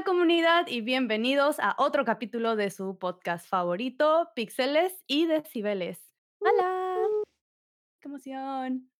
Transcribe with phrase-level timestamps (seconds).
[0.00, 6.00] Hola comunidad y bienvenidos a otro capítulo de su podcast favorito, Pixeles y Decibeles.
[6.38, 6.96] Hola.
[8.00, 8.90] ¡Qué emoción!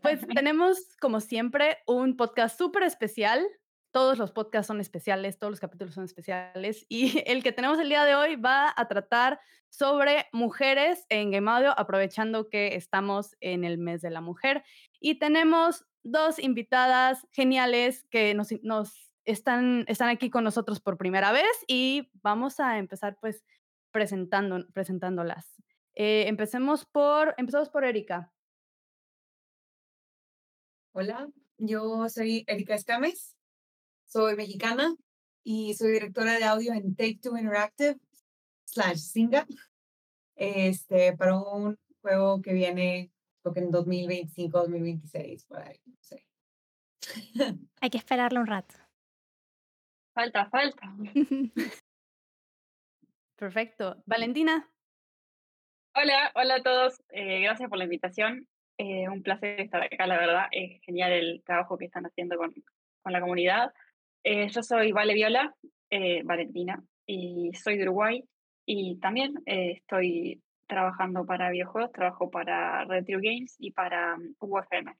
[0.00, 3.46] Pues tenemos, como siempre, un podcast súper especial.
[3.90, 6.86] Todos los podcasts son especiales, todos los capítulos son especiales.
[6.88, 11.50] Y el que tenemos el día de hoy va a tratar sobre mujeres en Game
[11.50, 14.64] Audio, aprovechando que estamos en el mes de la mujer.
[15.00, 21.32] Y tenemos dos invitadas geniales que nos, nos están, están aquí con nosotros por primera
[21.32, 23.44] vez y vamos a empezar pues
[23.90, 25.62] presentando, presentándolas.
[25.94, 28.32] Eh, empecemos por, empezamos por Erika.
[30.92, 31.28] Hola,
[31.58, 33.36] yo soy Erika Escames,
[34.06, 34.94] soy mexicana
[35.42, 37.98] y soy directora de audio en Take Two Interactive
[38.64, 39.46] slash Singa,
[40.36, 43.10] este, para un juego que viene
[43.42, 46.26] creo que en 2025, 2026, por ahí, no sé.
[47.80, 48.83] Hay que esperarlo un rato.
[50.14, 50.94] Falta, falta.
[53.36, 54.00] Perfecto.
[54.06, 54.70] Valentina.
[55.96, 57.02] Hola, hola a todos.
[57.08, 58.46] Eh, gracias por la invitación.
[58.78, 60.46] Eh, un placer estar acá, la verdad.
[60.52, 62.54] Es genial el trabajo que están haciendo con,
[63.02, 63.72] con la comunidad.
[64.22, 65.52] Eh, yo soy Vale Viola,
[65.90, 68.24] eh, Valentina, y soy de Uruguay.
[68.64, 74.96] Y también estoy trabajando para videojuegos, trabajo para Retro Games y para UFM.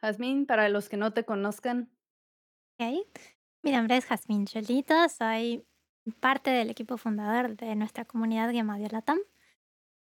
[0.00, 1.90] Jazmín, para los que no te conozcan.
[2.82, 3.06] Ok.
[3.62, 5.64] Mi nombre es Jazmín Cholito, soy
[6.18, 9.20] parte del equipo fundador de nuestra comunidad Game Audio Latam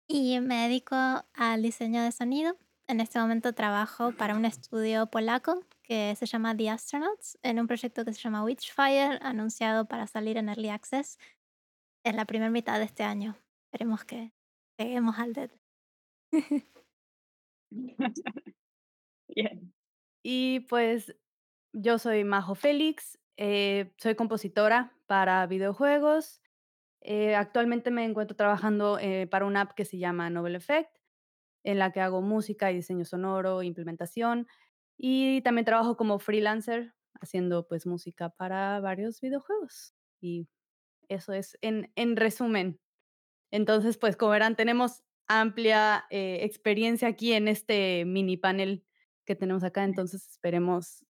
[0.07, 0.95] y me dedico
[1.33, 2.55] al diseño de sonido.
[2.87, 7.67] En este momento trabajo para un estudio polaco que se llama The Astronauts en un
[7.67, 11.17] proyecto que se llama Witchfire, anunciado para salir en Early Access
[12.05, 13.35] en la primera mitad de este año.
[13.65, 14.31] Esperemos que
[14.77, 15.51] peguemos al dead.
[19.27, 19.73] Bien.
[20.23, 21.13] Y pues
[21.73, 26.41] yo soy Majo Félix, eh, soy compositora para videojuegos.
[27.01, 30.95] Eh, actualmente me encuentro trabajando eh, para una app que se llama Novel Effect,
[31.63, 34.47] en la que hago música y diseño sonoro, implementación.
[34.97, 39.95] Y también trabajo como freelancer haciendo pues música para varios videojuegos.
[40.19, 40.47] Y
[41.09, 42.79] eso es en, en resumen.
[43.51, 48.85] Entonces, pues como verán, tenemos amplia experiencia aquí en este mini panel
[49.25, 49.83] que tenemos acá.
[49.83, 51.05] Entonces esperemos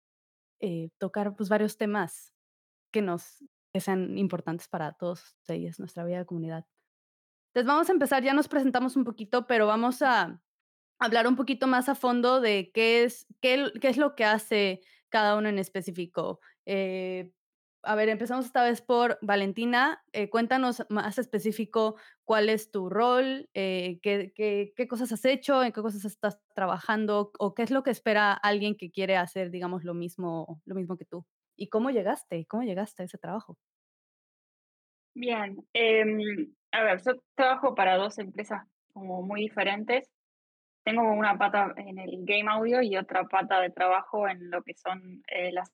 [0.60, 2.32] eh, tocar pues varios temas
[2.92, 3.44] que nos
[3.80, 6.66] sean importantes para todos ustedes, nuestra vida de comunidad.
[7.48, 10.42] Entonces vamos a empezar, ya nos presentamos un poquito, pero vamos a
[10.98, 14.80] hablar un poquito más a fondo de qué es, qué, qué es lo que hace
[15.08, 16.40] cada uno en específico.
[16.66, 17.32] Eh,
[17.86, 20.02] a ver, empezamos esta vez por Valentina.
[20.12, 25.80] Eh, cuéntanos más específico cuál es tu rol, eh, qué, cosas has hecho, en qué
[25.80, 29.94] cosas estás trabajando o qué es lo que espera alguien que quiere hacer, digamos, lo
[29.94, 31.24] mismo, lo mismo que tú.
[31.56, 32.44] ¿Y cómo llegaste?
[32.46, 33.56] ¿Cómo llegaste a ese trabajo?
[35.14, 36.04] Bien, eh,
[36.72, 40.10] a ver, yo trabajo para dos empresas como muy diferentes.
[40.84, 44.74] Tengo una pata en el game audio y otra pata de trabajo en lo que
[44.74, 45.72] son eh, las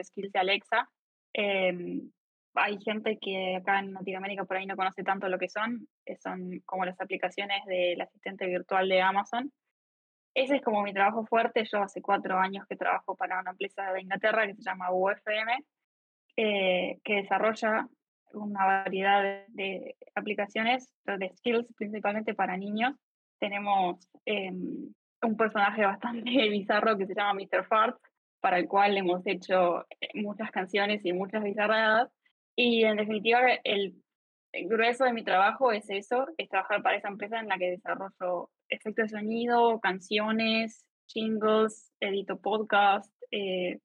[0.00, 0.88] skills de Alexa.
[1.34, 2.02] Eh,
[2.54, 5.88] hay gente que acá en Latinoamérica por ahí no conoce tanto lo que son,
[6.20, 9.52] son como las aplicaciones del asistente virtual de Amazon.
[10.34, 11.64] Ese es como mi trabajo fuerte.
[11.64, 15.64] Yo hace cuatro años que trabajo para una empresa de Inglaterra que se llama UFM,
[16.36, 17.88] eh, que desarrolla
[18.32, 22.94] una variedad de, aplicaciones, de skills principalmente para niños.
[23.38, 27.64] Tenemos eh, un personaje bastante bizarro que se llama Mr.
[27.66, 27.96] Fart,
[28.40, 32.10] para el cual hemos hecho muchas canciones y muchas bizarradas.
[32.56, 33.94] Y en definitiva, el,
[34.52, 37.70] el grueso de mi trabajo es eso, es trabajar para esa empresa en la que
[37.70, 43.78] desarrollo efectos de sonido, canciones, jingles, edito podcast, eh,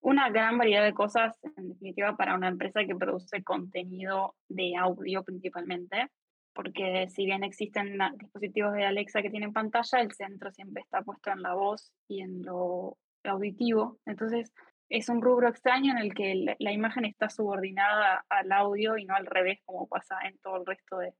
[0.00, 5.24] una gran variedad de cosas, en definitiva, para una empresa que produce contenido de audio
[5.24, 6.08] principalmente,
[6.54, 11.30] porque si bien existen dispositivos de Alexa que tienen pantalla, el centro siempre está puesto
[11.30, 12.98] en la voz y en lo
[13.28, 13.98] auditivo.
[14.06, 14.52] Entonces,
[14.88, 19.14] es un rubro extraño en el que la, imagen está subordinada al audio y no
[19.14, 21.14] al revés, como pasa en todo el resto de,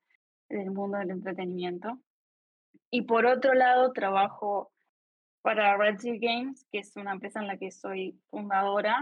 [0.49, 1.99] del mundo del entretenimiento.
[2.91, 4.73] Y por otro lado, trabajo
[5.43, 9.01] para Red Seal Games, que es una empresa en la que soy fundadora,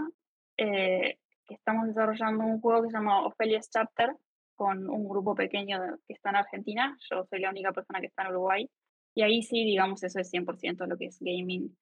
[0.57, 4.17] eh, que estamos desarrollando un juego que se llama Ophelia's Chapter,
[4.55, 6.97] con un grupo pequeño que está en Argentina.
[7.11, 8.71] Yo soy la única persona que está en Uruguay.
[9.15, 11.77] Y ahí sí, digamos, eso es 100% lo que es gaming,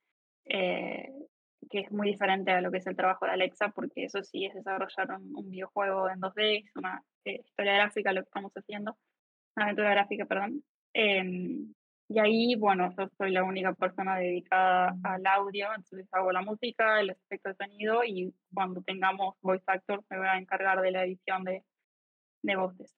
[0.47, 1.11] eh,
[1.71, 4.45] que es muy diferente a lo que es el trabajo de Alexa, porque eso sí
[4.47, 8.53] es desarrollar un, un videojuego en 2D, es una eh, historia gráfica lo que estamos
[8.55, 8.99] haciendo,
[9.57, 10.65] una aventura gráfica, perdón.
[10.95, 11.25] Eh,
[12.09, 17.03] Y ahí, bueno, yo soy la única persona dedicada al audio, entonces hago la música,
[17.03, 21.05] los efectos de sonido y cuando tengamos voice actors me voy a encargar de la
[21.05, 21.65] edición de,
[22.43, 22.95] de voces.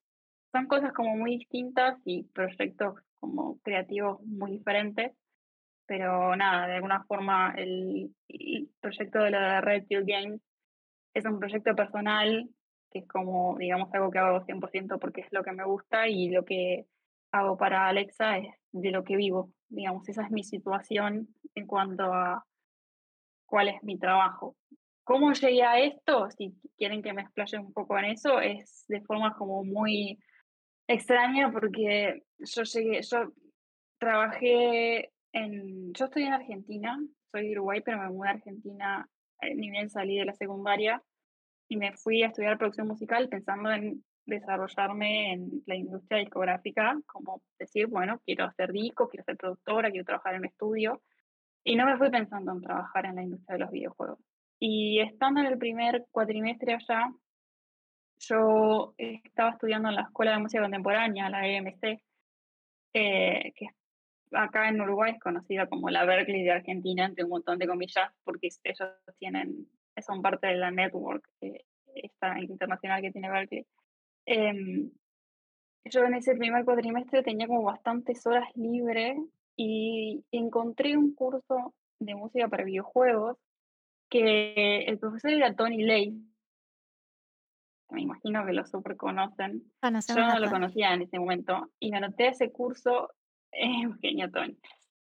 [0.53, 5.13] Son cosas como muy distintas y proyectos como creativos muy diferentes,
[5.85, 8.13] pero nada, de alguna forma el,
[8.79, 10.41] proyecto de la Red Pill Games
[11.13, 12.49] es un proyecto personal
[12.91, 16.29] que es como, digamos, algo que hago 100% porque es lo que me gusta y
[16.29, 16.85] lo que
[17.31, 22.03] hago para Alexa es de lo que vivo, digamos, esa es mi situación en cuanto
[22.13, 22.45] a
[23.45, 24.55] cuál es mi trabajo.
[25.03, 26.29] ¿Cómo llegué a esto?
[26.31, 30.19] Si quieren que me explaye un poco en eso, es de forma como muy
[30.87, 33.31] extraña porque yo llegué, yo
[33.99, 36.97] trabajé en, yo estoy en Argentina,
[37.31, 39.09] soy de Uruguay, pero me mudé a Argentina,
[39.41, 41.03] eh, ni bien salí de la secundaria
[41.67, 47.41] y me fui a estudiar producción musical pensando en desarrollarme en la industria discográfica, como
[47.59, 51.01] decir, bueno, quiero hacer discos, quiero ser productora, quiero trabajar en un estudio,
[51.63, 54.19] y no me fui pensando en trabajar en la industria de los videojuegos.
[54.59, 57.11] Y estando en el primer cuatrimestre allá,
[58.19, 62.01] yo estaba estudiando en la Escuela de Música Contemporánea, la EMC,
[62.93, 63.65] eh, que
[64.31, 68.11] acá en Uruguay es conocida como la Berkeley de Argentina, entre un montón de comillas,
[68.23, 68.89] porque ellos
[69.19, 69.67] tienen,
[70.05, 73.65] son parte de la network eh, esta internacional que tiene Berkeley.
[74.25, 74.91] Em,
[75.85, 79.17] yo en ese primer cuatrimestre tenía como bastantes horas libres
[79.55, 83.37] y encontré un curso de música para videojuegos
[84.09, 86.21] que el profesor era Tony Lay.
[87.89, 89.63] Me imagino que lo super conocen.
[89.81, 93.09] Yo no lo conocía en ese momento y me anoté a ese curso.
[93.55, 94.57] Es un genio Tony.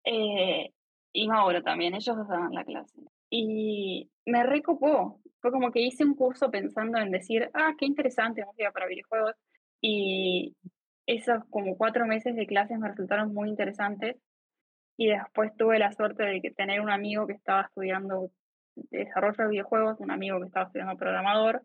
[0.05, 0.73] Eh,
[1.13, 3.01] y Mauro también, ellos dos daban la clase.
[3.31, 8.45] Y me recopó, fue como que hice un curso pensando en decir, ah, qué interesante
[8.45, 9.35] música para videojuegos.
[9.81, 10.57] Y
[11.07, 14.17] esos como cuatro meses de clases me resultaron muy interesantes.
[14.97, 18.31] Y después tuve la suerte de tener un amigo que estaba estudiando
[18.75, 21.63] desarrollo de videojuegos, un amigo que estaba estudiando programador,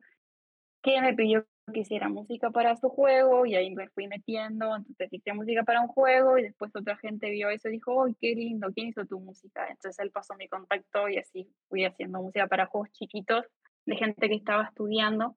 [0.81, 5.07] que me pidió que hiciera música para su juego y ahí me fui metiendo, entonces
[5.11, 8.35] hice música para un juego y después otra gente vio eso y dijo, ¡ay, qué
[8.35, 8.69] lindo!
[8.73, 9.67] ¿Quién hizo tu música?
[9.69, 13.45] Entonces él pasó mi contacto y así fui haciendo música para juegos chiquitos
[13.85, 15.35] de gente que estaba estudiando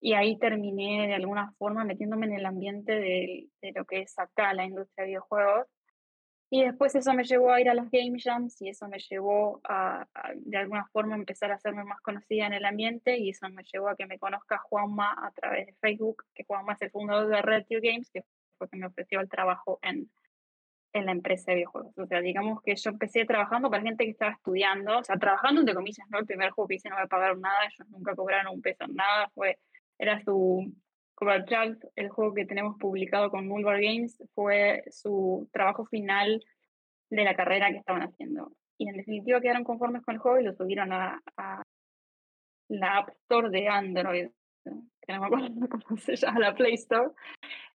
[0.00, 4.18] y ahí terminé de alguna forma metiéndome en el ambiente de, de lo que es
[4.18, 5.66] acá la industria de videojuegos.
[6.52, 9.60] Y después eso me llevó a ir a los game jams y eso me llevó
[9.62, 10.04] a,
[10.34, 13.88] de alguna forma empezar a hacerme más conocida en el ambiente y eso me llevó
[13.88, 17.40] a que me conozca Juanma a través de Facebook, que Juanma es el fundador de
[17.40, 18.24] Red Games, que
[18.58, 20.10] fue que me ofreció el trabajo en,
[20.92, 21.96] en la empresa de videojuegos.
[21.96, 25.60] O sea, digamos que yo empecé trabajando para gente que estaba estudiando, o sea, trabajando
[25.60, 26.18] entre comillas, ¿no?
[26.18, 28.94] El primer juego que hice no me pagaron nada, ellos nunca cobraron un peso en
[28.96, 29.58] nada, fue,
[29.98, 30.72] era su,
[31.20, 31.44] Cover
[31.96, 36.42] el juego que tenemos publicado con Mulbar Games, fue su trabajo final
[37.10, 38.52] de la carrera que estaban haciendo.
[38.78, 41.62] Y en definitiva quedaron conformes con el juego y lo subieron a, a
[42.68, 44.28] la App Store de Android,
[44.64, 45.48] que no me acuerdo
[45.86, 47.10] cómo se llama, la Play Store.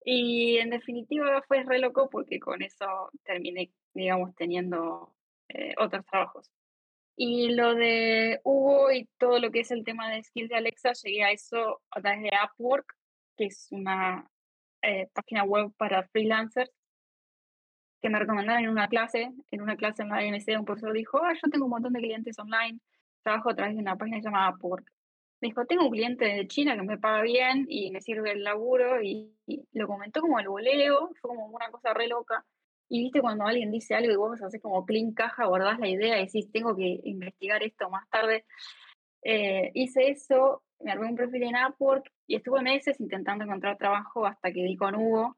[0.04, 5.16] Y en definitiva fue re loco porque con eso terminé, digamos, teniendo
[5.48, 6.48] eh, otros trabajos.
[7.16, 10.92] Y lo de Hugo y todo lo que es el tema de skills de Alexa,
[10.92, 12.96] llegué a eso a través de Upwork,
[13.36, 14.26] que es una
[14.82, 16.70] eh, página web para freelancers,
[18.02, 21.22] que me recomendaron en una clase, en una clase en la ANC, un profesor dijo,
[21.24, 22.80] ah, yo tengo un montón de clientes online,
[23.22, 24.84] trabajo a través de una página llamada Upwork.
[25.40, 28.42] Me dijo, tengo un cliente de China que me paga bien y me sirve el
[28.42, 29.36] laburo y,
[29.72, 32.44] lo comentó como el voleo, fue como una cosa re loca.
[32.88, 36.18] Y viste cuando alguien dice algo y vos haces como clean caja, guardás la idea
[36.18, 38.44] y decís, tengo que investigar esto más tarde.
[39.22, 44.26] Eh, hice eso, me armé un perfil en Upwork y estuve meses intentando encontrar trabajo
[44.26, 45.36] hasta que di con Hugo.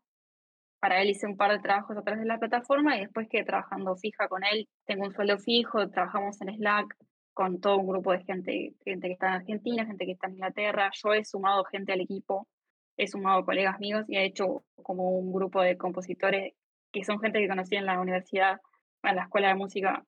[0.80, 3.44] Para él hice un par de trabajos a través de la plataforma y después quedé
[3.44, 4.68] trabajando fija con él.
[4.84, 6.96] Tengo un sueldo fijo, trabajamos en Slack,
[7.32, 10.34] con todo un grupo de gente, gente que está en Argentina, gente que está en
[10.34, 10.90] Inglaterra.
[11.02, 12.48] Yo he sumado gente al equipo,
[12.96, 16.54] he sumado colegas míos y he hecho como un grupo de compositores
[16.92, 18.60] que son gente que conocí en la universidad,
[19.02, 20.04] en la escuela de música,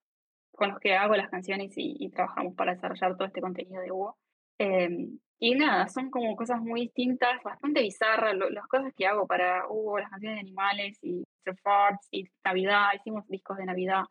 [0.52, 4.16] con los que hago las canciones y, trabajamos para desarrollar todo este contenido de Hugo.
[4.58, 9.68] Em, y nada, son como cosas muy distintas, bastante bizarras, las cosas que hago para
[9.68, 14.04] Hugo, las canciones de animales y surf y Navidad, hicimos discos de Navidad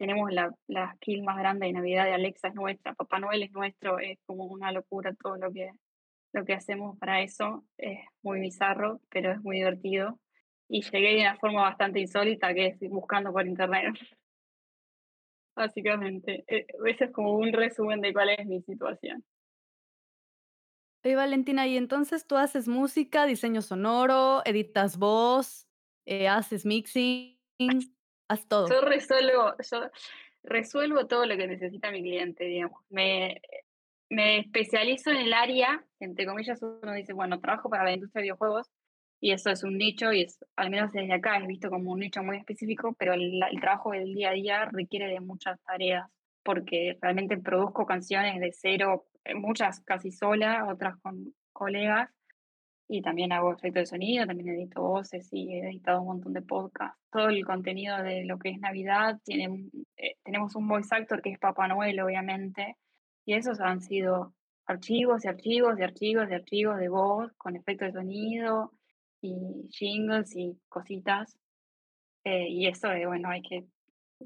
[0.00, 3.52] tenemos la, la skill más grande de Navidad de Alexa es nuestra, Papá Noel es
[3.52, 5.72] nuestro, es como una locura todo lo que,
[6.32, 10.18] lo que hacemos para eso, es muy bizarro, pero es muy divertido.
[10.70, 13.92] Y llegué de una forma bastante insólita, que es buscando por internet.
[15.54, 19.22] Básicamente, eh, ese es como un resumen de cuál es mi situación.
[21.02, 25.66] Oye, Valentina, y entonces tú haces música, diseño sonoro, editas voz,
[26.04, 27.38] eh, haces mixing,
[28.28, 28.68] haz todo.
[28.68, 29.90] Yo resuelvo, yo
[30.42, 32.82] resuelvo todo lo que necesita mi cliente, digamos.
[32.90, 33.40] Me,
[34.10, 38.24] me especializo en el área, entre comillas, uno dice, bueno, trabajo para la industria de
[38.24, 38.70] videojuegos
[39.20, 42.00] y eso es un nicho y es, al menos desde acá es visto como un
[42.00, 46.10] nicho muy específico, pero el, el trabajo del día a día requiere de muchas tareas
[46.42, 52.10] porque realmente produzco canciones de cero, muchas casi sola, otras con colegas
[52.92, 56.42] y también hago efectos de sonido, también edito voces y he editado un montón de
[56.42, 57.00] podcasts.
[57.12, 61.30] Todo el contenido de lo que es Navidad, tiene, eh, tenemos un voice actor que
[61.30, 62.76] es Papá Noel, obviamente,
[63.24, 64.34] y esos han sido
[64.66, 68.72] archivos y archivos y archivos y archivos de voz con efectos de sonido
[69.20, 71.38] y jingles y cositas.
[72.24, 73.66] Eh, y eso, eh, bueno, hay que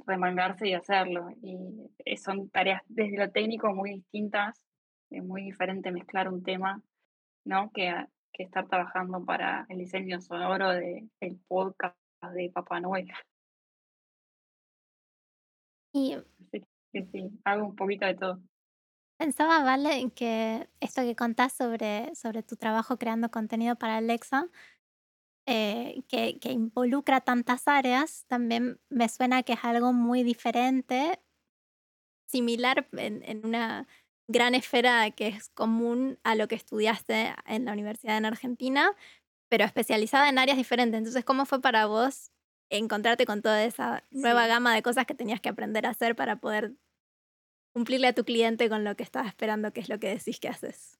[0.07, 1.29] remangarse y hacerlo.
[1.43, 4.65] Y son tareas desde lo técnico muy distintas,
[5.17, 6.83] es muy diferente mezclar un tema,
[7.45, 7.71] ¿no?
[7.73, 11.97] Que que estar trabajando para el diseño sonoro del el podcast
[12.35, 13.11] de Papá Noel.
[15.93, 16.17] Y
[16.51, 16.65] sí,
[17.13, 18.43] sí, hago un poquito de todo.
[19.17, 24.49] Pensaba, Vale, que esto que contás sobre, sobre tu trabajo creando contenido para Alexa,
[25.47, 31.21] eh, que, que involucra tantas áreas, también me suena que es algo muy diferente,
[32.27, 33.87] similar en, en una
[34.29, 38.93] gran esfera que es común a lo que estudiaste en la universidad en Argentina,
[39.49, 40.99] pero especializada en áreas diferentes.
[40.99, 42.31] Entonces, ¿cómo fue para vos
[42.71, 46.37] encontrarte con toda esa nueva gama de cosas que tenías que aprender a hacer para
[46.37, 46.73] poder
[47.73, 50.49] cumplirle a tu cliente con lo que estaba esperando, que es lo que decís que
[50.49, 50.99] haces?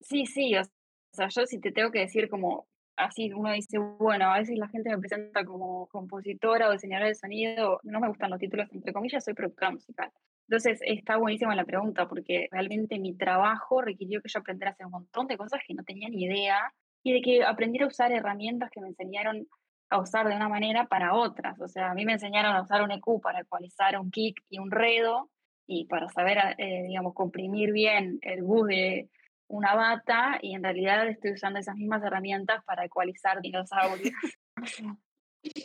[0.00, 0.64] Sí, sí, o
[1.12, 4.68] sea, yo si te tengo que decir como así, uno dice, bueno, a veces la
[4.68, 8.92] gente me presenta como compositora o diseñadora de sonido, no me gustan los títulos, entre
[8.92, 10.10] comillas, soy productora musical.
[10.52, 14.84] Entonces está buenísima la pregunta porque realmente mi trabajo requirió que yo aprendiera a hacer
[14.84, 18.12] un montón de cosas que no tenía ni idea y de que aprendiera a usar
[18.12, 19.48] herramientas que me enseñaron
[19.88, 21.58] a usar de una manera para otras.
[21.58, 24.58] O sea, a mí me enseñaron a usar un EQ para ecualizar un kick y
[24.58, 25.30] un redo
[25.66, 29.08] y para saber, eh, digamos, comprimir bien el bus de
[29.48, 34.12] una bata y en realidad estoy usando esas mismas herramientas para ecualizar dinosaurios.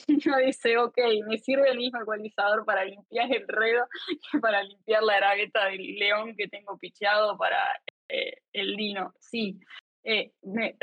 [0.26, 0.98] uno dice, ok,
[1.28, 3.88] me sirve el mismo ecualizador para limpiar el redo
[4.32, 7.60] que para limpiar la aragueta del león que tengo picheado para
[8.10, 9.14] eh, el dino.
[9.20, 9.60] Sí,
[10.04, 10.76] eh, me,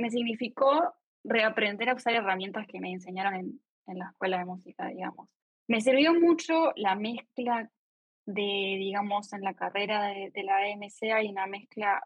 [0.00, 4.88] me, significó reaprender a usar herramientas que me enseñaron en, en la escuela de música,
[4.88, 5.28] digamos.
[5.68, 7.70] Me sirvió mucho la mezcla
[8.26, 12.02] de, digamos, en la carrera de, la MCA y una mezcla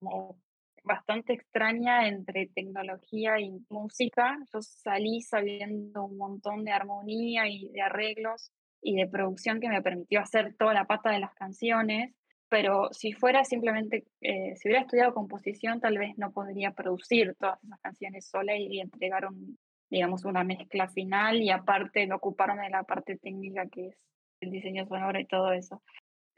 [0.00, 0.40] como
[0.88, 4.36] bastante extraña entre tecnología y música.
[4.52, 9.82] Yo salí sabiendo un montón de armonía y de arreglos y de producción que me
[9.82, 12.14] permitió hacer toda la pata de las canciones,
[12.48, 17.62] pero si fuera simplemente, eh, si hubiera estudiado composición, tal vez no podría producir todas
[17.62, 19.58] esas canciones sola y entregar un,
[19.90, 23.98] digamos, una mezcla final y aparte no ocuparme de la parte técnica que es
[24.40, 25.82] el diseño sonoro y todo eso.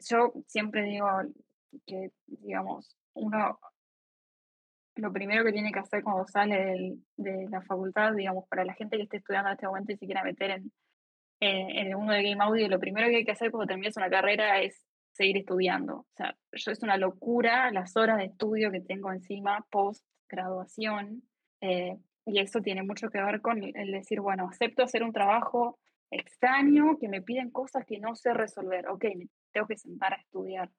[0.09, 1.07] Yo siempre digo
[1.85, 3.59] que, digamos, uno
[5.01, 8.97] lo primero que tiene que hacer cuando sale de la facultad, digamos, para la gente
[8.97, 10.71] que esté estudiando en este momento y se quiera meter en,
[11.39, 14.61] el mundo de Game Audio, lo primero que hay que hacer cuando terminas una carrera
[14.61, 16.01] es seguir estudiando.
[16.01, 21.23] O sea, yo es una locura las horas de estudio que tengo encima post graduación.
[21.61, 25.79] Eh, y eso tiene mucho que ver con el decir, bueno, acepto hacer un trabajo
[26.11, 28.87] extraño, que me piden cosas que no sé resolver.
[28.89, 30.69] Ok, me tengo que sentar a estudiar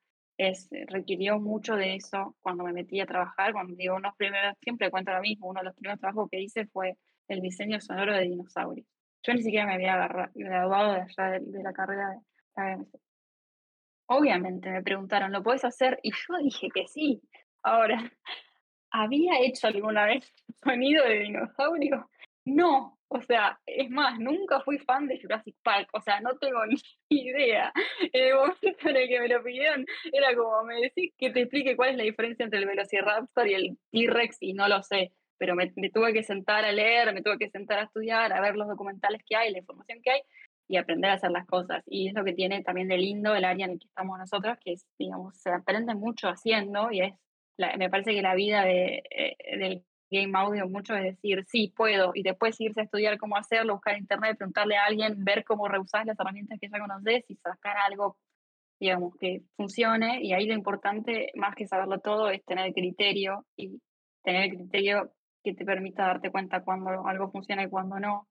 [0.50, 3.52] eh, requirió mucho de eso cuando me metí a trabajar.
[3.52, 6.66] Cuando digo unos primeros, siempre cuento lo mismo, uno de los primeros trabajos que hice
[6.66, 6.96] fue
[7.28, 8.86] el diseño sonoro de dinosaurios.
[9.22, 12.16] Yo ni siquiera me había graduado de allá de, la carrera de
[12.56, 12.84] la
[14.06, 15.98] Obviamente me preguntaron, ¿lo puedes hacer?
[16.02, 17.22] Y yo dije que sí.
[17.62, 17.96] Ahora,
[18.90, 20.30] ¿había hecho alguna vez
[20.62, 22.10] sonido de dinosaurio?
[22.44, 26.60] No, o sea, es más, nunca fui fan de Jurassic Park, o sea, no tengo
[27.10, 27.72] ni idea.
[28.12, 31.42] En el momento en el que me lo pidieron, era como, me decís que te
[31.42, 35.12] explique cuál es la diferencia entre el Velociraptor y el T-Rex, y no lo sé,
[35.38, 38.56] pero me, tuve que sentar a leer, me tuve que sentar a estudiar, a ver
[38.56, 40.20] los documentales que hay, la información que hay,
[40.68, 41.82] y aprender a hacer las cosas.
[41.86, 44.56] Y es lo que tiene también de lindo el área en el que estamos nosotros,
[44.64, 47.14] que es, digamos, se aprende mucho haciendo, y es,
[47.76, 52.12] me parece que la vida de, eh, del game audio mucho es decir, sí, puedo,
[52.14, 56.06] y después irse a estudiar cómo hacerlo, buscar internet, preguntarle a alguien, ver cómo reusar
[56.06, 58.16] las herramientas que ya conoces y sacar algo,
[58.78, 60.22] digamos, que funcione.
[60.22, 63.80] Y ahí lo importante, más que saberlo todo, es tener criterio y
[64.22, 68.28] tener criterio que te permita darte cuenta cuando algo funciona y cuando no.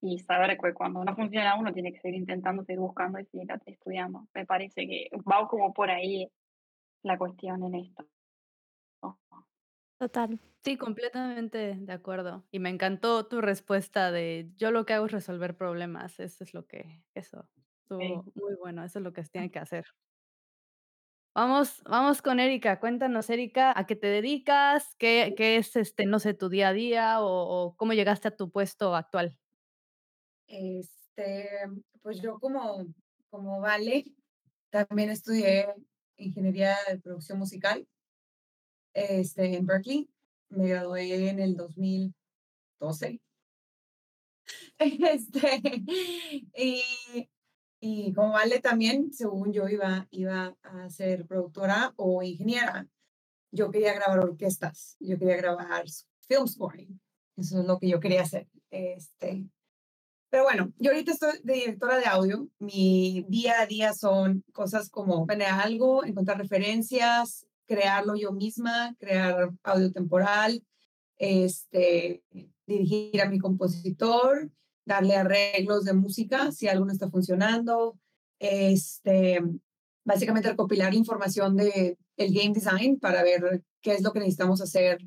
[0.00, 3.48] Y saber que cuando no funciona uno tiene que seguir intentando, seguir buscando y seguir
[3.66, 4.26] estudiando.
[4.34, 6.28] Me parece que va como por ahí
[7.04, 8.04] la cuestión en esto.
[10.02, 10.40] Total.
[10.64, 12.46] Sí, completamente de acuerdo.
[12.52, 16.20] Y me encantó tu respuesta de yo lo que hago es resolver problemas.
[16.20, 17.48] Eso es lo que eso
[17.82, 19.86] estuvo muy bueno, eso es lo que se tiene que hacer.
[21.34, 22.78] Vamos vamos con Erika.
[22.78, 24.94] Cuéntanos, Erika, ¿a qué te dedicas?
[24.98, 27.26] ¿Qué qué es, este, no sé, tu día a día o
[27.68, 29.38] o cómo llegaste a tu puesto actual?
[30.48, 31.48] Este,
[32.02, 32.86] pues yo como
[33.30, 34.04] como Vale,
[34.70, 35.68] también estudié
[36.16, 37.88] ingeniería de producción musical,
[38.94, 40.08] este, en Berkeley.
[40.50, 43.20] Me gradué en el 2012.
[44.78, 45.62] Este,
[46.56, 46.82] y
[47.84, 52.86] y como Vale también, según yo iba iba a ser productora o ingeniera.
[53.50, 55.84] Yo quería grabar orquestas, yo quería grabar
[56.28, 57.00] film scoring.
[57.36, 59.46] Eso es lo que yo quería hacer, este,
[60.32, 62.48] pero bueno, yo ahorita estoy de directora de audio.
[62.58, 69.50] Mi día a día son cosas como planear algo, encontrar referencias, crearlo yo misma, crear
[69.62, 70.62] audio temporal,
[71.16, 72.22] este,
[72.66, 74.50] dirigir a mi compositor,
[74.84, 77.98] darle arreglos de música si algo no está funcionando,
[78.38, 79.40] este,
[80.04, 84.98] básicamente recopilar información de el game design para ver qué es lo que necesitamos hacer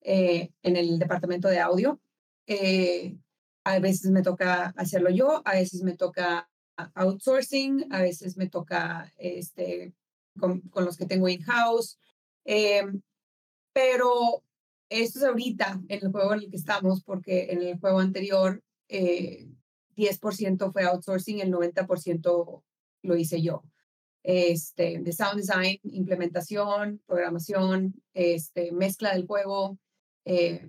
[0.00, 2.00] eh, en el departamento de audio.
[2.46, 3.18] Eh,
[3.64, 6.48] a veces me toca hacerlo yo, a veces me toca
[6.94, 9.94] outsourcing, a veces me toca este,
[10.38, 11.98] con, con los que tengo in-house.
[12.44, 12.82] Eh,
[13.72, 14.42] pero
[14.88, 18.62] esto es ahorita en el juego en el que estamos, porque en el juego anterior
[18.88, 19.48] eh,
[19.96, 22.62] 10% fue outsourcing, el 90%
[23.02, 23.64] lo hice yo.
[24.22, 29.78] Este, de sound design, implementación, programación, este, mezcla del juego.
[30.24, 30.66] Eh,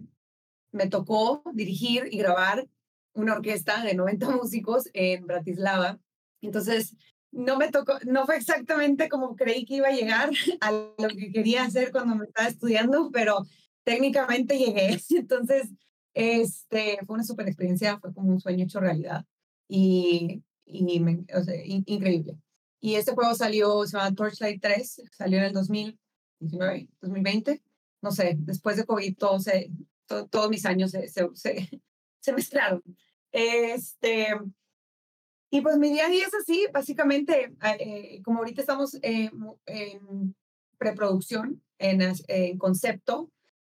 [0.71, 2.67] me tocó dirigir y grabar
[3.13, 5.99] una orquesta de 90 músicos en Bratislava.
[6.41, 6.95] Entonces,
[7.35, 11.31] no me tocó, no fue exactamente como creí que iba a llegar a lo que
[11.31, 13.45] quería hacer cuando me estaba estudiando, pero
[13.83, 14.97] técnicamente llegué.
[15.09, 15.69] Entonces,
[16.13, 19.25] este, fue una super experiencia, fue como un sueño hecho realidad
[19.67, 22.37] y, y me, o sea, in, increíble.
[22.79, 27.61] Y este juego salió, se llama Torchlight 3, salió en el 2019, 2020,
[28.01, 29.71] no sé, después de COVID todo se,
[30.05, 31.81] to, todos mis años se, se, se,
[32.21, 32.81] se mezclaron.
[33.31, 34.27] Este,
[35.55, 39.31] y pues mi día a día es así, básicamente, eh, como ahorita estamos eh,
[39.65, 40.35] en
[40.77, 43.31] preproducción, en, en concepto,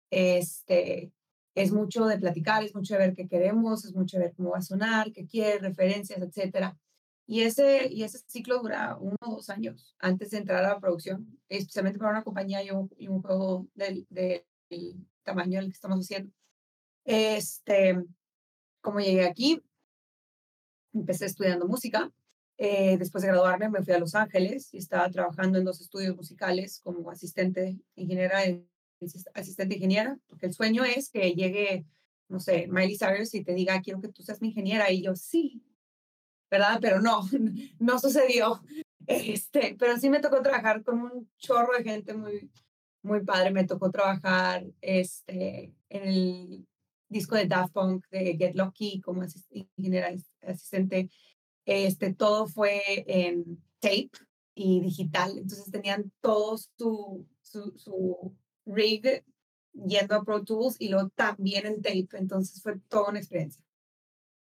[0.09, 1.11] este,
[1.57, 4.51] es mucho de platicar, es mucho de ver qué queremos, es mucho de ver cómo
[4.51, 6.79] va a sonar, qué quiere, referencias, etcétera.
[7.27, 10.79] Y ese, y ese ciclo dura uno o dos años antes de entrar a la
[10.79, 14.45] producción, especialmente para una compañía y un, y un juego del, del,
[15.25, 16.33] tamaño del que estamos haciendo.
[17.05, 18.01] Este,
[18.81, 19.61] como llegué aquí,
[20.94, 22.11] empecé estudiando música.
[22.59, 26.14] Eh, después de graduarme me fui a Los Ángeles y estaba trabajando en dos estudios
[26.14, 28.40] musicales como asistente ingeniera,
[29.35, 31.87] asistente ingeniera, porque el sueño es que llegue,
[32.28, 34.90] no sé, Miley Cyrus y te diga, quiero que tú seas mi ingeniera.
[34.92, 35.62] Y yo, sí,
[36.50, 36.78] ¿verdad?
[36.81, 37.22] Pero no,
[37.78, 38.62] no sucedió.
[39.07, 42.50] Este, pero sí me tocó trabajar con un chorro de gente muy,
[43.02, 43.50] muy padre.
[43.50, 46.66] Me tocó trabajar este, en el
[47.12, 51.11] disco de Daft Punk de Get Lucky como ingeniera asistente.
[51.64, 54.11] Este, todo fue en tape
[54.55, 55.38] y digital.
[55.38, 59.25] Entonces tenían todo su, su, su rig
[59.72, 62.09] yendo a Pro Tools y luego también en tape.
[62.14, 63.62] Entonces fue toda una experiencia.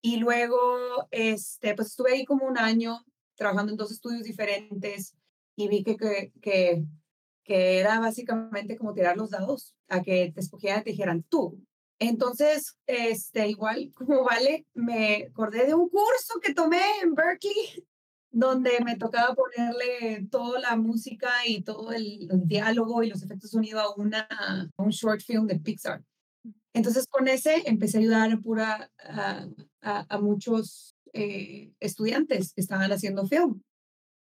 [0.01, 5.15] Y luego, este, pues estuve ahí como un año trabajando en dos estudios diferentes
[5.55, 6.83] y vi que, que, que,
[7.43, 11.61] que era básicamente como tirar los dados a que te escogieran y te dijeran tú.
[12.03, 17.85] Entonces, este, igual como vale, me acordé de un curso que tomé en Berkeley
[18.31, 23.51] donde me tocaba ponerle toda la música y todo el, el diálogo y los efectos
[23.51, 26.01] sonido a, una, a un short film de Pixar.
[26.73, 29.45] Entonces con ese empecé a ayudar pura, a,
[29.81, 33.61] a, a muchos eh, estudiantes que estaban haciendo film.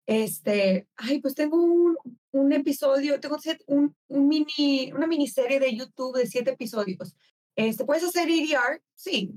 [0.06, 1.98] Este, ay, pues tengo un,
[2.32, 7.16] un episodio, tengo un, un mini, una miniserie de YouTube de siete episodios.
[7.56, 8.82] Este, ¿Puedes hacer EDR?
[8.94, 9.34] Sí.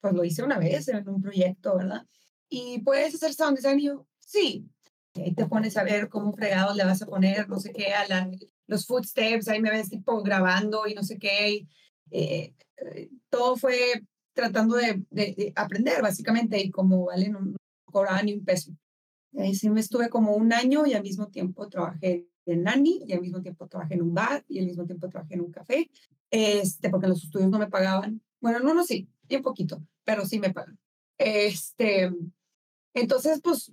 [0.00, 2.06] Pues lo hice una vez en un proyecto, ¿verdad?
[2.48, 3.80] ¿Y puedes hacer sound design?
[3.80, 4.68] Yo, sí.
[5.14, 7.94] Y ahí te pones a ver cómo fregados le vas a poner, no sé qué,
[7.94, 8.30] a la,
[8.66, 11.50] los footsteps, ahí me ves tipo grabando y no sé qué.
[11.50, 11.68] Y,
[12.10, 12.54] eh,
[13.30, 14.02] todo fue
[14.34, 18.72] tratando de, aprender, básicamente, y como vale, no, no cobraba ni un peso.
[19.32, 23.02] Y ahí sí me estuve como un año y al mismo tiempo trabajé de nani
[23.06, 25.50] y al mismo tiempo trabajé en un bar y al mismo tiempo trabajé en un
[25.50, 25.90] café,
[26.30, 28.20] este, porque los estudios no me pagaban.
[28.40, 30.78] Bueno, no, no, sí, un poquito, pero sí me pagan.
[31.18, 32.10] Este,
[32.94, 33.72] entonces, pues,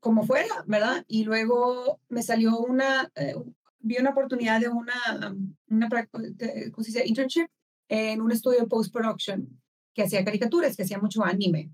[0.00, 1.04] como fuera, ¿verdad?
[1.08, 3.34] Y luego me salió una, eh,
[3.78, 4.94] vi una oportunidad de una,
[5.68, 7.06] una de, ¿cómo se dice?
[7.06, 7.46] internship
[7.88, 9.60] en un estudio post-production
[9.94, 11.70] que hacía caricaturas, que hacía mucho anime.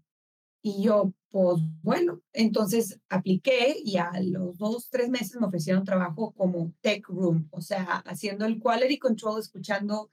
[0.62, 6.32] Y yo, pues bueno, entonces apliqué y a los dos, tres meses me ofrecieron trabajo
[6.32, 10.10] como tech room, o sea, haciendo el quality control, escuchando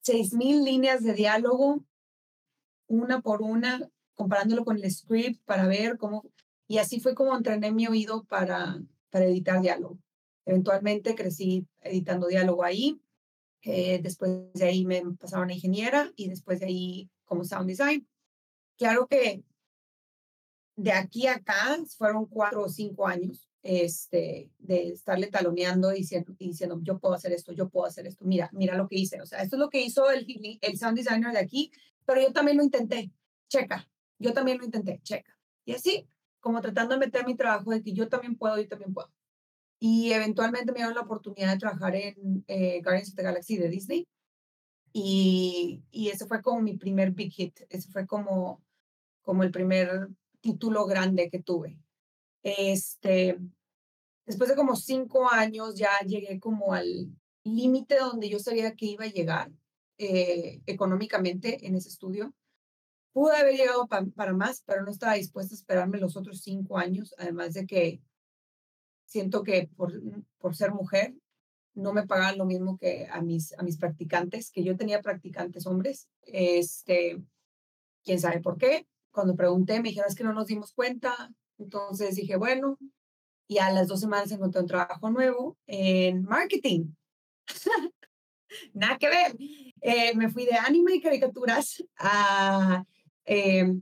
[0.00, 1.84] seis mil líneas de diálogo,
[2.86, 6.30] una por una, comparándolo con el script para ver cómo,
[6.68, 9.98] y así fue como entrené mi oído para, para editar diálogo.
[10.44, 13.00] Eventualmente crecí editando diálogo ahí,
[13.62, 18.06] eh, después de ahí me pasaron a ingeniera y después de ahí como sound design.
[18.76, 19.44] Claro que
[20.76, 26.80] de aquí a acá fueron cuatro o cinco años este, de estarle taloneando diciendo, diciendo,
[26.82, 29.20] yo puedo hacer esto, yo puedo hacer esto, mira, mira lo que hice.
[29.20, 30.26] O sea, esto es lo que hizo el,
[30.60, 31.70] el sound designer de aquí,
[32.04, 33.12] pero yo también lo intenté,
[33.48, 35.36] checa, yo también lo intenté, checa.
[35.64, 36.08] Y así,
[36.40, 39.12] como tratando de meter mi trabajo de que yo también puedo, yo también puedo.
[39.78, 43.68] Y eventualmente me dieron la oportunidad de trabajar en eh, Guardians of the Galaxy de
[43.68, 44.08] Disney.
[44.92, 48.62] Y, y ese fue como mi primer big hit, ese fue como,
[49.22, 50.08] como el primer
[50.42, 51.78] título grande que tuve.
[52.42, 53.38] Este,
[54.26, 57.08] después de como cinco años ya llegué como al
[57.44, 59.50] límite donde yo sabía que iba a llegar
[59.98, 62.34] eh, económicamente en ese estudio.
[63.12, 67.14] Pude haber llegado para más, pero no estaba dispuesta a esperarme los otros cinco años,
[67.18, 68.02] además de que
[69.04, 69.92] siento que por,
[70.38, 71.14] por ser mujer
[71.74, 75.66] no me pagaban lo mismo que a mis, a mis practicantes, que yo tenía practicantes
[75.66, 76.08] hombres.
[76.22, 77.22] Este,
[78.02, 81.32] quién sabe por qué, cuando pregunté, me dijeron, es que no nos dimos cuenta.
[81.58, 82.78] Entonces dije, bueno,
[83.46, 86.94] y a las dos semanas encontré un trabajo nuevo en marketing.
[88.74, 89.36] Nada que ver.
[89.80, 92.84] Eh, me fui de anime y caricaturas a,
[93.24, 93.74] eh,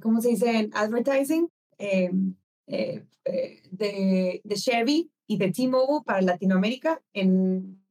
[0.00, 0.70] ¿cómo se dice?
[0.72, 1.48] Advertising
[1.78, 2.34] em,
[2.66, 7.84] eh, eh, de, de, Chevy y de T-Mobile para Latinoamérica en,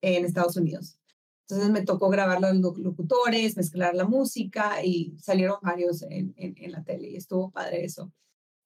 [0.00, 0.98] en Estados Unidos.
[1.42, 6.82] Entonces me tocó grabar los locutores, mezclar la música y salieron varios en, en, la
[6.82, 8.12] tele y estuvo padre eso.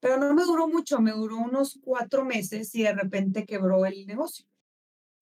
[0.00, 4.06] Pero no me duró mucho, me duró unos cuatro meses y de repente quebró el
[4.06, 4.46] negocio.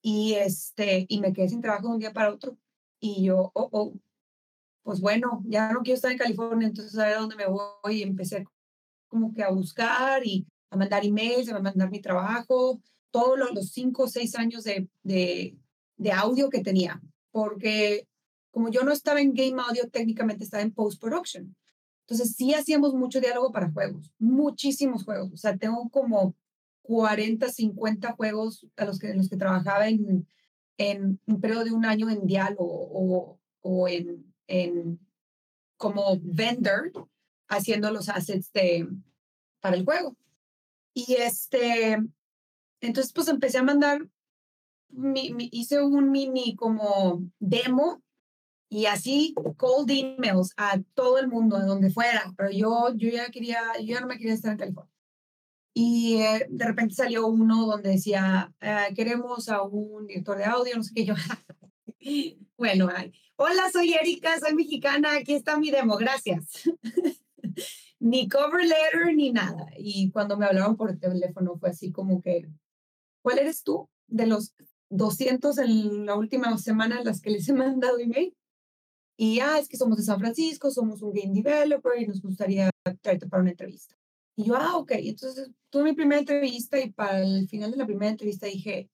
[0.02, 2.58] Y, este, y me quedé sin trabajo de un día para otro.
[3.00, 3.94] Y yo, oh, oh,
[4.82, 7.70] pues bueno, ya no quiero estar en California, entonces a ver dónde me voy.
[7.86, 8.44] Y empecé
[9.08, 13.70] como que a buscar y a mandar emails, a mandar mi trabajo, todos los, los
[13.70, 15.56] cinco o seis años de, de,
[15.96, 17.00] de audio que tenía
[17.34, 18.06] porque
[18.52, 21.56] como yo no estaba en game audio, técnicamente estaba en post-production.
[22.02, 25.32] Entonces sí hacíamos mucho diálogo para juegos, muchísimos juegos.
[25.32, 26.36] O sea, tengo como
[26.82, 30.28] 40, 50 juegos a los que, en los que trabajaba en,
[30.78, 35.00] en un periodo de un año en diálogo o, o en, en
[35.76, 36.92] como vendor
[37.48, 38.88] haciendo los assets de,
[39.58, 40.16] para el juego.
[40.92, 41.98] Y este,
[42.80, 44.08] entonces pues empecé a mandar
[45.50, 48.02] hice un mini como demo
[48.68, 53.30] y así cold emails a todo el mundo, de donde fuera, pero yo, yo ya
[53.30, 54.92] quería, yo ya no me quería estar en California.
[55.76, 60.76] Y eh, de repente salió uno donde decía, ah, queremos a un director de audio,
[60.76, 61.14] no sé qué, yo,
[62.56, 62.88] bueno,
[63.36, 66.68] hola, soy Erika, soy mexicana, aquí está mi demo, gracias.
[68.00, 69.66] ni cover letter ni nada.
[69.78, 72.48] Y cuando me hablaron por teléfono fue así como que,
[73.22, 73.88] ¿cuál eres tú?
[74.06, 74.54] De los
[74.90, 78.34] 200 en la última semana las que les he mandado email.
[79.16, 82.70] Y ah, es que somos de San Francisco, somos un game developer y nos gustaría
[83.00, 83.96] traerte para una entrevista.
[84.36, 84.92] Y yo, ah, ok.
[84.96, 88.90] Entonces tuve mi primera entrevista y para el final de la primera entrevista dije,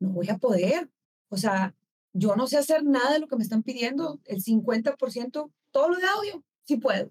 [0.00, 0.90] no voy a poder.
[1.28, 1.74] O sea,
[2.12, 4.20] yo no sé hacer nada de lo que me están pidiendo.
[4.24, 7.10] El 50%, todo lo de audio, sí puedo.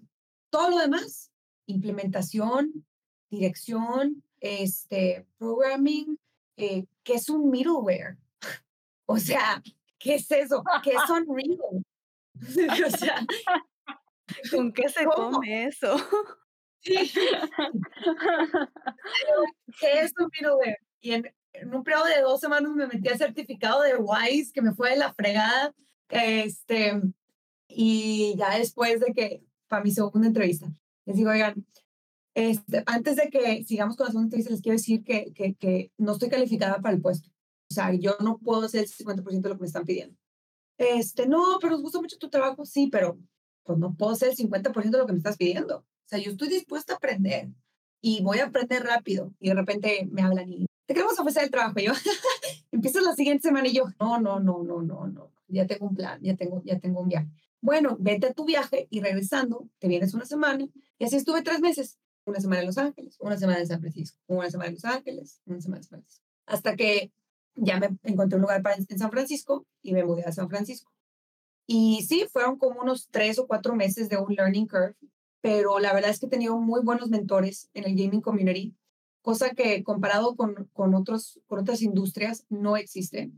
[0.50, 1.32] Todo lo demás,
[1.66, 2.86] implementación,
[3.30, 6.18] dirección, este, programming,
[6.56, 8.16] eh, ¿qué es un middleware?
[9.06, 9.62] O sea,
[9.98, 10.64] ¿qué es eso?
[10.82, 11.58] ¿Qué es Unreal?
[12.86, 13.26] o sea,
[14.50, 15.94] ¿con qué se come eso?
[16.82, 17.02] ¿Qué
[19.80, 20.78] es un middleware?
[21.02, 21.30] Y en,
[21.70, 24.96] un periodo de dos semanas me metí a certificado de WISE, que me fue de
[24.96, 25.74] la fregada.
[26.08, 27.02] Este,
[27.68, 30.72] y ya después de que, para mi segunda entrevista,
[31.04, 31.66] les digo, oigan,
[32.34, 35.92] este, antes de que sigamos con la segunda entrevista, les quiero decir que, que, que
[35.98, 37.30] no estoy calificada para el puesto.
[37.70, 40.16] O sea, yo no puedo hacer el 50% de lo que me están pidiendo.
[40.76, 43.18] Este, no, pero nos gusta mucho tu trabajo, sí, pero
[43.62, 45.78] pues no puedo hacer el 50% de lo que me estás pidiendo.
[45.78, 47.48] O sea, yo estoy dispuesta a aprender
[48.00, 49.32] y voy a aprender rápido.
[49.40, 51.78] Y de repente me hablan y te queremos ofrecer el trabajo.
[51.78, 51.92] Y yo,
[52.72, 55.32] empiezo la siguiente semana y yo, no, no, no, no, no, no.
[55.48, 57.28] Ya tengo un plan, ya tengo, ya tengo un viaje.
[57.60, 60.66] Bueno, vete a tu viaje y regresando, te vienes una semana.
[60.98, 61.98] Y así estuve tres meses.
[62.26, 65.40] Una semana en Los Ángeles, una semana en San Francisco, una semana en Los Ángeles,
[65.46, 66.24] una semana en San Francisco.
[66.46, 67.12] Hasta que
[67.54, 70.90] ya me encontré un lugar para, en San Francisco y me mudé a San Francisco.
[71.66, 74.96] Y sí, fueron como unos tres o cuatro meses de un learning curve,
[75.40, 78.74] pero la verdad es que he tenido muy buenos mentores en el gaming community,
[79.22, 83.30] cosa que comparado con, con, otros, con otras industrias no existe.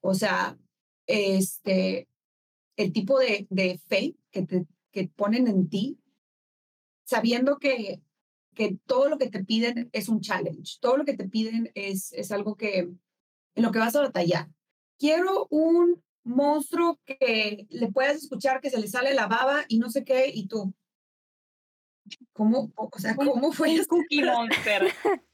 [0.00, 0.58] O sea,
[1.06, 2.08] este,
[2.76, 5.98] el tipo de, de fe que, te, que ponen en ti,
[7.04, 8.02] sabiendo que,
[8.60, 12.12] que todo lo que te piden es un challenge, todo lo que te piden es,
[12.12, 14.48] es algo que en lo que vas a batallar.
[14.98, 19.88] Quiero un monstruo que le puedas escuchar que se le sale la baba y no
[19.88, 20.74] sé qué, y tú.
[22.34, 24.92] ¿Cómo, o sea, cómo fue un Cookie Monster.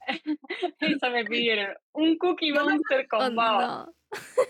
[0.79, 1.75] Eso me pidieron.
[1.95, 3.93] Un Cookie Monster con oh, baba.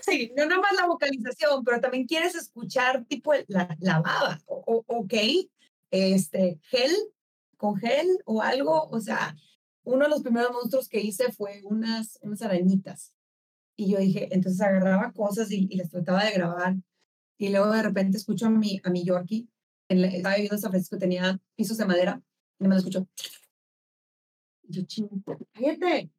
[0.01, 4.39] Sí, no nomás la vocalización, pero también quieres escuchar tipo la, la baba.
[4.45, 5.13] O, ok,
[5.89, 6.91] este, gel,
[7.57, 8.87] con gel o algo.
[8.89, 9.35] O sea,
[9.83, 13.13] uno de los primeros monstruos que hice fue unas, unas arañitas.
[13.75, 16.75] Y yo dije, entonces agarraba cosas y, y las trataba de grabar.
[17.37, 19.47] Y luego de repente escucho a mi, a mi Yorkie,
[19.89, 22.21] en la, estaba viviendo en San Francisco, tenía pisos de madera,
[22.59, 23.07] y me lo escucho.
[24.63, 25.07] Yo, ching,
[25.53, 26.11] cállate.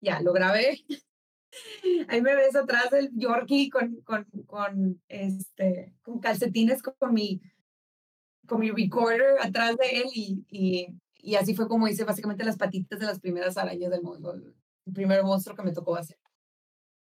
[0.00, 0.84] Ya, lo grabé.
[2.08, 7.40] Ahí me ves atrás del Yorkie con, con, con, este, con calcetines con mi,
[8.46, 12.56] con mi recorder atrás de él y, y, y así fue como hice básicamente las
[12.56, 14.54] patitas de las primeras arañas del mundo, el
[14.92, 16.18] primer monstruo que me tocó hacer.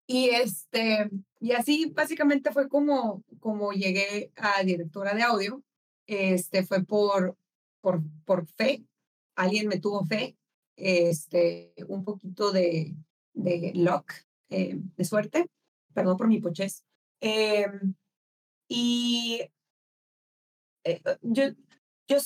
[0.08, 1.10] Y, este,
[1.41, 5.62] y así básicamente fue como, como llegué a directora de audio.
[6.08, 7.38] Este, fue por,
[7.82, 8.86] por, por fe.
[9.36, 10.38] Alguien me tuvo fe.
[10.78, 12.95] Este, un poquito de,
[13.34, 14.13] de luck,
[14.50, 15.47] eh, de suerte.
[15.93, 16.86] Perdón por mi pochez.
[17.19, 17.67] Eh,
[18.69, 19.41] y
[20.89, 21.43] eh, yo,
[22.08, 22.17] yo,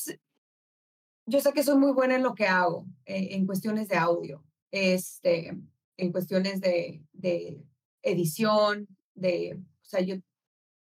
[1.26, 5.58] yo sé que soy muy buena en lo que hago, en cuestiones de audio este,
[5.98, 7.64] en cuestiones de, de
[8.02, 10.16] edición, de, o sea, yo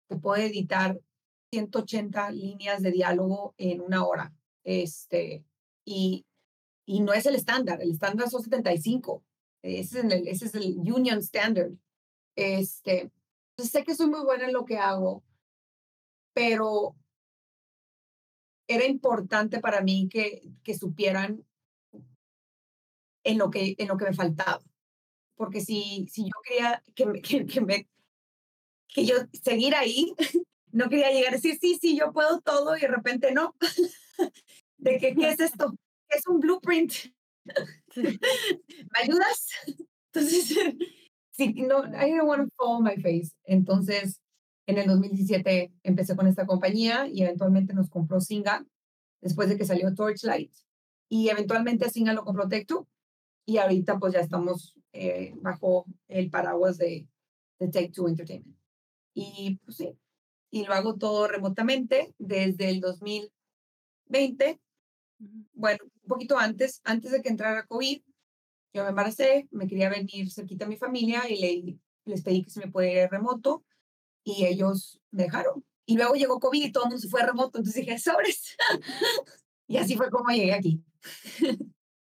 [0.08, 1.00] te puedo editar
[1.52, 4.32] 180 líneas de diálogo en una hora.
[4.64, 5.44] Este,
[5.84, 6.26] y,
[6.86, 9.24] y no es el estándar, el estándar son 75.
[9.62, 11.72] Ese es, el, ese es el Union Standard.
[12.36, 13.10] Este,
[13.56, 15.24] sé que soy muy buena en lo que hago,
[16.34, 16.94] pero
[18.68, 21.44] era importante para mí que, que supieran
[23.24, 24.62] en lo que, en lo que me faltaba.
[25.37, 27.88] Porque si, si yo quería que, me, que, que, me,
[28.88, 30.14] que yo seguir ahí,
[30.70, 33.54] no quería llegar a decir, sí, sí, yo puedo todo y de repente no.
[34.76, 35.74] de que, ¿qué es esto?
[36.09, 36.92] ¿Qué es un blueprint?
[37.96, 39.48] ¿Me ayudas?
[40.12, 40.59] Entonces,
[41.31, 43.33] sí, no, I don't want to fall my face.
[43.44, 44.20] Entonces,
[44.68, 48.66] en el 2017 empecé con esta compañía y eventualmente nos compró Singa
[49.22, 50.52] después de que salió Torchlight.
[51.09, 52.87] Y eventualmente Singa lo compró Tech2
[53.46, 57.09] y ahorita pues ya estamos eh, bajo el paraguas de,
[57.59, 58.59] de Take Two Entertainment.
[59.14, 59.98] Y pues sí,
[60.50, 64.61] y lo hago todo remotamente desde el 2020.
[65.54, 68.02] Bueno, un poquito antes, antes de que entrara COVID,
[68.74, 72.50] yo me embaracé, me quería venir cerquita a mi familia y le, les pedí que
[72.50, 73.64] se me pudiera ir remoto
[74.36, 75.64] y ellos me dejaron.
[75.86, 78.56] Y luego llegó COVID y todo el mundo se fue remoto, entonces dije, sobres.
[79.66, 80.84] y así fue como llegué aquí.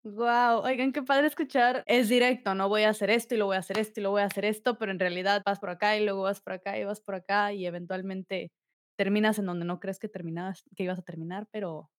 [0.02, 1.84] Wow, oigan, qué padre escuchar.
[1.86, 4.10] Es directo, no voy a hacer esto y lo voy a hacer esto y lo
[4.10, 6.78] voy a hacer esto, pero en realidad vas por acá y luego vas por acá
[6.78, 8.50] y vas por acá y eventualmente
[8.96, 11.90] terminas en donde no crees que terminabas, que ibas a terminar, pero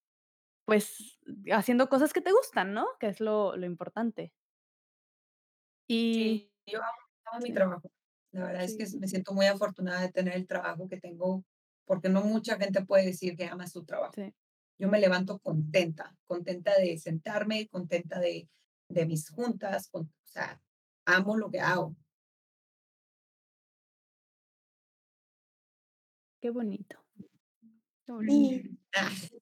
[0.66, 1.20] pues
[1.52, 2.88] haciendo cosas que te gustan, ¿no?
[3.00, 4.34] Que es lo, lo importante.
[5.88, 7.92] Y sí, yo amo, mi trabajo.
[8.32, 11.44] La verdad es que me siento muy afortunada de tener el trabajo que tengo,
[11.86, 14.14] porque no mucha gente puede decir que ama su trabajo.
[14.16, 14.34] Sí
[14.82, 18.50] yo me levanto contenta, contenta de sentarme, contenta de,
[18.90, 20.60] de mis juntas, o sea,
[21.06, 21.96] amo lo que hago.
[26.42, 26.98] Qué bonito.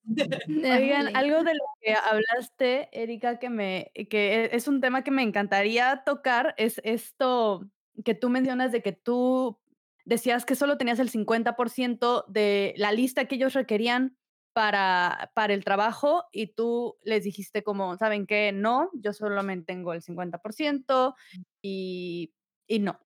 [0.49, 5.11] Oigan, algo de lo que hablaste, Erika, que me, que e, es un tema que
[5.11, 7.71] me encantaría tocar, es esto
[8.03, 9.59] que tú mencionas de que tú
[10.05, 14.17] decías que solo tenías el 50% de la lista que ellos requerían
[14.53, 18.51] para, para el trabajo y tú les dijiste como, ¿saben qué?
[18.51, 21.15] No, yo solamente tengo el 50%
[21.61, 22.33] y,
[22.67, 22.99] y no.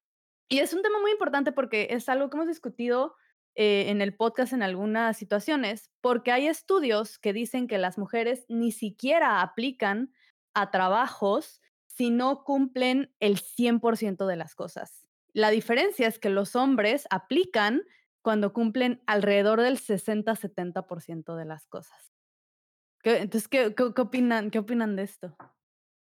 [0.50, 3.16] Y es un tema muy importante porque es algo que hemos discutido
[3.56, 8.46] eh, en el podcast en algunas situaciones, porque hay estudios que dicen que las mujeres
[8.50, 10.12] ni siquiera aplican
[10.56, 11.62] a trabajos
[11.96, 15.06] si no cumplen el 100% de las cosas.
[15.34, 17.84] La diferencia es que los hombres aplican
[18.22, 22.14] cuando cumplen alrededor del 60-70% de las cosas.
[23.04, 25.36] entonces, ¿qué, qué, opinan, ¿qué opinan de esto?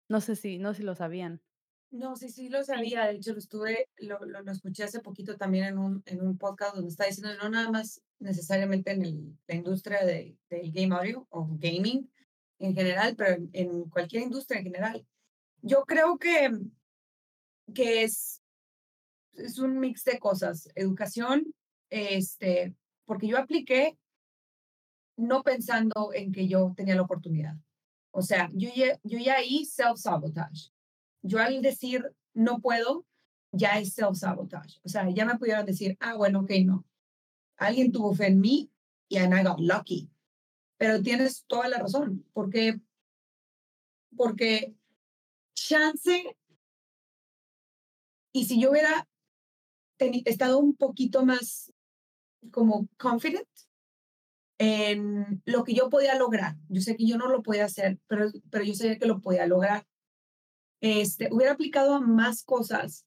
[0.09, 1.43] No sé si, no sé si lo sabían.
[1.91, 3.07] No, sí, sí lo sabía.
[3.07, 6.75] De hecho, lo estuve, lo, lo, escuché hace poquito también en un, en un podcast
[6.75, 11.27] donde está diciendo, no nada más necesariamente en el, la industria de, del game audio
[11.29, 12.11] o gaming
[12.61, 15.07] en general, pero en, en, cualquier industria en general.
[15.63, 16.51] Yo creo que,
[17.73, 18.43] que es,
[19.35, 20.69] es un mix de cosas.
[20.75, 21.55] Educación,
[21.89, 23.97] este, porque yo apliqué
[25.17, 27.55] no pensando en que yo tenía la oportunidad.
[28.11, 30.73] O sea, yo ya, yo ya ahí self-sabotage.
[31.23, 33.07] Yo al decir no puedo,
[33.53, 34.81] ya es self-sabotage.
[34.83, 36.85] O sea, ya me pudieron decir, ah, bueno, ok, no.
[37.57, 38.71] Alguien tuvo fe en mí
[39.09, 40.11] y I got lucky.
[40.77, 42.81] Pero tienes toda la razón, porque,
[44.17, 44.75] porque
[45.73, 46.37] chance,
[48.33, 49.09] y si yo hubiera
[49.99, 51.73] estado un poquito más
[52.51, 53.49] como confident,
[54.59, 56.57] en lo que yo podía lograr.
[56.69, 59.47] Yo sé que yo no lo podía hacer, pero, pero yo sabía que lo podía
[59.47, 59.87] lograr.
[60.81, 63.07] Este, hubiera aplicado a más cosas,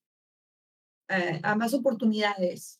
[1.09, 2.79] eh, a más oportunidades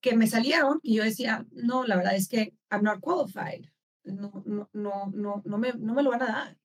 [0.00, 3.66] que me salieron y yo decía, no, la verdad es que I'm not qualified.
[4.04, 6.58] No, no, no, no, no, me, no me lo van a dar.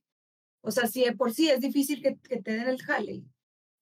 [0.62, 3.24] O sea, si por sí es difícil que, que te den el jale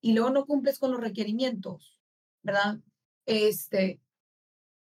[0.02, 2.00] y luego no cumples con los requerimientos,
[2.42, 2.80] ¿verdad?
[3.26, 4.00] Este,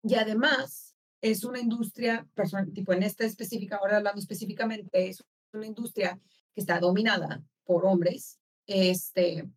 [0.02, 2.26] y además, es una industria,
[2.72, 5.22] tipo en esta específica, ahora hablando específicamente, es
[5.52, 6.18] una industria
[6.54, 8.38] que está dominada por hombres.
[8.66, 9.48] Este,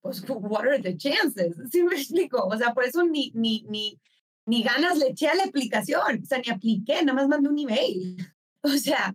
[0.00, 1.56] pues, what are the chances?
[1.70, 2.44] ¿Sí me explico?
[2.44, 4.00] O sea, por eso ni, ni, ni,
[4.46, 7.58] ni ganas le eché a la aplicación, o sea, ni apliqué, nada más mandé un
[7.58, 8.16] email.
[8.62, 9.14] O sea,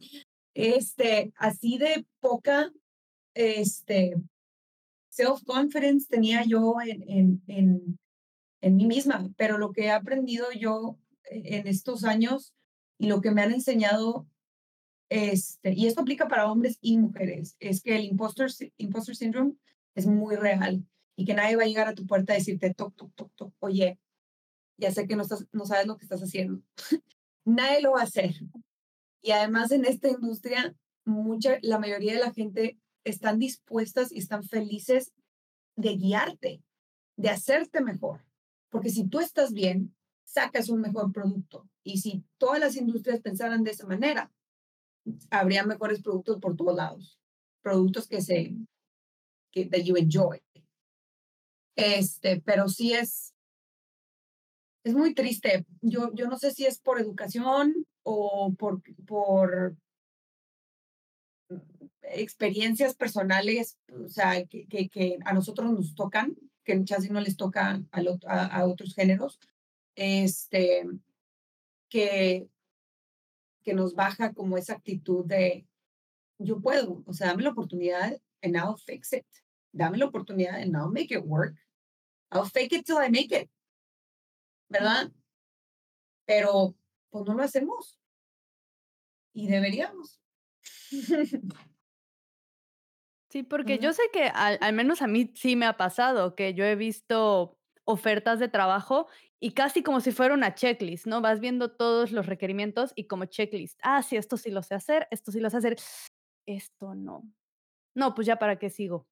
[0.54, 2.72] este, así de poca,
[3.34, 4.16] este,
[5.10, 8.00] self-confidence tenía yo en, en, en,
[8.62, 10.98] en mí misma, pero lo que he aprendido yo
[11.30, 12.54] en estos años
[12.98, 14.28] y lo que me han enseñado,
[15.10, 19.54] este, y esto aplica para hombres y mujeres, es que el imposter, imposter syndrome
[19.96, 20.86] es muy real
[21.16, 23.54] y que nadie va a llegar a tu puerta a decirte, toc, toc, toc, toc,
[23.60, 24.00] oye,
[24.78, 26.62] ya sé que no, estás, no sabes lo que estás haciendo.
[27.46, 28.36] nadie lo va a hacer.
[29.22, 34.44] Y además en esta industria, mucha, la mayoría de la gente están dispuestas y están
[34.44, 35.14] felices
[35.76, 36.64] de guiarte,
[37.18, 38.26] de hacerte mejor.
[38.70, 41.70] Porque si tú estás bien, sacas un mejor producto.
[41.84, 44.32] Y si todas las industrias pensaran de esa manera,
[45.30, 47.20] habría mejores productos por todos lados.
[47.62, 48.56] Productos que se,
[49.52, 50.42] que that you enjoy.
[51.76, 53.34] Este, pero sí es,
[54.84, 55.66] es muy triste.
[55.82, 59.76] Yo, yo no sé si es por educación o por, por
[62.02, 67.22] experiencias personales, o sea, que, que, que a nosotros nos tocan, que en Chassis no
[67.22, 69.40] les toca a, a otros géneros,
[69.96, 70.86] este,
[71.90, 72.48] que,
[73.64, 75.66] que nos baja como esa actitud de
[76.38, 79.26] yo puedo, o sea, dame la oportunidad and I'll fix it.
[79.72, 81.56] Dame la oportunidad and I'll make it work.
[82.32, 83.50] I'll fake it till I make it.
[84.70, 85.12] ¿Verdad?
[86.26, 86.76] Pero
[87.12, 88.00] pues no lo hacemos.
[89.34, 90.20] Y deberíamos.
[93.30, 96.54] Sí, porque yo sé que al, al, menos a mí sí me ha pasado que
[96.54, 99.08] yo he visto ofertas de trabajo
[99.40, 101.22] y casi como si fuera una checklist, ¿no?
[101.22, 105.08] Vas viendo todos los requerimientos y como checklist, ah, sí, esto sí lo sé hacer,
[105.12, 105.78] esto sí lo sé hacer,
[106.46, 107.24] esto no.
[107.96, 109.08] No, pues ya para qué sigo.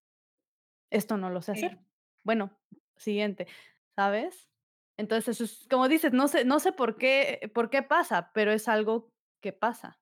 [0.91, 1.79] Esto no lo sé hacer.
[2.23, 2.51] Bueno,
[2.97, 3.47] siguiente,
[3.95, 4.48] ¿sabes?
[4.99, 8.67] Entonces, es, como dices, no sé, no sé por qué, por qué pasa, pero es
[8.67, 9.97] algo que pasa.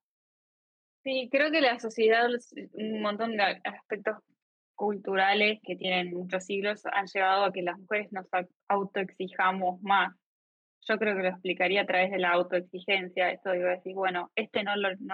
[1.04, 2.28] Sí, creo que la sociedad,
[2.74, 4.18] un montón de aspectos
[4.74, 8.26] culturales que tienen muchos siglos han llevado a que las mujeres nos
[8.68, 10.16] autoexijamos más.
[10.88, 14.64] Yo creo que lo explicaría a través de la autoexigencia, esto digo, decir, bueno, este
[14.64, 15.14] no, lo, no,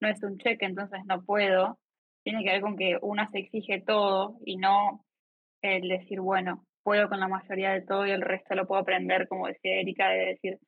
[0.00, 1.78] no es un cheque, entonces no puedo.
[2.22, 5.04] Tiene que ver con que una se exige todo y no
[5.60, 9.28] el decir, bueno, puedo con la mayoría de todo y el resto lo puedo aprender,
[9.28, 10.58] como decía Erika, de decir,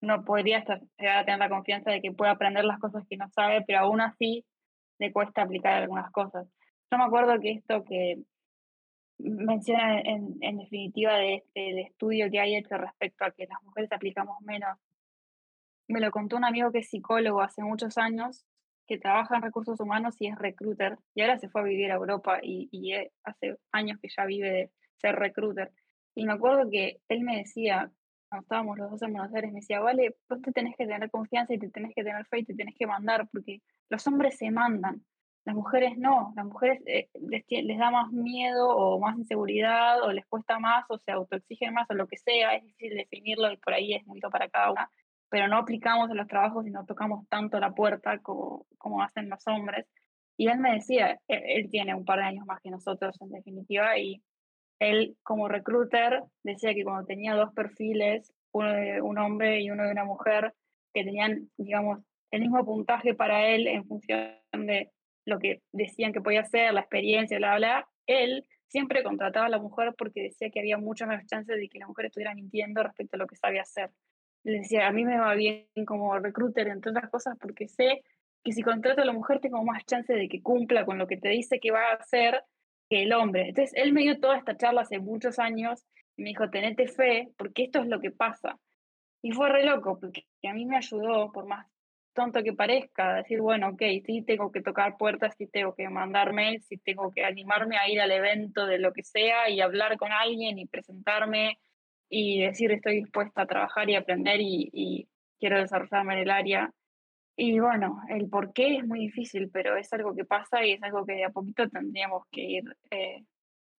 [0.00, 0.64] no podría
[0.98, 3.80] llegar a tener la confianza de que pueda aprender las cosas que no sabe, pero
[3.80, 4.44] aún así
[4.98, 6.46] le cuesta aplicar algunas cosas.
[6.90, 8.18] Yo me acuerdo que esto que
[9.18, 13.92] menciona en, en definitiva de este estudio que hay hecho respecto a que las mujeres
[13.92, 14.78] aplicamos menos,
[15.88, 18.46] me lo contó un amigo que es psicólogo hace muchos años,
[18.86, 21.96] que trabaja en recursos humanos y es recruiter, y ahora se fue a vivir a
[21.96, 22.94] Europa y, y
[23.24, 24.70] hace años que ya vive de
[25.00, 25.72] ser recruiter.
[26.14, 27.90] Y me acuerdo que él me decía,
[28.28, 31.10] cuando estábamos los dos en Buenos Aires, me decía, vale, vos te tenés que tener
[31.10, 34.38] confianza y te tenés que tener fe y te tenés que mandar, porque los hombres
[34.38, 35.04] se mandan.
[35.44, 40.12] Las mujeres no, las mujeres eh, les, les, da más miedo o más inseguridad o
[40.12, 43.56] les cuesta más o se autoexigen más o lo que sea, es difícil definirlo y
[43.56, 44.90] por ahí es muy para cada una,
[45.30, 49.30] pero no aplicamos en los trabajos y no tocamos tanto la puerta como, como hacen
[49.30, 49.86] los hombres.
[50.36, 53.30] Y él me decía, él, él tiene un par de años más que nosotros en
[53.30, 54.22] definitiva, y
[54.80, 59.84] él como recruiter decía que cuando tenía dos perfiles, uno de un hombre y uno
[59.84, 60.54] de una mujer,
[60.92, 62.00] que tenían, digamos,
[62.32, 64.90] el mismo puntaje para él en función de
[65.26, 69.58] lo que decían que podía hacer, la experiencia, bla, bla, él siempre contrataba a la
[69.58, 73.16] mujer porque decía que había muchas más chances de que la mujer estuviera mintiendo respecto
[73.16, 73.90] a lo que sabía hacer.
[74.44, 78.02] Le decía, a mí me va bien como recruiter, entre otras cosas, porque sé
[78.42, 81.18] que si contrato a la mujer tengo más chances de que cumpla con lo que
[81.18, 82.42] te dice que va a hacer
[82.90, 83.48] que el hombre.
[83.48, 85.86] Entonces, él me dio toda esta charla hace muchos años
[86.16, 88.58] y me dijo, tenete fe, porque esto es lo que pasa.
[89.22, 91.66] Y fue re loco, porque a mí me ayudó, por más
[92.12, 96.32] tonto que parezca, decir, bueno, ok, sí tengo que tocar puertas, sí tengo que mandar
[96.32, 99.96] mails, sí tengo que animarme a ir al evento de lo que sea y hablar
[99.96, 101.58] con alguien y presentarme
[102.08, 106.72] y decir estoy dispuesta a trabajar y aprender y, y quiero desarrollarme en el área.
[107.42, 110.82] Y bueno, el por qué es muy difícil, pero es algo que pasa y es
[110.82, 113.24] algo que de a poquito tendríamos que ir eh,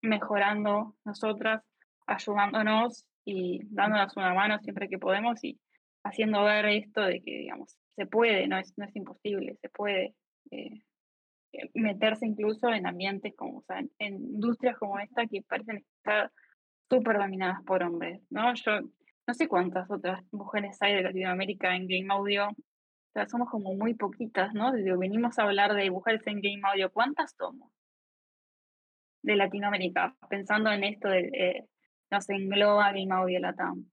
[0.01, 1.64] mejorando nosotras,
[2.07, 5.59] ayudándonos y dándonos una mano siempre que podemos y
[6.03, 10.16] haciendo ver esto de que, digamos, se puede, no es, no es imposible, se puede
[10.49, 10.82] eh,
[11.51, 16.32] eh, meterse incluso en ambientes como, o sea, en, industrias como esta que parecen estar
[16.89, 18.55] súper dominadas por hombres, ¿no?
[18.55, 18.82] Yo
[19.28, 22.49] no sé cuántas otras mujeres hay de Latinoamérica en Game Audio,
[23.12, 24.72] o sea, somos como muy poquitas, ¿no?
[24.72, 27.70] Desde venimos a hablar de mujeres en Game Audio, ¿cuántas somos?
[29.22, 31.68] De Latinoamérica, pensando en esto de, eh,
[32.09, 33.91] nos engloba Game Audio Latam.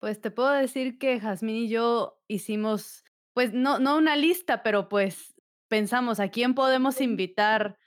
[0.00, 4.90] Pues te puedo decir que Jazmín y yo hicimos, pues no, no una lista, pero
[4.90, 5.34] pues
[5.68, 7.78] pensamos a quién podemos invitar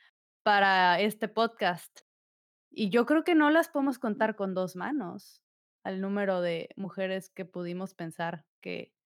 [0.42, 2.02] para este podcast.
[2.72, 5.44] Y yo creo que no las podemos contar con dos manos
[5.84, 8.97] al número de mujeres que pudimos pensar que,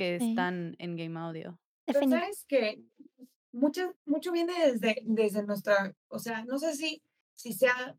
[0.00, 0.30] que Sí.
[0.30, 1.60] están en Game Audio.
[1.84, 2.82] Pero sabes que
[3.52, 7.02] mucho, mucho viene desde, desde nuestra, o sea, no sé si,
[7.36, 7.98] si sea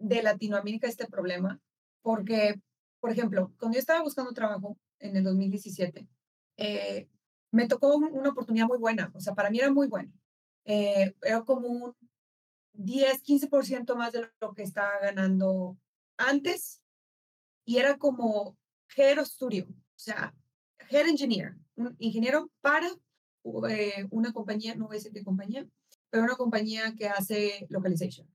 [0.00, 1.60] de Latinoamérica este problema,
[2.02, 2.60] porque,
[2.98, 6.08] por ejemplo, cuando yo estaba buscando trabajo en el 2017,
[6.56, 7.08] eh,
[7.52, 10.12] me tocó un- una oportunidad muy buena, o sea, para mí era muy buena.
[10.64, 11.94] Eh, era como un
[12.72, 15.78] 10, 15% más de lo que estaba ganando
[16.16, 16.82] antes
[17.64, 18.56] y era como
[18.96, 20.34] Head of Studio, o sea,
[20.90, 22.90] Head Engineer, un ingeniero para
[23.68, 25.66] eh, una compañía, no voy a decir qué compañía,
[26.10, 28.28] pero una compañía que hace localization.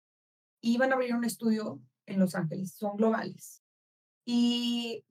[0.62, 3.62] Iban a abrir un estudio en Los Ángeles, son globales.
[4.24, 5.04] Y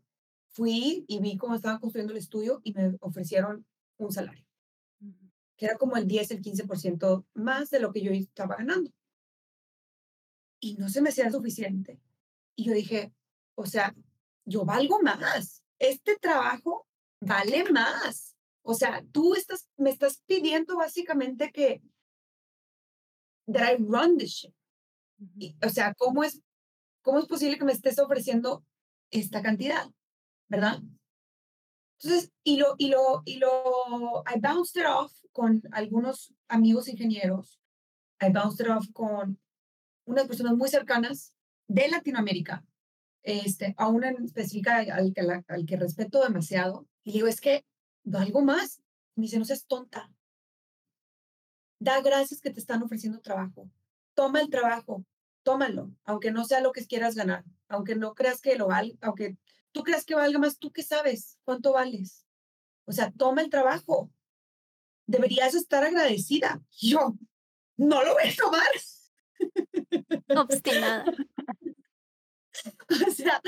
[0.48, 3.66] fui y vi cómo estaban construyendo el estudio y me ofrecieron
[3.98, 4.44] un salario,
[5.56, 8.90] que era como el 10, el 15% más de lo que yo estaba ganando.
[10.60, 12.00] Y no se me hacía suficiente.
[12.56, 13.12] Y yo dije,
[13.54, 13.94] o sea,
[14.46, 15.62] yo valgo más.
[15.78, 16.86] Este trabajo
[17.24, 18.34] vale más.
[18.62, 21.82] O sea, tú estás, me estás pidiendo básicamente que
[23.46, 24.52] that I run the ship.
[25.38, 26.40] Y, o sea, ¿cómo es,
[27.02, 28.64] ¿cómo es posible que me estés ofreciendo
[29.10, 29.86] esta cantidad?
[30.48, 30.80] ¿Verdad?
[32.00, 37.60] Entonces, y lo, y lo, y lo, I bounced it off con algunos amigos ingenieros.
[38.20, 39.38] I bounced it off con
[40.06, 41.34] unas personas muy cercanas
[41.68, 42.64] de Latinoamérica,
[43.24, 46.86] este, a una en específica al que, la- al que respeto demasiado.
[47.02, 47.64] Y digo, es que
[48.12, 48.80] algo más.
[49.16, 50.12] Me dice, no seas tonta.
[51.78, 53.70] Da gracias que te están ofreciendo trabajo.
[54.14, 55.04] Toma el trabajo,
[55.42, 59.36] tómalo, aunque no sea lo que quieras ganar, aunque no creas que lo valga, aunque
[59.72, 62.24] tú creas que valga más, tú qué sabes cuánto vales.
[62.86, 64.10] O sea, toma el trabajo.
[65.06, 66.62] Deberías estar agradecida.
[66.78, 67.16] Yo
[67.76, 70.44] no lo voy a tomar.
[70.44, 71.04] Obstinada.
[73.08, 73.40] O sea,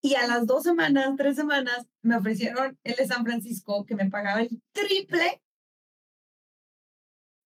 [0.00, 4.10] y a las dos semanas, tres semanas, me ofrecieron el de San Francisco que me
[4.10, 5.42] pagaba el triple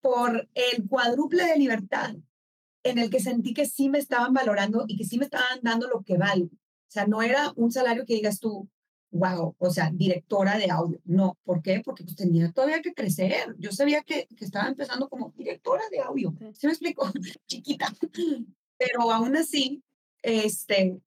[0.00, 2.14] por el cuádruple de libertad,
[2.82, 5.88] en el que sentí que sí me estaban valorando y que sí me estaban dando
[5.88, 6.46] lo que valgo.
[6.46, 8.68] O sea, no era un salario que digas tú,
[9.12, 11.00] wow, o sea, directora de audio.
[11.04, 11.80] No, ¿por qué?
[11.84, 13.54] Porque pues tenía todavía que crecer.
[13.58, 16.34] Yo sabía que, que estaba empezando como directora de audio.
[16.38, 16.46] Sí.
[16.54, 17.10] ¿Se me explico?
[17.46, 17.86] Chiquita.
[18.76, 19.82] Pero aún así,
[20.22, 21.00] este,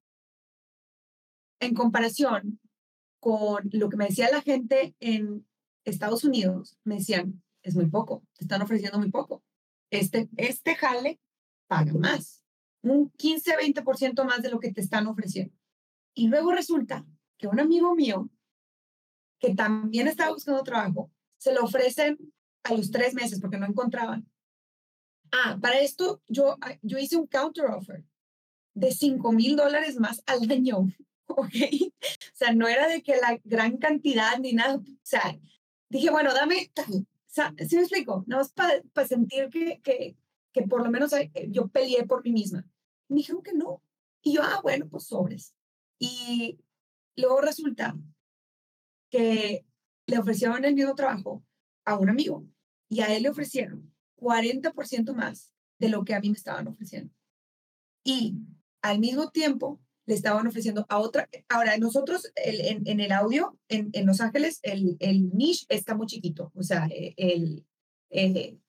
[1.60, 2.60] en comparación
[3.20, 5.48] con lo que me decía la gente en
[5.84, 9.44] Estados Unidos, me decían, es muy poco, te están ofreciendo muy poco.
[9.90, 11.20] Este, este jale
[11.68, 12.44] paga más,
[12.84, 15.56] un 15-20% más de lo que te están ofreciendo.
[16.14, 17.06] Y luego resulta
[17.38, 18.30] que un amigo mío,
[19.40, 22.18] que también estaba buscando trabajo, se lo ofrecen
[22.64, 24.30] a los tres meses porque no encontraban.
[25.32, 28.06] Ah, para esto yo, ah, yo hice un counter offer
[28.76, 30.88] de 5 mil dólares más al año.
[31.28, 31.48] O
[32.38, 34.76] sea, no era de que la gran cantidad ni nada.
[34.76, 35.36] O sea,
[35.90, 36.72] dije, bueno, dame
[37.68, 38.24] ¿Sí me explico?
[38.28, 40.16] No es para sentir que, que,
[40.54, 42.66] que por lo menos eh, yo peleé por mí misma.
[43.10, 43.82] Me dijeron que no.
[44.22, 45.54] Y yo, ah, bueno, pues sobres.
[46.00, 46.60] Y
[47.16, 47.98] luego resulta
[49.10, 49.66] que
[50.06, 51.44] le ofrecieron el mismo trabajo
[51.86, 52.46] a un amigo
[52.90, 57.14] y a él le ofrecieron 40% más de lo que a mí me estaban ofreciendo.
[58.04, 58.36] Y
[58.86, 61.28] al mismo tiempo le estaban ofreciendo a otra.
[61.50, 66.52] Ahora, nosotros en, el audio, en, Los Ángeles, el, el niche está muy chiquito.
[66.54, 67.66] O sea, e, el,
[68.12, 68.60] eh,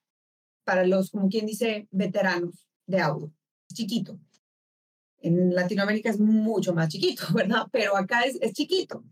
[0.63, 3.31] para los, como quien dice, veteranos de audio,
[3.71, 4.19] chiquito.
[5.19, 7.67] En Latinoamérica es mucho más chiquito, ¿verdad?
[7.71, 9.03] Pero acá es, es chiquito.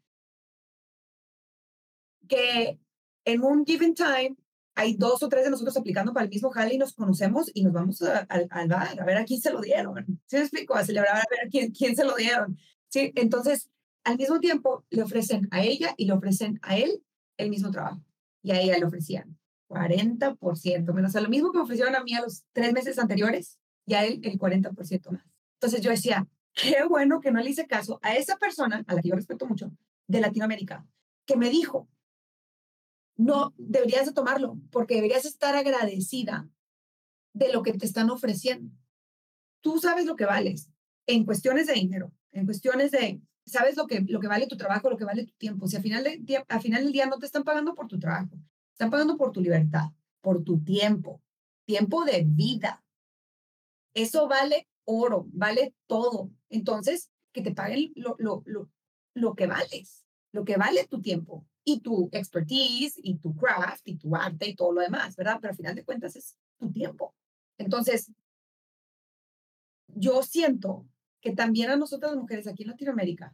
[2.27, 2.79] Que
[3.25, 4.35] en un given time
[4.75, 7.63] hay dos o tres de nosotros aplicando para el mismo jale y nos conocemos y
[7.63, 10.19] nos vamos al bar a ver a quién se lo dieron.
[10.25, 10.75] ¿Sí me explico?
[10.75, 12.57] A celebrar a ver a quién, quién se lo dieron.
[12.89, 13.11] ¿Sí?
[13.15, 13.69] Entonces,
[14.03, 17.01] al mismo tiempo, le ofrecen a ella y le ofrecen a él
[17.37, 18.01] el mismo trabajo.
[18.43, 19.37] Y a ella le ofrecían
[19.69, 21.15] 40% menos.
[21.15, 24.05] O lo mismo que me ofrecieron a mí a los tres meses anteriores y a
[24.05, 25.23] él el 40% más.
[25.53, 29.01] Entonces yo decía, qué bueno que no le hice caso a esa persona, a la
[29.01, 29.71] que yo respeto mucho,
[30.07, 30.85] de Latinoamérica,
[31.25, 31.87] que me dijo,
[33.17, 36.49] no, deberías de tomarlo, porque deberías estar agradecida
[37.33, 38.71] de lo que te están ofreciendo.
[39.61, 40.69] Tú sabes lo que vales
[41.07, 44.89] en cuestiones de dinero, en cuestiones de, sabes lo que, lo que vale tu trabajo,
[44.89, 45.67] lo que vale tu tiempo.
[45.67, 47.99] Si al final, del día, al final del día no te están pagando por tu
[47.99, 48.35] trabajo,
[48.71, 49.89] están pagando por tu libertad,
[50.21, 51.21] por tu tiempo,
[51.65, 52.83] tiempo de vida.
[53.93, 56.31] Eso vale oro, vale todo.
[56.49, 58.69] Entonces, que te paguen lo, lo, lo,
[59.13, 63.97] lo que vales, lo que vale tu tiempo, y tu expertise y tu craft y
[63.97, 65.39] tu arte y todo lo demás, ¿verdad?
[65.41, 67.13] Pero al final de cuentas es tu tiempo.
[67.57, 68.11] Entonces,
[69.87, 70.85] yo siento
[71.21, 73.33] que también a nosotras las mujeres aquí en Latinoamérica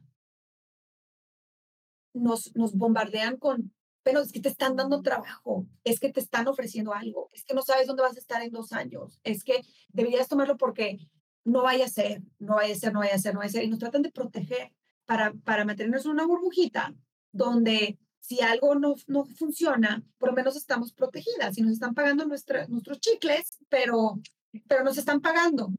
[2.14, 6.48] nos, nos bombardean con, pero es que te están dando trabajo, es que te están
[6.48, 9.66] ofreciendo algo, es que no sabes dónde vas a estar en dos años, es que
[9.90, 11.00] deberías tomarlo porque
[11.44, 13.52] no vaya a ser, no vaya a ser, no vaya a ser, no vaya a
[13.52, 14.72] ser, y nos tratan de proteger
[15.06, 16.96] para, para mantenernos en una burbujita
[17.34, 22.26] donde si algo no, no funciona, por lo menos estamos protegidas y nos están pagando
[22.26, 24.22] nuestra, nuestros chicles, pero,
[24.68, 25.74] pero nos están pagando.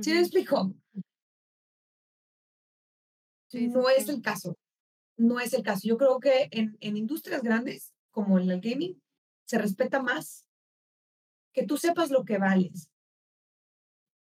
[0.00, 0.74] ¿Sí me explico?
[3.52, 4.56] no es el caso.
[5.16, 5.88] No es el caso.
[5.88, 9.00] Yo creo que en, en industrias grandes, como en el gaming,
[9.46, 10.46] se respeta más
[11.54, 12.90] que tú sepas lo que vales.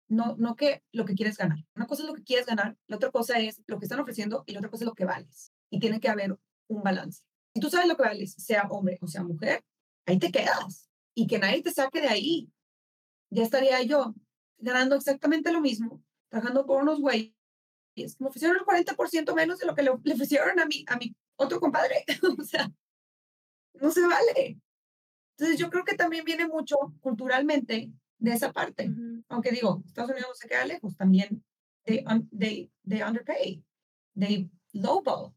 [0.09, 1.59] No, no que lo que quieres ganar.
[1.77, 4.43] Una cosa es lo que quieres ganar, la otra cosa es lo que están ofreciendo
[4.47, 5.53] y la otra cosa es lo que vales.
[5.71, 7.23] Y tiene que haber un balance.
[7.55, 9.65] Si tú sabes lo que vales, sea hombre o sea mujer,
[10.07, 12.51] ahí te quedas y que nadie te saque de ahí.
[13.31, 14.15] Ya estaría yo
[14.59, 17.35] ganando exactamente lo mismo, trabajando por unos güeyes
[18.19, 21.61] me ofrecieron el 40% menos de lo que le, ofrecieron a mi, a mi otro
[21.61, 22.05] compadre.
[22.39, 22.71] o sea,
[23.75, 24.59] no se vale.
[25.37, 28.91] Entonces yo creo que también viene mucho culturalmente de esa parte.
[29.29, 31.43] Aunque digo, Estados Unidos se queda lejos, también
[31.85, 32.05] they,
[32.37, 33.65] they, they underpay,
[34.19, 35.35] they lowball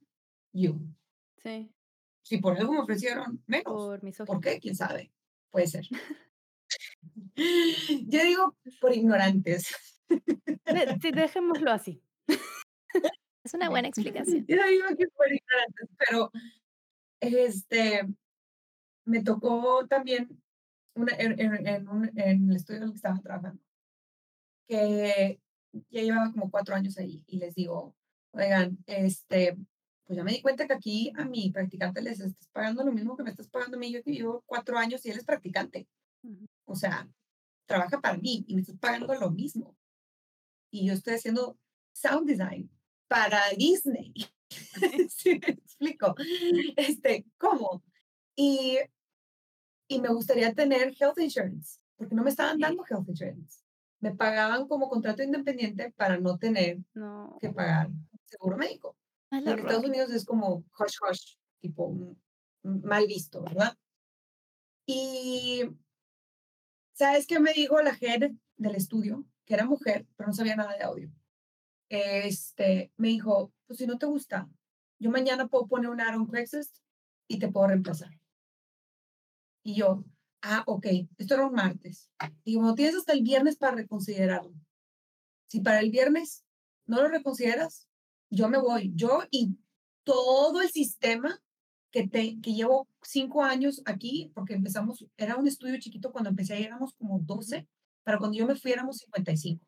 [0.52, 0.80] you.
[1.38, 1.72] Sí.
[2.24, 3.66] Si por algo me ofrecieron menos.
[3.66, 4.60] Por, ¿Por qué?
[4.60, 5.12] ¿Quién sabe?
[5.52, 5.86] Puede ser.
[7.36, 9.76] Yo digo por ignorantes.
[10.08, 12.02] Sí, dejémoslo así.
[13.46, 14.46] Es una buena explicación.
[14.48, 16.32] Yo digo que por ignorantes, pero
[17.20, 18.08] este,
[19.06, 20.42] me tocó también
[20.96, 23.62] una, en, en, en, un, en el estudio en el que estaba trabajando,
[24.66, 25.42] que
[25.90, 27.94] ya llevaba como cuatro años ahí y les digo,
[28.32, 29.58] oigan, este,
[30.06, 33.16] pues ya me di cuenta que aquí a mi practicante les estás pagando lo mismo
[33.16, 33.92] que me estás pagando a mí.
[33.92, 35.88] Yo que llevo cuatro años y él es practicante.
[36.66, 37.08] O sea,
[37.66, 39.78] trabaja para mí y me estás pagando lo mismo.
[40.72, 41.58] Y yo estoy haciendo
[41.94, 42.70] sound design
[43.08, 44.14] para Disney.
[45.10, 46.16] ¿Sí me explico?
[46.76, 47.84] Este, ¿cómo?
[48.36, 48.80] Y,
[49.88, 53.62] y me gustaría tener health insurance, porque no me estaban dando health insurance.
[54.00, 56.80] Me pagaban como contrato independiente para no tener
[57.40, 57.90] que pagar
[58.26, 58.98] seguro médico.
[59.34, 62.16] En Estados Unidos es como hush hush, tipo
[62.62, 63.76] mal visto, ¿verdad?
[64.86, 65.64] Y
[66.94, 69.26] ¿sabes qué me dijo la head del estudio?
[69.46, 71.12] Que era mujer, pero no sabía nada de audio.
[71.90, 74.50] Este, me dijo, pues si no te gusta,
[75.00, 76.78] yo mañana puedo poner un Aaron Craigslist
[77.28, 78.12] y te puedo reemplazar.
[79.64, 80.04] Y yo,
[80.42, 80.86] ah, ok,
[81.18, 82.10] esto era un martes.
[82.44, 84.54] Y como tienes hasta el viernes para reconsiderarlo.
[85.48, 86.46] Si para el viernes
[86.86, 87.88] no lo reconsideras,
[88.34, 89.56] yo me voy, yo y
[90.04, 91.40] todo el sistema
[91.92, 96.62] que, te, que llevo cinco años aquí, porque empezamos, era un estudio chiquito, cuando empecé
[96.64, 97.68] éramos como 12,
[98.04, 99.64] para cuando yo me fui éramos 55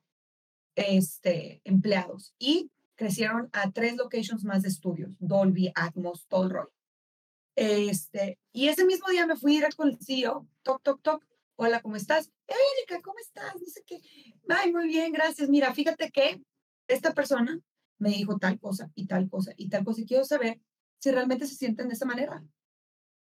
[0.76, 6.74] este, empleados y crecieron a tres locations más de estudios, Dolby, Atmos, todo el rollo.
[7.55, 11.82] Este, y ese mismo día me fui directo con el CEO, toc, toc, toc, hola,
[11.82, 12.32] ¿cómo estás?
[12.47, 13.55] Erika, ¿cómo estás?
[13.55, 14.01] No sé qué.
[14.49, 15.49] Ay, muy bien, gracias.
[15.49, 16.41] Mira, fíjate que
[16.88, 17.61] esta persona
[17.98, 20.60] me dijo tal cosa y tal cosa y tal cosa y quiero saber
[21.00, 22.43] si realmente se sienten de esa manera.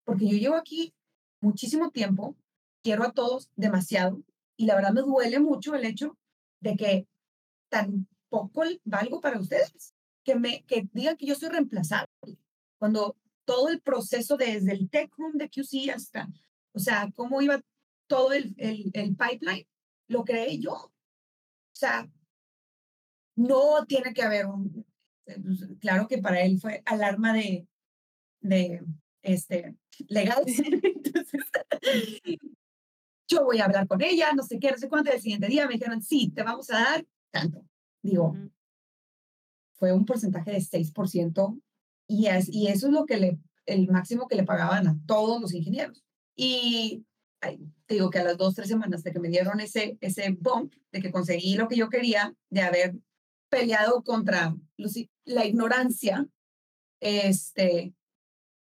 [0.04, 0.94] Porque yo llevo aquí
[1.42, 2.36] muchísimo tiempo,
[2.84, 4.22] quiero a todos demasiado
[4.58, 6.18] y la verdad me duele mucho el hecho
[6.60, 7.08] de que
[7.70, 9.94] tan poco valgo para ustedes,
[10.24, 12.38] que me que digan que yo soy reemplazable,
[12.78, 16.28] cuando todo el proceso desde el tech room de QC hasta,
[16.74, 17.62] o sea, cómo iba
[18.08, 19.68] todo el, el, el pipeline,
[20.08, 20.74] lo creé yo.
[20.74, 20.92] O
[21.72, 22.10] sea,
[23.40, 24.86] no tiene que haber un,
[25.26, 27.68] pues, claro que para él fue alarma de,
[28.42, 28.84] de
[29.22, 29.76] este,
[30.08, 30.44] legal.
[30.46, 31.42] Entonces,
[33.28, 35.68] yo voy a hablar con ella, no sé qué, no sé cuánto, el siguiente día
[35.68, 37.64] me dijeron, sí, te vamos a dar tanto.
[38.02, 38.36] Digo,
[39.74, 41.62] fue un porcentaje de 6%
[42.08, 45.40] y, es, y eso es lo que le, el máximo que le pagaban a todos
[45.42, 46.04] los ingenieros.
[46.36, 47.06] Y
[47.40, 50.74] te digo que a las dos, tres semanas de que me dieron ese, ese bump,
[50.92, 52.96] de que conseguí lo que yo quería, de haber
[53.50, 54.56] peleado contra
[55.26, 56.28] la ignorancia,
[57.00, 57.94] este,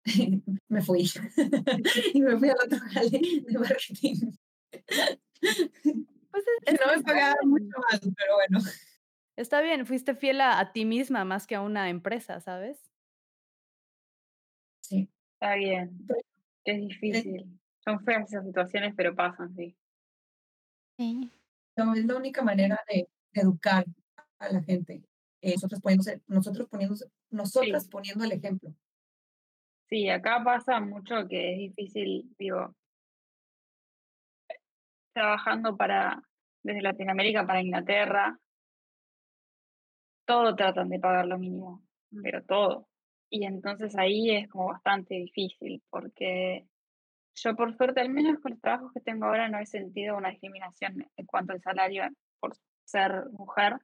[0.68, 1.10] me fui.
[2.14, 4.32] y me fui al otro jale de marketing.
[6.66, 8.60] Pues no me pagaban mucho más, pero bueno.
[9.36, 12.92] Está bien, fuiste fiel a, a, ti misma más que a una empresa, ¿sabes?
[14.82, 15.08] Sí.
[15.34, 15.96] Está bien.
[16.64, 17.60] Es difícil.
[17.84, 19.76] Son feas esas situaciones, pero pasan, sí.
[20.98, 21.32] Sí.
[21.78, 23.86] No, es la única manera de, de educar
[24.44, 25.04] a la gente.
[25.41, 26.96] Eh, nosotros poniéndose, nosotros poniendo,
[27.30, 27.89] nosotras Sí.
[27.89, 28.74] poniendo el ejemplo.
[29.89, 32.76] Sí, acá pasa mucho que es difícil, digo,
[35.14, 36.24] trabajando para,
[36.64, 38.39] desde Latinoamérica para Inglaterra,
[40.26, 41.84] todo tratan de pagar lo mínimo,
[42.24, 42.88] pero todo.
[43.30, 46.68] Y entonces ahí es como bastante difícil, porque
[47.36, 50.30] yo por suerte, al menos con los trabajos que tengo ahora, no he sentido una
[50.30, 52.04] discriminación en cuanto al salario
[52.39, 53.80] por ser mujer.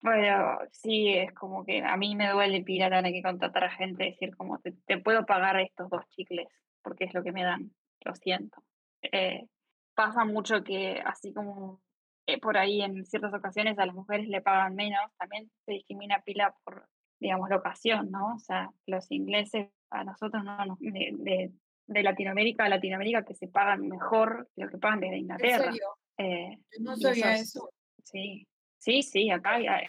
[0.00, 4.04] Pero sí, es como que a mí me duele pirar tener que contratar a gente,
[4.04, 6.46] decir como te, te puedo pagar estos dos chicles,
[6.82, 7.72] porque es lo que me dan,
[8.04, 8.62] lo siento.
[9.02, 9.46] Eh,
[9.94, 11.80] pasa mucho que así como
[12.26, 16.20] eh, por ahí en ciertas ocasiones a las mujeres le pagan menos, también se discrimina
[16.22, 16.86] pila por,
[17.18, 18.34] digamos, la ocasión, ¿no?
[18.34, 21.52] O sea, los ingleses a nosotros no nos- de, de,
[21.86, 25.72] de Latinoamérica a Latinoamérica que se pagan mejor que lo que pagan desde ¿En Inglaterra.
[25.72, 25.86] serio?
[26.18, 27.70] Eh, no sabía eso es- eso.
[28.02, 28.46] Sí,
[28.78, 29.86] sí, sí, acá hay- hay-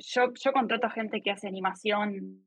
[0.00, 2.46] yo, yo contrato gente que hace animación,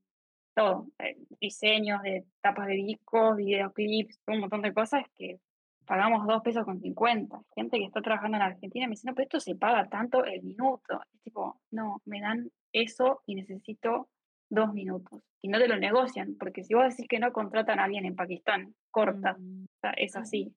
[0.56, 5.40] todo, eh, diseños de tapas de discos, videoclips, un montón de cosas que
[5.86, 7.42] pagamos dos pesos con 50.
[7.56, 10.44] Gente que está trabajando en Argentina me dice, no, pero esto se paga tanto el
[10.44, 11.02] minuto.
[11.14, 14.10] Es tipo, no, me dan eso y necesito
[14.50, 15.22] dos minutos.
[15.42, 18.16] Y no te lo negocian, porque si vos decís que no contratan a alguien en
[18.16, 20.54] Pakistán, corta, Mm, o sea, es así.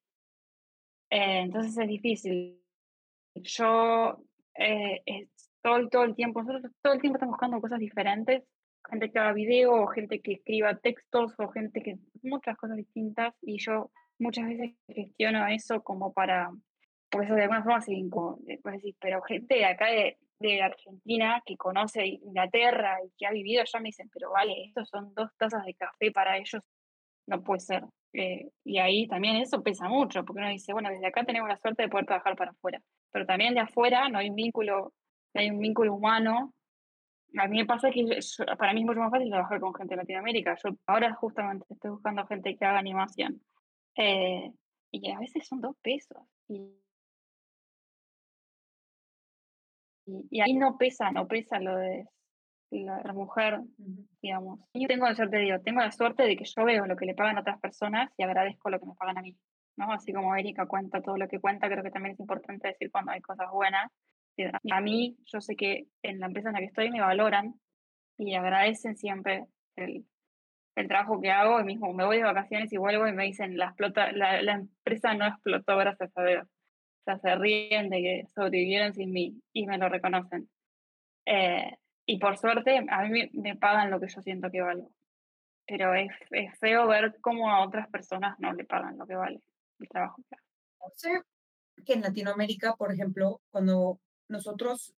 [1.10, 2.60] Eh, entonces es difícil.
[3.34, 4.22] Yo
[4.60, 8.44] eh, estoy todo el tiempo, nosotros todo el tiempo estamos buscando cosas diferentes,
[8.88, 13.34] gente que haga video, o gente que escriba textos, o gente que muchas cosas distintas,
[13.42, 16.50] y yo muchas veces gestiono eso como para,
[17.10, 21.42] por eso de alguna forma se eh, decís, pero gente de acá de, de Argentina
[21.44, 25.30] que conoce Inglaterra y que ha vivido allá me dicen, pero vale, estos son dos
[25.38, 26.62] tazas de café para ellos,
[27.26, 27.84] no puede ser.
[28.12, 31.56] Eh, y ahí también eso pesa mucho, porque uno dice, bueno, desde acá tenemos la
[31.56, 32.82] suerte de poder trabajar para afuera,
[33.12, 34.92] pero también de afuera no hay un vínculo,
[35.34, 36.54] no hay un vínculo humano.
[37.38, 39.94] A mí me pasa que yo- para mí es mucho más fácil trabajar con gente
[39.94, 40.56] de Latinoamérica.
[40.64, 43.42] Yo ahora justamente estoy buscando gente que haga animación.
[43.96, 44.52] Eh,
[44.92, 46.18] y a veces son dos pesos.
[46.48, 46.60] Y,
[50.06, 52.06] y, y ahí no pesa, no pesa lo de
[52.70, 53.60] la, la mujer,
[54.22, 54.60] digamos.
[54.74, 57.14] Yo tengo, yo te digo, tengo la suerte de que yo veo lo que le
[57.14, 59.36] pagan a otras personas y agradezco lo que me pagan a mí,
[59.80, 59.92] ¿no?
[59.92, 63.12] Así como Erika cuenta todo lo que cuenta, creo que también es importante decir cuando
[63.12, 63.90] hay cosas buenas.
[64.70, 67.54] A mí, yo sé que en la empresa en la que estoy me valoran
[68.16, 70.06] y agradecen siempre el,
[70.76, 71.60] el trabajo que hago.
[71.60, 74.52] Y mismo me voy de vacaciones y vuelvo y me dicen, la, explota, la, la
[74.52, 76.44] empresa no explotó gracias a Dios.
[76.46, 80.48] O sea, se ríen de que sobrevivieron sin mí y me lo reconocen.
[81.26, 81.76] Eh,
[82.06, 84.90] y por suerte, a mí me, me pagan lo que yo siento que valgo.
[85.66, 89.40] Pero es, es feo ver cómo a otras personas no le pagan lo que vale
[89.80, 90.22] el trabajo
[90.94, 91.22] sé
[91.84, 94.94] que en Latinoamérica, por ejemplo, cuando nosotros,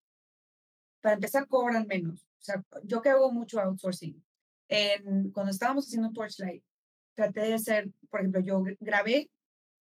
[1.00, 2.24] para empezar, cobran menos.
[2.24, 4.24] O sea, yo que hago mucho outsourcing,
[4.68, 6.64] en, cuando estábamos haciendo Torchlight,
[7.14, 9.30] traté de hacer, por ejemplo, yo gr- grabé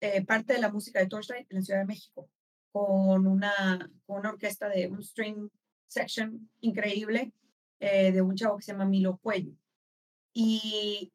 [0.01, 2.28] eh, parte de la música de Torchlight en la Ciudad de México
[2.72, 5.48] con una, con una orquesta de un string
[5.86, 7.32] section increíble
[7.80, 9.53] eh, de un chavo que se llama Milo Cuello.
[10.32, 11.12] Y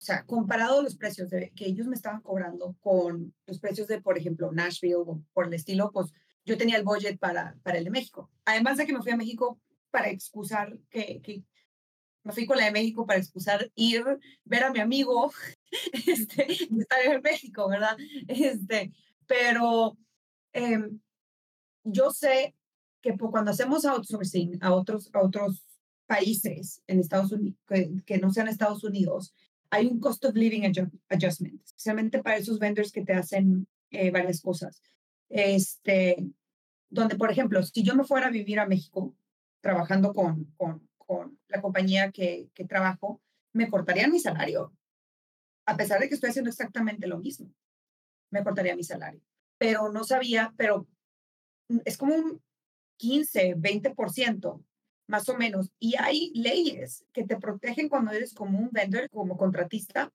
[0.00, 4.00] o sea, comparado los precios de, que ellos me estaban cobrando con los precios de,
[4.00, 6.10] por ejemplo, Nashville o por el estilo, pues
[6.46, 8.30] yo tenía el budget para, para el de México.
[8.46, 11.44] Además de que me fui a México para excusar que, que
[12.22, 14.02] me fui con la de México para excusar ir,
[14.44, 15.32] ver a mi amigo,
[16.06, 16.46] este,
[16.80, 17.98] estar en México, ¿verdad?
[18.26, 18.92] Este,
[19.26, 19.98] pero
[20.54, 20.80] eh,
[21.84, 22.54] yo sé
[23.02, 25.62] que cuando hacemos outsourcing a otros, a otros
[26.06, 29.34] países en Estados Unidos, que, que, no sean Estados Unidos,
[29.70, 30.64] hay un cost of living
[31.08, 34.82] adjustment, especialmente para esos vendors que te hacen eh, varias cosas.
[35.28, 36.16] Este,
[36.88, 39.14] donde, por ejemplo, si yo me fuera a vivir a México
[39.60, 43.20] trabajando con, con, con la compañía que, que trabajo,
[43.52, 44.72] me cortarían mi salario,
[45.66, 47.52] a pesar de que estoy haciendo exactamente lo mismo,
[48.30, 49.20] me cortaría mi salario.
[49.58, 50.88] Pero no sabía, pero
[51.84, 52.42] es como un
[52.96, 54.64] 15, 20%
[55.10, 55.70] más o menos.
[55.78, 60.12] Y hay leyes que te protegen cuando eres como un vendor, como contratista.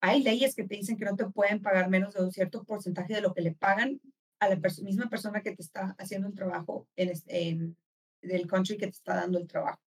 [0.00, 3.14] Hay leyes que te dicen que no te pueden pagar menos de un cierto porcentaje
[3.14, 4.00] de lo que le pagan
[4.40, 7.76] a la misma persona que te está haciendo el trabajo en, en
[8.20, 9.80] del country que te está dando el trabajo.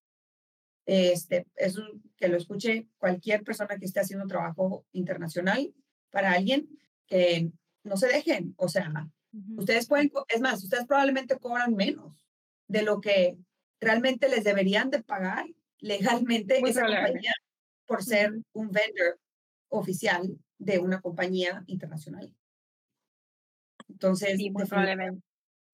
[0.86, 1.84] Este, eso
[2.16, 5.74] que lo escuche cualquier persona que esté haciendo trabajo internacional
[6.10, 6.70] para alguien
[7.08, 7.52] que
[7.84, 9.10] no se dejen, o sea,
[9.56, 12.26] Ustedes pueden, es más, ustedes probablemente cobran menos
[12.68, 13.38] de lo que
[13.80, 15.46] realmente les deberían de pagar
[15.80, 17.34] legalmente esa compañía
[17.86, 19.20] por ser un vendor
[19.70, 22.34] oficial de una compañía internacional.
[23.88, 25.22] Entonces, sí, probablemente.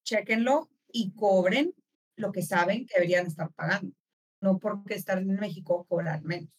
[0.03, 1.73] chequenlo y cobren
[2.15, 3.95] lo que saben que deberían estar pagando,
[4.41, 6.51] no porque estar en México cobrar menos.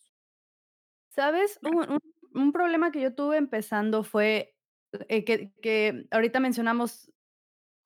[1.11, 1.61] ¿Sabes?
[1.62, 2.01] Un, un,
[2.32, 4.55] un problema que yo tuve empezando fue
[5.09, 7.12] eh, que, que ahorita mencionamos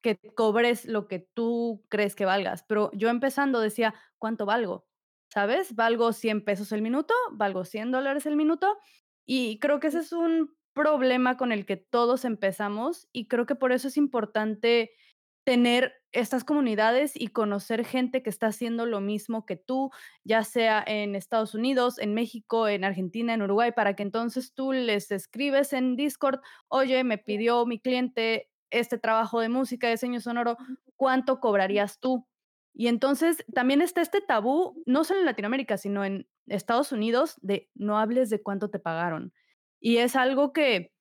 [0.03, 4.87] que cobres lo que tú crees que valgas, pero yo empezando decía, ¿cuánto valgo?
[5.33, 5.75] ¿Sabes?
[5.75, 7.15] ¿Valgo 100 pesos el minuto?
[7.33, 8.79] ¿Valgo 100 dólares el minuto?
[9.27, 13.57] Y creo que ese es un problema con el que todos empezamos y creo que
[13.57, 14.93] por eso es importante
[15.45, 19.91] tener estas comunidades y conocer gente que está haciendo lo mismo que tú,
[20.25, 24.73] ya sea en Estados Unidos, en México, en Argentina, en Uruguay, para que entonces tú
[24.73, 30.21] les escribes en Discord, oye, me pidió mi cliente este trabajo de música, de diseño
[30.21, 30.57] sonoro,
[30.97, 32.27] ¿cuánto cobrarías tú?
[32.75, 37.69] Y entonces también está este tabú, no solo en Latinoamérica, sino en Estados Unidos, de
[37.75, 39.33] no hables de cuánto te pagaron.
[39.81, 40.93] Y es algo que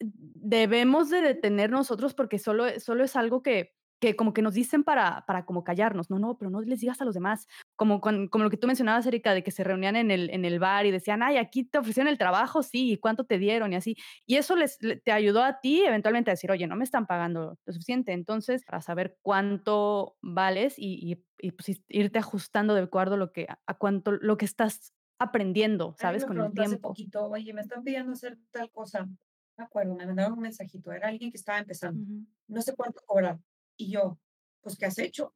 [0.00, 4.84] debemos de detener nosotros porque solo, solo es algo que que como que nos dicen
[4.84, 8.28] para, para como callarnos, no, no, pero no les digas a los demás, como, con,
[8.28, 10.84] como lo que tú mencionabas, Erika, de que se reunían en el, en el bar
[10.86, 13.96] y decían, ay, aquí te ofrecieron el trabajo, sí, y cuánto te dieron y así.
[14.26, 17.58] Y eso les, te ayudó a ti eventualmente a decir, oye, no me están pagando
[17.64, 18.12] lo suficiente.
[18.12, 23.32] Entonces, para saber cuánto vales y, y, y pues, irte ajustando de acuerdo a lo
[23.32, 26.26] que, a cuánto, lo que estás aprendiendo, ¿sabes?
[26.26, 26.88] Con el tiempo.
[26.88, 29.08] Poquito, oye, me están pidiendo hacer tal cosa.
[29.56, 32.02] Me acuerdo, me mandaron un mensajito, era alguien que estaba empezando.
[32.02, 32.26] Uh -huh.
[32.48, 33.38] No sé cuánto cobrar
[33.76, 34.18] y yo,
[34.60, 35.34] pues, ¿qué has hecho?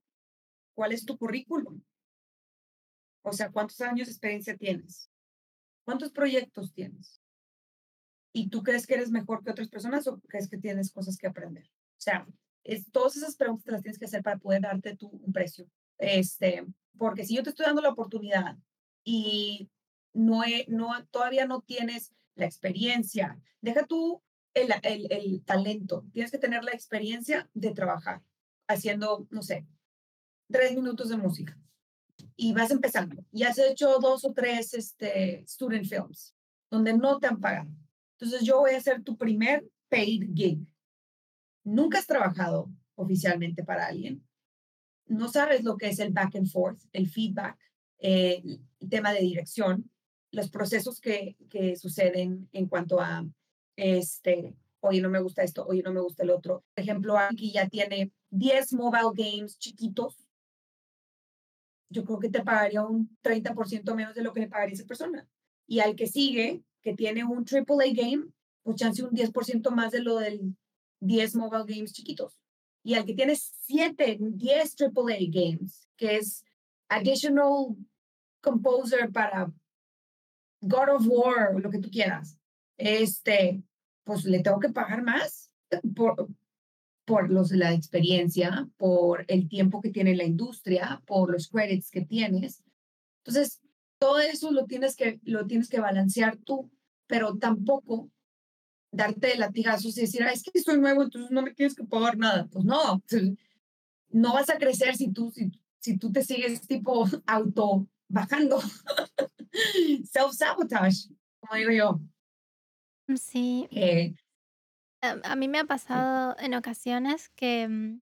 [0.74, 1.82] ¿Cuál es tu currículum?
[3.22, 5.10] O sea, ¿cuántos años de experiencia tienes?
[5.84, 7.20] ¿Cuántos proyectos tienes?
[8.32, 11.26] ¿Y tú crees que eres mejor que otras personas o crees que tienes cosas que
[11.26, 11.64] aprender?
[11.66, 12.26] O sea,
[12.64, 15.66] es, todas esas preguntas te las tienes que hacer para poder darte tú un precio.
[15.98, 16.66] Este,
[16.96, 18.56] porque si yo te estoy dando la oportunidad
[19.04, 19.68] y
[20.12, 24.22] no, he, no todavía no tienes la experiencia, deja tú
[24.54, 28.22] el, el, el talento, tienes que tener la experiencia de trabajar
[28.72, 29.66] haciendo, no sé,
[30.50, 31.58] tres minutos de música
[32.36, 36.34] y vas empezando y has hecho dos o tres este, student films
[36.70, 37.70] donde no te han pagado.
[38.18, 40.60] Entonces yo voy a ser tu primer paid gig.
[41.64, 44.24] Nunca has trabajado oficialmente para alguien.
[45.06, 47.58] No sabes lo que es el back and forth, el feedback,
[47.98, 48.42] eh,
[48.78, 49.90] el tema de dirección,
[50.30, 53.26] los procesos que, que suceden en cuanto a,
[53.76, 56.64] este, oye, no me gusta esto, oye, no me gusta el otro.
[56.74, 60.16] Por ejemplo, aquí ya tiene 10 mobile games chiquitos,
[61.88, 65.28] yo creo que te pagaría un 30% menos de lo que le pagaría esa persona.
[65.66, 68.26] Y al que sigue, que tiene un AAA game,
[68.62, 70.56] pues chance un 10% más de lo del
[71.00, 72.40] 10 mobile games chiquitos.
[72.82, 76.44] Y al que tiene 7, 10 AAA games, que es
[76.88, 77.76] additional
[78.40, 79.52] composer para
[80.62, 82.38] God of War, lo que tú quieras,
[82.76, 83.62] este,
[84.04, 85.50] pues le tengo que pagar más
[85.94, 86.28] por,
[87.10, 92.02] por los, la experiencia, por el tiempo que tiene la industria, por los credits que
[92.02, 92.62] tienes.
[93.24, 93.60] Entonces,
[93.98, 96.70] todo eso lo tienes que, lo tienes que balancear tú,
[97.08, 98.08] pero tampoco
[98.92, 102.16] darte latigazos y decir, ah, es que soy nuevo, entonces no me tienes que pagar
[102.16, 102.46] nada.
[102.46, 103.02] Pues no,
[104.10, 105.50] no vas a crecer si tú, si,
[105.80, 108.60] si tú te sigues tipo auto bajando.
[110.12, 111.10] Self-sabotage.
[111.40, 112.00] como digo yo.
[113.16, 113.66] Sí.
[113.72, 114.14] Eh,
[115.02, 118.00] Em, a mí me ha pasado en ocasiones que, mm,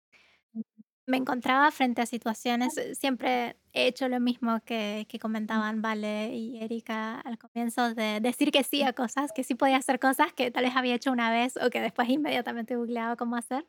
[1.06, 6.34] me encontraba frente a situaciones eh, siempre he hecho lo mismo que que comentaban Vale
[6.34, 10.32] y Erika al comienzo de decir que sí a cosas, que sí podía hacer cosas
[10.34, 13.66] que tal vez había hecho una vez o que después inmediatamente googleaba cómo hacer.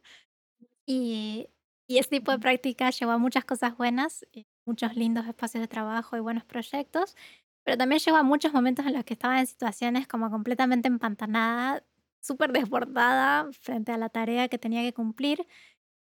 [0.86, 1.50] Y
[1.88, 5.68] y ese tipo de práctica llevó a muchas cosas buenas, y muchos lindos espacios de
[5.68, 7.16] trabajo y buenos proyectos,
[7.64, 11.84] pero también llevó a muchos momentos en los que estaba en situaciones como completamente empantanada,
[12.22, 15.48] súper desbordada frente a la tarea que tenía que cumplir,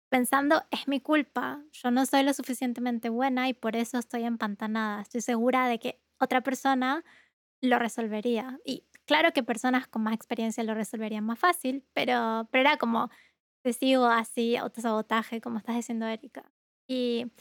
[0.10, 5.02] pensando: "Es mi culpa, yo no soy lo suficientemente buena y por eso estoy empantanada.
[5.02, 7.04] Estoy segura de que otra persona
[7.62, 8.60] lo resolvería".
[8.66, 13.10] Y claro que personas con más experiencia lo resolverían más fácil, pero pero era como
[13.64, 16.52] te sigo así, autosabotaje, como estás diciendo, Erika.
[16.88, 17.32] Y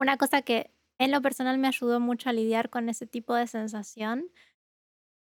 [0.00, 3.46] una cosa que en lo personal me ayudó mucho a lidiar con ese tipo de
[3.46, 4.30] sensación,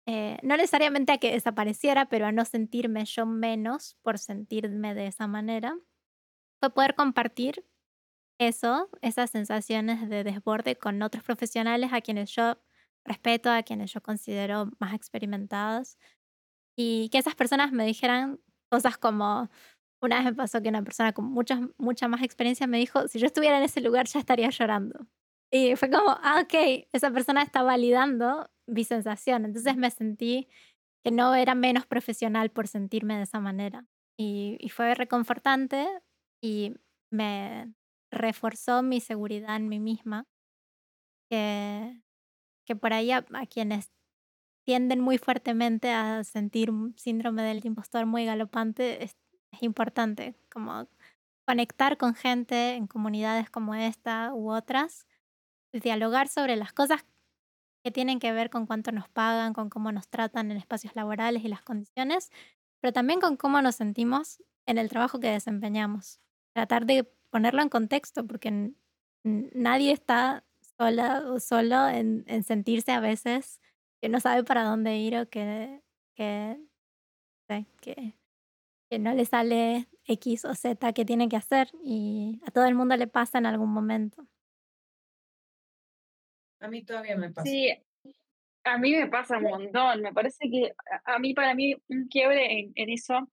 [0.07, 5.07] eh, no necesariamente a que desapareciera, pero a no sentirme yo menos por sentirme de
[5.07, 5.77] esa manera,
[6.61, 7.65] fue poder compartir
[8.39, 12.57] eso, esas sensaciones de desborde con otros profesionales a quienes yo
[13.05, 15.97] respeto, a quienes yo considero más experimentados,
[16.77, 18.39] y que esas personas me dijeran
[18.69, 19.49] cosas como
[20.01, 23.19] una vez me pasó que una persona con mucha mucha más experiencia me dijo: "Si
[23.19, 25.07] yo estuviera en ese lugar ya estaría llorando".
[25.55, 29.45] Y fue como, ah, okey, esa persona está validando mi sensación.
[29.45, 30.47] Entonces me sentí
[31.03, 33.85] que no era menos profesional por sentirme de esa manera.
[34.17, 35.87] Y y fue reconfortante
[36.41, 36.73] y
[37.11, 37.71] me
[38.11, 40.25] reforzó mi seguridad en mí misma,
[41.29, 42.01] que
[42.65, 43.91] que por ahí a a quienes
[44.65, 49.17] tienden muy fuertemente a sentir síndrome del impostor muy galopante, es
[49.53, 50.87] es importante como
[51.47, 55.07] conectar con gente en comunidades como esta u otras,
[55.81, 57.05] dialogar sobre las cosas
[57.83, 61.43] que tienen que ver con cuánto nos pagan, con cómo nos tratan en espacios laborales
[61.43, 62.31] y las condiciones,
[62.81, 66.19] pero también con cómo nos sentimos en el trabajo que desempeñamos.
[66.53, 68.71] Tratar de ponerlo en contexto, porque
[69.23, 70.45] nadie está
[70.77, 73.59] sola o solo en, en sentirse a veces
[74.01, 75.81] que no sabe para dónde ir o que,
[76.15, 76.59] que,
[77.47, 78.17] sé, que,
[78.89, 82.75] que no le sale X o Z que tiene que hacer y a todo el
[82.75, 84.27] mundo le pasa en algún momento.
[86.63, 87.49] A mí todavía me pasa.
[87.49, 87.69] Sí,
[88.63, 90.01] a mí me pasa un montón.
[90.01, 90.73] Me parece que
[91.05, 93.27] a, mí, para mí, un quiebre en, en eso, a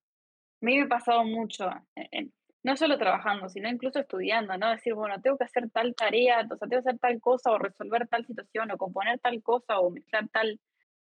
[0.60, 1.70] mí me ha pasado mucho.
[1.94, 4.68] en- en- no solo trabajando, sino incluso estudiando, ¿no?
[4.70, 7.58] Decir, bueno, tengo que hacer tal tarea, o sea, tengo que hacer tal cosa, o
[7.58, 10.60] resolver tal situación, o componer tal cosa, o mezclar tal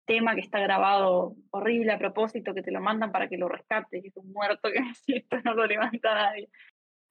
[0.06, 4.02] tema que está grabado horrible a propósito, que te lo mandan para que lo rescates,
[4.04, 4.78] y es un muerto que
[5.18, 6.48] esto no lo levanta nadie.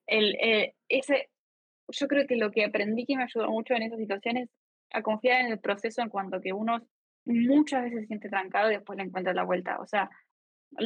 [0.07, 1.29] El, eh, ese,
[1.89, 4.49] yo creo que lo que aprendí que me ayudó mucho en esas situaciones
[4.93, 6.81] a confiar en el proceso en cuanto que uno
[7.25, 9.79] muchas veces se siente trancado y después le encuentra la vuelta.
[9.79, 10.09] O sea,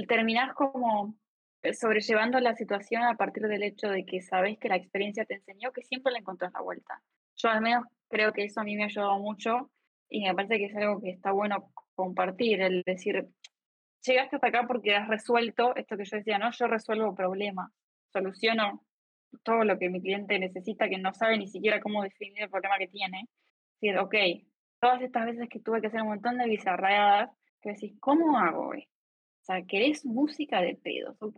[0.08, 1.16] terminar como
[1.62, 5.36] eh, sobrellevando la situación a partir del hecho de que sabes que la experiencia te
[5.36, 7.02] enseñó que siempre le encontrás la vuelta.
[7.36, 9.72] Yo al menos creo que eso a mí me ha ayudado mucho
[10.10, 13.28] y me parece que es algo que está bueno compartir, el decir,
[14.06, 16.52] llegaste hasta acá porque has resuelto esto que yo decía, ¿no?
[16.52, 17.72] Yo resuelvo problemas,
[18.14, 18.86] soluciono
[19.44, 22.78] todo lo que mi cliente necesita, que no sabe ni siquiera cómo definir el problema
[22.78, 23.28] que tiene.
[23.80, 24.16] Decir, ok,
[24.80, 27.30] todas estas veces que tuve que hacer un montón de bizarradas,
[27.62, 28.92] que decís, ¿cómo hago esto?
[29.42, 31.16] O sea, ¿querés música de pedos?
[31.22, 31.36] Ok,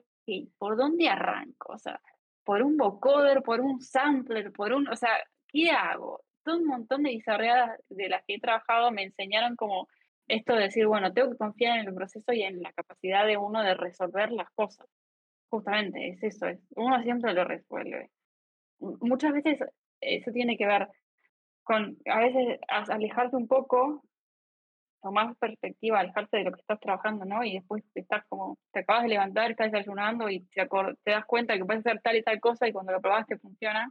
[0.58, 1.74] ¿por dónde arranco?
[1.74, 2.02] O sea,
[2.44, 5.12] por un vocoder, por un sampler, por un, o sea,
[5.48, 6.24] ¿qué hago?
[6.44, 9.88] Todo un montón de bizarreadas de las que he trabajado me enseñaron como
[10.28, 13.38] esto de decir, bueno, tengo que confiar en el proceso y en la capacidad de
[13.38, 14.88] uno de resolver las cosas.
[15.50, 18.10] Justamente, es eso, es, uno siempre lo resuelve.
[18.80, 19.60] Muchas veces
[20.00, 20.88] eso tiene que ver
[21.70, 24.04] con, a veces, alejarte un poco,
[25.04, 27.44] tomar perspectiva, alejarte de lo que estás trabajando, ¿no?
[27.44, 30.68] Y después estás como, te acabas de levantar, estás desayunando y te,
[31.04, 33.88] te das cuenta que puedes hacer tal y tal cosa y cuando lo probaste funciona.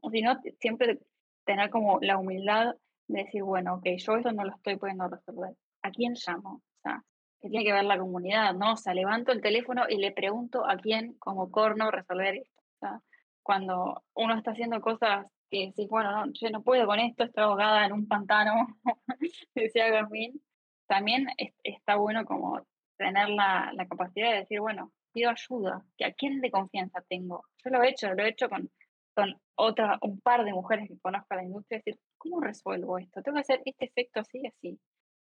[0.00, 1.00] O si no, te- siempre
[1.44, 2.76] tener como la humildad
[3.08, 5.56] de decir, bueno, ok, yo esto no lo estoy pudiendo resolver.
[5.82, 6.62] ¿A quién llamo?
[6.62, 7.02] O sea,
[7.40, 8.74] que tiene que ver la comunidad, ¿no?
[8.74, 12.62] O sea, levanto el teléfono y le pregunto a quién como corno resolver esto.
[12.62, 13.00] O sea,
[13.42, 17.44] cuando uno está haciendo cosas que decís, bueno, no, yo no puedo con esto, estoy
[17.44, 18.52] ahogada en un pantano,
[19.54, 20.42] decía Gazmín,
[20.86, 26.04] también es- está bueno como tener la, la capacidad de decir, bueno, pido ayuda, que
[26.06, 27.44] a quién de confianza tengo.
[27.64, 28.70] Yo lo he hecho, lo he hecho con,
[29.14, 33.22] con otra, un par de mujeres que conozco a la industria, decir, ¿cómo resuelvo esto?
[33.22, 34.80] Tengo que hacer este efecto así y así,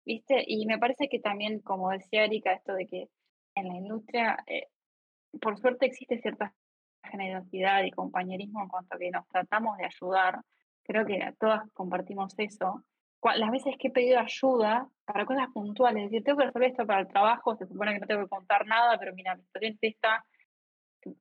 [0.06, 0.44] ¿viste?
[0.48, 3.10] Y me parece que también, como decía Erika, esto de que
[3.56, 4.68] en la industria, eh,
[5.42, 6.54] por suerte existe cierta
[7.04, 10.42] generosidad y compañerismo en cuanto a que nos tratamos de ayudar.
[10.84, 12.84] Creo que todas compartimos eso.
[13.36, 16.86] las veces que he pedido ayuda para cosas puntuales, es decir, tengo que resolver esto
[16.86, 19.74] para el trabajo, se supone que no tengo que contar nada, pero mira, mi situación
[19.74, 20.26] es esta,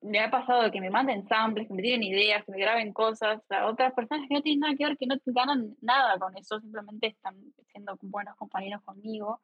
[0.03, 3.41] me ha pasado que me manden samples, que me tienen ideas, que me graben cosas,
[3.51, 6.61] a otras personas que no tienen nada que ver, que no ganan nada con eso,
[6.61, 7.37] simplemente están
[7.73, 9.41] siendo buenos compañeros conmigo.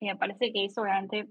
[0.00, 1.28] Y me parece que eso realmente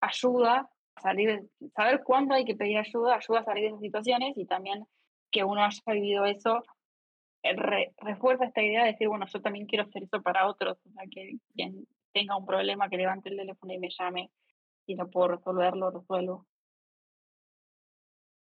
[0.00, 0.68] ayuda
[1.02, 4.86] salir, saber cuándo hay que pedir ayuda, ayuda a salir de esas situaciones y también
[5.30, 6.62] que uno haya vivido eso
[7.42, 7.56] eh,
[7.98, 11.04] refuerza esta idea de decir, bueno, yo también quiero hacer eso para otros, o sea,
[11.10, 14.30] que quien tenga un problema, que levante el teléfono y me llame
[14.86, 16.46] y no puedo resolverlo, resuelvo.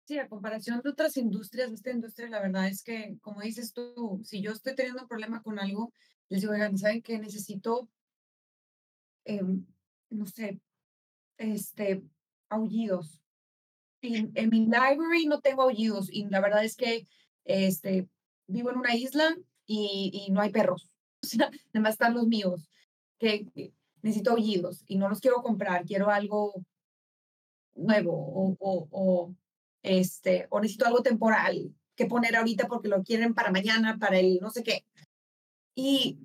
[0.05, 4.21] Sí, a comparación de otras industrias, esta industria, la verdad es que, como dices tú,
[4.25, 5.93] si yo estoy teniendo un problema con algo,
[6.29, 7.89] les digo, oigan, ¿saben que necesito,
[9.25, 9.67] em,
[10.09, 10.61] no sé,
[11.37, 12.03] este,
[12.49, 13.21] aullidos?
[14.01, 17.07] Y en mi library no tengo aullidos y la verdad es que,
[17.45, 18.09] este,
[18.47, 19.37] vivo en una isla
[19.67, 20.91] y, y no hay perros.
[21.21, 22.71] O sea, además están los míos,
[23.19, 23.45] que
[24.03, 26.55] necesito aullidos y no los quiero comprar, quiero algo
[27.75, 29.35] nuevo o, o, o
[29.83, 34.39] este, o necesito algo temporal que poner ahorita porque lo quieren para mañana, para el
[34.41, 34.85] no sé qué.
[35.75, 36.19] Y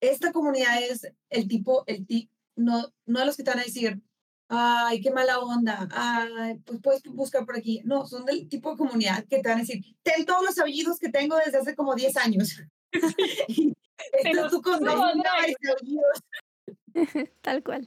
[0.00, 3.64] esta comunidad es el tipo, el tipo, no, no de los que te van a
[3.64, 4.00] decir,
[4.56, 7.80] ay, qué mala onda, ay, pues puedes buscar por aquí.
[7.84, 10.98] No, son del tipo de comunidad que te van a decir, ten todos los apellidos
[10.98, 12.62] que tengo desde hace como 10 años.
[14.12, 14.80] Esto tú con
[17.42, 17.86] Tal cual.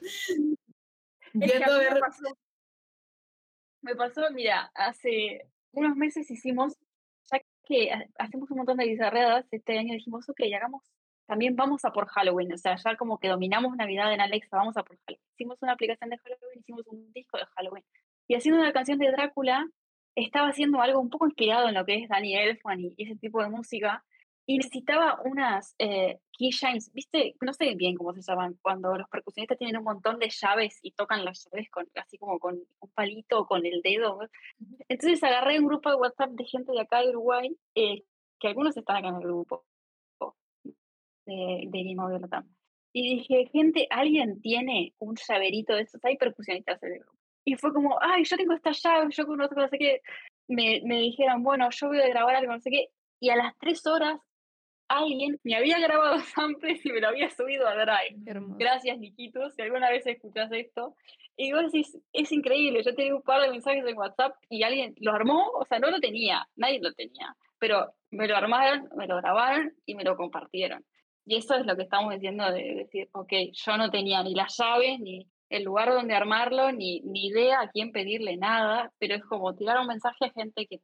[1.34, 2.00] Viendo a ver
[3.82, 6.74] me pasó, mira, hace unos meses hicimos,
[7.32, 10.84] ya que hacemos un montón de bizarreadas, este año dijimos, ok, hagamos,
[11.28, 14.78] también vamos a por Halloween, o sea, ya como que dominamos Navidad en Alexa, vamos
[14.78, 15.22] a por Halloween.
[15.34, 17.84] Hicimos una aplicación de Halloween, hicimos un disco de Halloween.
[18.28, 19.68] Y haciendo una canción de Drácula,
[20.16, 23.44] estaba haciendo algo un poco inspirado en lo que es Danny Elfman y ese tipo
[23.44, 24.04] de música,
[24.50, 27.36] y necesitaba unas eh, keychains, ¿viste?
[27.42, 30.92] No sé bien cómo se llaman, cuando los percusionistas tienen un montón de llaves y
[30.92, 34.20] tocan las llaves con, así como con un palito o con el dedo.
[34.88, 38.06] Entonces agarré un grupo de WhatsApp de gente de acá de Uruguay, eh,
[38.40, 39.66] que algunos están acá en el grupo
[41.28, 42.48] de, de de Latam.
[42.94, 46.04] Y dije, gente, ¿alguien tiene un llaverito de esos?
[46.04, 47.18] Hay percusionistas en el grupo.
[47.46, 50.02] Y fue como, ay, yo tengo esta llave, yo conozco, no sé qué.
[50.48, 52.88] Me, me dijeron, bueno, yo voy a grabar algo, no sé qué.
[53.20, 54.20] Y a las tres horas
[54.88, 58.16] alguien me había grabado samples y me lo había subido a Drive.
[58.58, 60.96] Gracias, Niquitos, si alguna vez escuchas esto.
[61.36, 64.96] Y vos decís, es increíble, yo tenía un par de mensajes en WhatsApp y alguien
[64.98, 69.06] lo armó, o sea, no lo tenía, nadie lo tenía, pero me lo armaron, me
[69.06, 70.84] lo grabaron y me lo compartieron.
[71.28, 74.58] Y eso es lo que estamos diciendo de decir, ok, yo no tenía ni las
[74.58, 79.24] llaves, ni el lugar donde armarlo, ni, ni idea a quién pedirle nada, pero es
[79.26, 80.82] como tirar un mensaje a gente que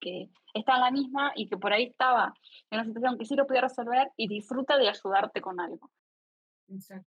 [0.00, 2.34] que está en la misma y que por ahí estaba
[2.70, 5.90] en una situación que sí lo podía resolver y disfruta de ayudarte con algo.
[6.68, 7.08] Exacto.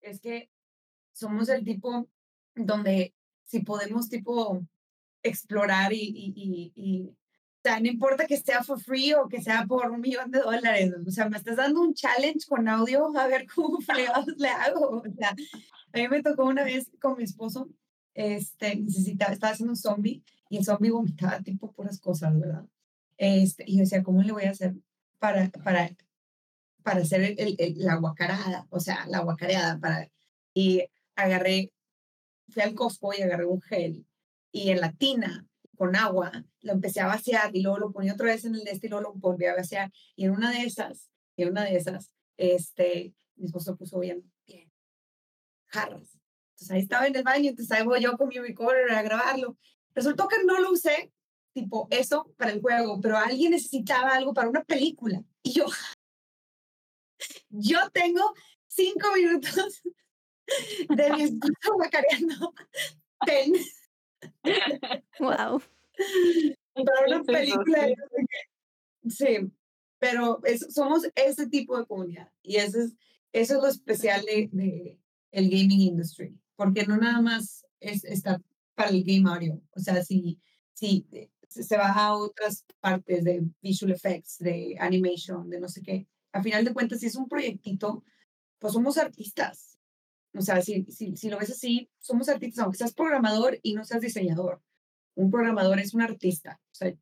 [0.00, 0.50] Es que
[1.12, 2.08] somos el tipo
[2.54, 4.60] donde si podemos tipo
[5.22, 7.16] explorar y, y, y,
[7.68, 10.92] sea, no importa que sea for free o que sea por un millón de dólares,
[11.06, 14.88] o sea, me estás dando un challenge con audio, a ver cómo fregados le hago,
[14.88, 17.68] o sea, a mí me tocó una vez con mi esposo,
[18.14, 22.64] este, necesitaba, estaba haciendo un zombie y el zombie vomitaba tipo puras cosas, ¿verdad?
[23.16, 24.74] Este, y yo decía, ¿cómo le voy a hacer
[25.18, 25.90] para, para,
[26.82, 28.66] para hacer el, la guacarada?
[28.70, 29.78] O sea, la guacareada.
[29.78, 30.08] Para,
[30.54, 30.84] y
[31.16, 31.72] agarré,
[32.48, 34.06] fui al Costco y agarré un gel
[34.52, 35.46] y en la tina
[35.78, 38.72] con agua lo empecé a vaciar y luego lo ponía otra vez en el de
[38.72, 39.90] este y luego lo volví a vaciar.
[40.16, 44.70] Y en una de esas, en una de esas, este, mi esposo puso bien, bien,
[45.66, 46.18] jarras.
[46.50, 49.56] Entonces ahí estaba en el baño, entonces ahí voy yo con mi recorder a grabarlo
[49.98, 51.12] Resultó que no lo usé,
[51.52, 55.24] tipo, eso para el juego, pero alguien necesitaba algo para una película.
[55.42, 55.66] Y yo,
[57.48, 58.32] yo tengo
[58.68, 59.82] cinco minutos
[60.88, 62.54] de mi esposo guacareando
[63.26, 63.52] pen.
[65.20, 65.62] Wow.
[66.74, 67.88] Para una película.
[69.08, 69.50] Sí,
[69.98, 70.40] pero
[70.70, 72.94] somos ese tipo de comunidad y eso es,
[73.32, 74.98] eso es lo especial de, de
[75.32, 78.40] el gaming industry, porque no nada más es estar
[78.74, 79.60] para el game audio.
[79.74, 80.40] O sea, si,
[80.72, 85.82] si eh, se va a otras partes de visual effects, de animation, de no sé
[85.82, 88.04] qué, a final de cuentas, si es un proyectito,
[88.58, 89.78] pues somos artistas.
[90.34, 93.84] O sea, si, si, si lo ves así, somos artistas, aunque seas programador y no
[93.84, 94.62] seas diseñador.
[95.18, 96.60] Un programador es un artista.
[96.70, 96.94] O sea,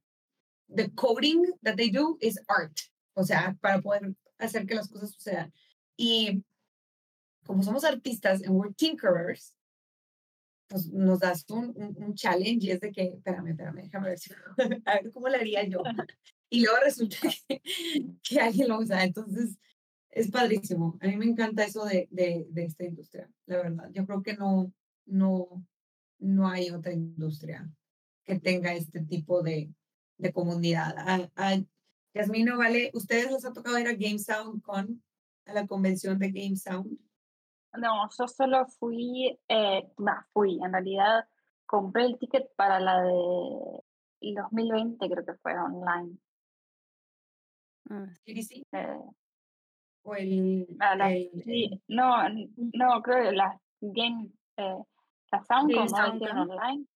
[0.74, 2.80] the coding that they do is art.
[3.14, 5.52] O sea, para poder hacer que las cosas sucedan.
[5.98, 6.42] Y
[7.44, 9.54] como somos artistas and we're tinkerers,
[10.68, 14.32] pues nos das un, un, challenge y es de que, espérame, espérame, déjame ver, si,
[14.86, 15.82] a ver cómo lo haría yo.
[16.48, 17.60] Y luego resulta que,
[18.22, 19.04] que alguien lo usa.
[19.04, 19.58] Entonces,
[20.10, 20.96] es padrísimo.
[21.02, 23.90] A mí me encanta eso de, de, de, esta industria, la verdad.
[23.92, 24.72] Yo creo que no,
[25.04, 25.64] no,
[26.18, 27.70] no hay otra industria
[28.26, 29.70] que tenga este tipo de,
[30.18, 30.94] de comunidad.
[30.98, 31.56] A, a
[32.14, 32.90] Yasmino, ¿vale?
[32.94, 35.02] ¿Ustedes les ha tocado ir a Game Sound Con,
[35.46, 36.98] a la convención de Game Sound?
[37.74, 39.92] No, yo solo fui, eh,
[40.32, 41.28] fui, en realidad
[41.66, 43.82] compré el ticket para la de
[44.20, 46.16] 2020, creo que fue online.
[47.90, 48.98] Ah, sí, eh,
[50.02, 50.66] o el,
[51.44, 54.78] sí, no, no, creo que la Game, eh,
[55.30, 56.42] la Soundcon, ¿no?
[56.42, 56.86] online.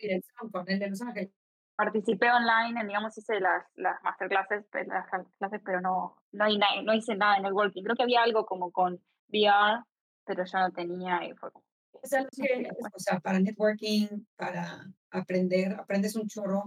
[0.00, 1.30] Sí, el Soundcon, el de Los Ángeles.
[1.76, 5.06] Participé online, en, digamos, hice las, las masterclasses, las
[5.38, 6.46] clases, pero no, no,
[6.84, 7.82] no hice nada en el networking.
[7.82, 9.82] Creo que había algo como con VR,
[10.24, 11.64] pero yo no tenía y fue como...
[11.92, 16.64] O sea, que, o sea, para networking, para aprender, aprendes un chorro,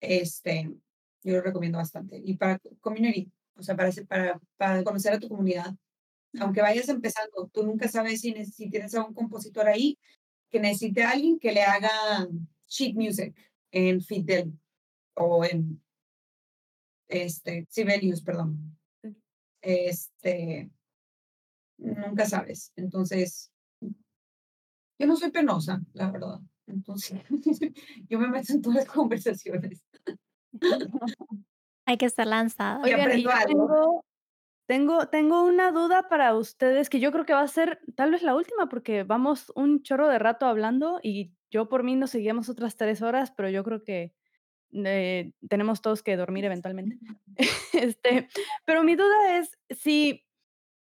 [0.00, 0.70] este,
[1.22, 2.20] yo lo recomiendo bastante.
[2.24, 5.74] Y para community, o sea, para, para, para conocer a tu comunidad.
[6.40, 9.98] Aunque vayas empezando, tú nunca sabes si, si tienes a un compositor ahí
[10.48, 11.90] que necesite a alguien que le haga
[12.70, 13.34] sheet music
[13.72, 14.58] en Fidel
[15.14, 15.82] o en
[17.08, 18.78] este, Sibelius, perdón.
[19.60, 20.70] Este,
[21.78, 22.72] nunca sabes.
[22.76, 26.40] Entonces, yo no soy penosa, la verdad.
[26.66, 27.20] Entonces,
[28.08, 29.84] yo me meto en todas las conversaciones.
[31.86, 32.82] Hay que estar lanzada.
[33.46, 34.04] tengo,
[34.66, 38.22] tengo, tengo una duda para ustedes que yo creo que va a ser tal vez
[38.22, 42.48] la última porque vamos un chorro de rato hablando y yo por mí nos seguimos
[42.48, 44.14] otras tres horas, pero yo creo que
[44.72, 46.98] eh, tenemos todos que dormir eventualmente.
[47.72, 48.28] este,
[48.64, 50.24] pero mi duda es si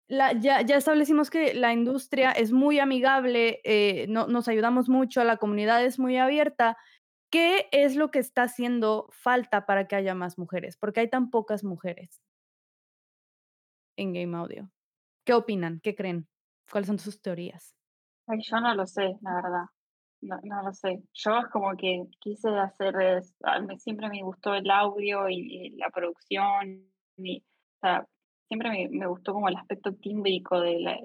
[0.07, 5.23] la, ya, ya, establecimos que la industria es muy amigable, eh, no, nos ayudamos mucho,
[5.23, 6.77] la comunidad es muy abierta,
[7.29, 10.77] ¿Qué es lo que está haciendo falta para que haya más mujeres?
[10.77, 12.21] Porque hay tan pocas mujeres
[13.97, 14.71] en Game Audio.
[15.25, 15.81] ¿Qué opinan?
[15.81, 16.29] ¿Qué creen?
[16.71, 17.75] ¿Cuáles son sus teorías?
[18.27, 19.65] Ay, yo no lo sé, la verdad.
[20.21, 21.03] No, no lo sé.
[21.13, 23.23] Yo es como que quise hacer,
[23.77, 28.07] siempre me gustó el audio y, la producción, y, o sea,
[28.47, 30.97] siempre me, me, gustó como el aspecto tímbrico de la,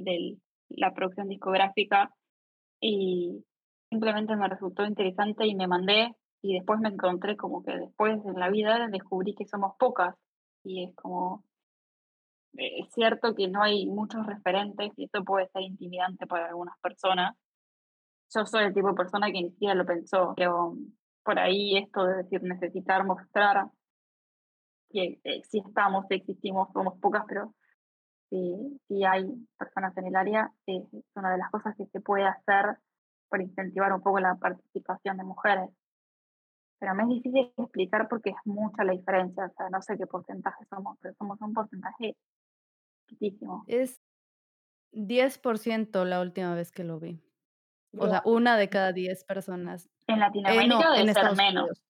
[0.70, 2.10] la producción discográfica
[2.80, 3.44] y
[3.90, 8.38] simplemente me resultó interesante y me mandé y después me encontré como que después en
[8.38, 10.16] la vida descubrí que somos pocas
[10.64, 11.44] y es como,
[12.56, 16.78] eh, es cierto que no hay muchos referentes y esto puede ser intimidante para algunas
[16.80, 17.36] personas.
[18.34, 20.76] Yo soy el tipo de persona que ni siquiera lo pensó, pero
[21.22, 23.66] por ahí esto de decir necesitar mostrar
[24.90, 27.54] que eh, si estamos, si existimos, somos pocas, pero
[28.30, 29.24] si, si hay
[29.58, 30.82] personas en el área, es
[31.14, 32.78] una de las cosas que se puede hacer
[33.28, 35.70] por incentivar un poco la participación de mujeres.
[36.78, 40.06] Pero me es difícil explicar porque es mucha la diferencia, o sea, no sé qué
[40.06, 42.16] porcentaje somos, pero somos un porcentaje
[43.08, 43.64] chiquitísimo.
[43.68, 44.02] Es
[44.92, 47.22] 10% la última vez que lo vi.
[47.96, 49.90] O sea, una de cada 10 personas.
[50.06, 51.82] En Latinoamérica eh, no, en ser menos.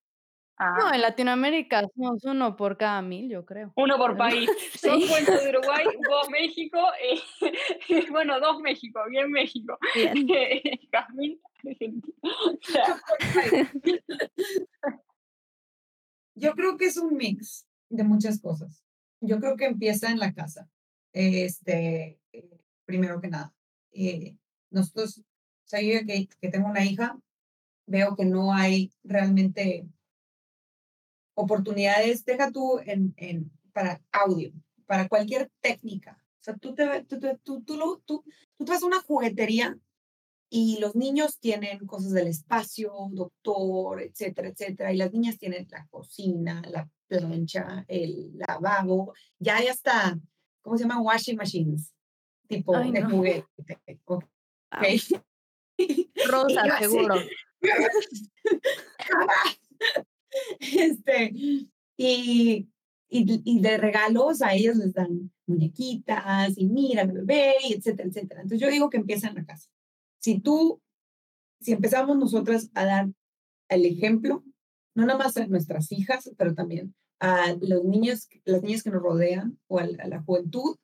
[0.59, 0.99] No, en ah.
[0.99, 3.73] Latinoamérica somos uno por cada mil, yo creo.
[3.77, 4.49] Uno por país.
[4.75, 4.89] sí.
[4.89, 9.79] Dos cuentos de Uruguay, dos México, eh, bueno, dos México, bien México.
[9.95, 10.27] Bien.
[16.35, 18.85] yo creo que es un mix de muchas cosas.
[19.21, 20.69] Yo creo que empieza en la casa.
[21.13, 23.53] Este, eh, primero que nada.
[23.93, 24.37] Eh,
[24.71, 25.23] nosotros,
[25.73, 27.19] sea, yo que, que tengo una hija,
[27.87, 29.87] veo que no hay realmente
[31.35, 34.53] oportunidades, deja tú en, en, para audio,
[34.87, 36.23] para cualquier técnica.
[36.41, 38.25] O sea, tú te, tú, tú, tú, tú,
[38.57, 39.79] tú vas a una juguetería
[40.51, 45.87] y los niños tienen cosas del espacio, doctor, etcétera, etcétera, y las niñas tienen la
[45.87, 50.19] cocina, la plancha, el lavabo, ya hay hasta,
[50.61, 51.01] ¿cómo se llama?
[51.01, 51.95] Washing machines,
[52.47, 53.47] tipo de juguete.
[54.75, 55.01] Okay.
[56.29, 57.15] Rosa, seguro.
[60.61, 61.69] Este, y,
[63.11, 68.41] y, de regalos a ellos les dan muñequitas y mira bebé, y etcétera, etcétera.
[68.41, 69.69] Entonces yo digo que empieza en la casa.
[70.19, 70.81] Si tú,
[71.61, 73.09] si empezamos nosotras a dar
[73.69, 74.43] el ejemplo,
[74.95, 79.03] no nada más a nuestras hijas, pero también a los niños, las niñas que nos
[79.03, 80.77] rodean o a la, juventud,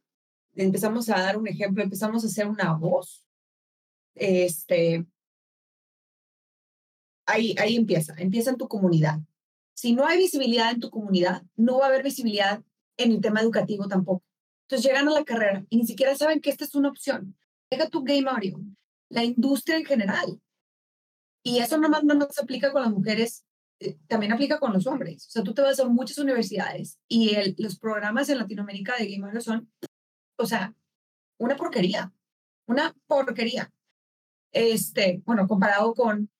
[0.54, 3.24] empezamos a dar un ejemplo, empezamos a hacer una voz,
[4.18, 5.06] este,
[7.26, 9.18] ahí, ahí empieza, empieza en tu comunidad.
[9.74, 12.62] Si no hay visibilidad en tu comunidad, no va a haber visibilidad
[12.96, 14.24] en el tema educativo tampoco.
[14.62, 17.36] Entonces llegan a la carrera y ni siquiera saben que esta es una opción.
[17.70, 18.60] Deja tu game audio,
[19.08, 20.40] la industria en general.
[21.42, 23.44] Y eso no más no se aplica con las mujeres,
[23.80, 25.26] eh, también aplica con los hombres.
[25.28, 29.08] O sea, tú te vas a muchas universidades y el, los programas en Latinoamérica de
[29.08, 29.70] game audio son
[30.38, 30.74] o sea,
[31.38, 32.12] una porquería,
[32.66, 33.72] una porquería.
[34.52, 36.30] Este, bueno, comparado con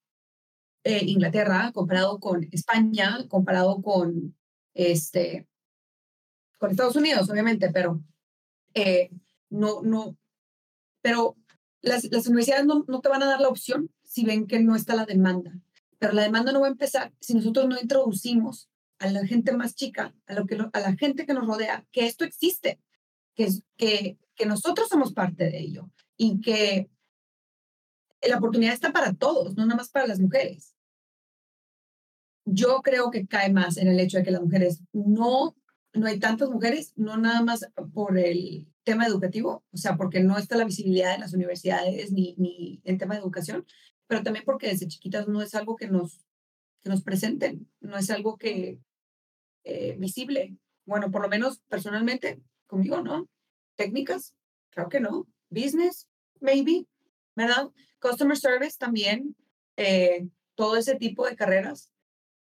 [0.85, 4.37] eh, Inglaterra, comparado con España, comparado con,
[4.75, 5.47] este,
[6.59, 8.03] con Estados Unidos, obviamente, pero
[8.75, 9.11] eh,
[9.51, 10.17] no, no,
[11.03, 11.37] pero
[11.83, 14.77] las, las universidades no, no te van a dar la opción si ven que no
[14.77, 15.53] está la demanda.
[15.99, 18.69] Pero la demanda no va a empezar si nosotros no introducimos
[18.99, 22.07] a la gente más chica, a, lo que, a la gente que nos rodea, que
[22.07, 22.81] esto existe,
[23.35, 26.89] que, que, que nosotros somos parte de ello y que
[28.23, 30.75] la oportunidad está para todos, no nada más para las mujeres.
[32.45, 35.55] Yo creo que cae más en el hecho de que las mujeres no,
[35.93, 40.39] no hay tantas mujeres, no nada más por el tema educativo, o sea, porque no
[40.39, 43.67] está la visibilidad en las universidades ni, ni en tema de educación,
[44.07, 46.25] pero también porque desde chiquitas no es algo que nos,
[46.81, 48.81] que nos presenten, no es algo que
[49.65, 50.57] eh, visible.
[50.87, 53.29] Bueno, por lo menos personalmente, conmigo, ¿no?
[53.77, 54.35] Técnicas,
[54.71, 55.27] creo que no.
[55.51, 56.09] Business,
[56.41, 56.87] maybe,
[57.39, 57.71] ¿verdad?
[58.01, 59.37] Customer service también,
[59.77, 61.91] eh, todo ese tipo de carreras,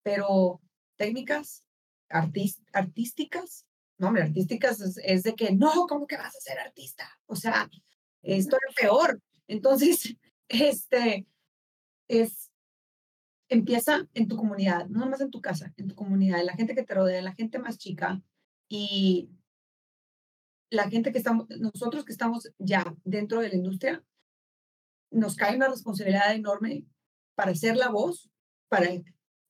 [0.03, 0.63] pero
[0.97, 1.65] técnicas,
[2.09, 3.67] artísticas,
[3.99, 7.07] no, hombre, artísticas es, de que, no, ¿cómo que vas a ser artista?
[7.27, 7.71] O sea,
[8.23, 9.21] esto es peor.
[9.49, 10.17] Entonces,
[10.49, 11.27] este,
[12.09, 12.51] es,
[13.51, 16.75] empieza en tu comunidad, no más en tu casa, en tu comunidad, en la gente
[16.75, 18.23] que te rodea, la gente más chica
[18.69, 19.29] y
[20.71, 24.03] la gente que estamos, nosotros que estamos ya dentro de la industria,
[25.17, 26.85] nos cae una responsabilidad enorme
[27.35, 28.31] para ser la voz
[28.69, 28.89] para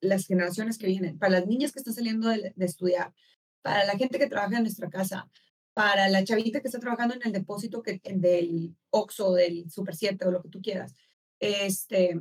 [0.01, 3.15] las generaciones que vienen, para las niñas que están saliendo de, estudiar,
[3.63, 5.31] para la gente que trabaja en nuestra casa,
[5.75, 10.27] para la chavita que está trabajando en el depósito que, del OXO, del Super 7
[10.27, 10.95] o lo que tú quieras.
[11.39, 12.21] Este,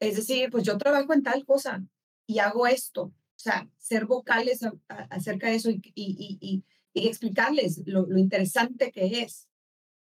[0.00, 1.84] es decir, pues yo trabajo en tal cosa
[2.26, 3.02] y hago esto.
[3.04, 9.47] O sea, ser vocales acerca de eso y, explicarles lo, interesante que es.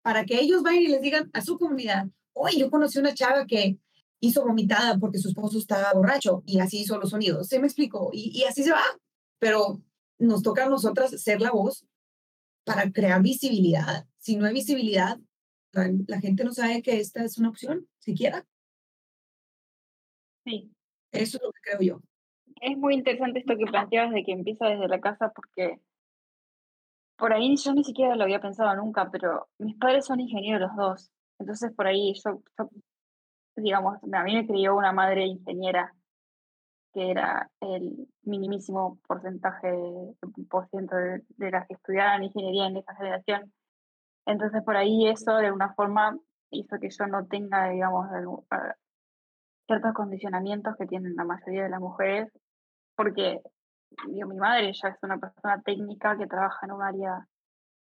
[0.01, 3.45] Para que ellos vayan y les digan a su comunidad, oye, yo conocí una chava
[3.45, 3.77] que
[4.21, 7.47] hizo vomitada porque su esposo estaba borracho y así hizo los sonidos.
[7.47, 8.09] ¿Se me explico?
[8.13, 8.83] Y, y así se va.
[9.39, 9.81] Pero
[10.17, 11.85] nos toca a nosotras ser la voz
[12.65, 14.07] para crear visibilidad.
[14.17, 15.17] Si no hay visibilidad,
[15.71, 18.45] la, la gente no sabe que esta es una opción, siquiera.
[20.45, 20.71] Sí.
[21.11, 22.01] Eso es lo que creo yo.
[22.61, 25.79] Es muy interesante esto que planteabas de que empieza desde la casa porque
[27.19, 30.75] por ahí yo ni siquiera lo había pensado nunca, pero mis padres son ingenieros los
[30.75, 31.11] dos.
[31.37, 32.41] Entonces por ahí yo,
[33.55, 35.93] digamos, a mí me crió una madre ingeniera
[36.93, 39.69] que era el minimísimo porcentaje
[40.49, 43.53] por ciento de, de, las que estudiaban ingeniería en esa generación.
[44.25, 46.17] Entonces por ahí eso de alguna forma
[46.51, 48.07] hizo que yo no tenga, digamos,
[49.67, 52.31] ciertos condicionamientos que tienen la mayoría de las mujeres,
[52.95, 53.41] porque
[54.07, 57.27] mi madre ya es una persona técnica que trabaja en un área,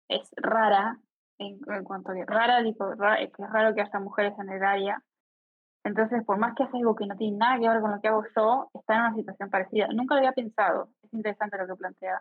[0.08, 0.98] es rara,
[1.38, 2.98] en, cuanto a que rara, digo, es
[3.38, 5.02] raro que haya mujeres en el área.
[5.84, 8.08] Entonces, por más que hace algo que no tiene nada que ver con lo que
[8.08, 9.88] hago yo, está en una situación parecida.
[9.88, 10.90] Nunca lo había pensado.
[11.02, 12.20] Es interesante lo que plantea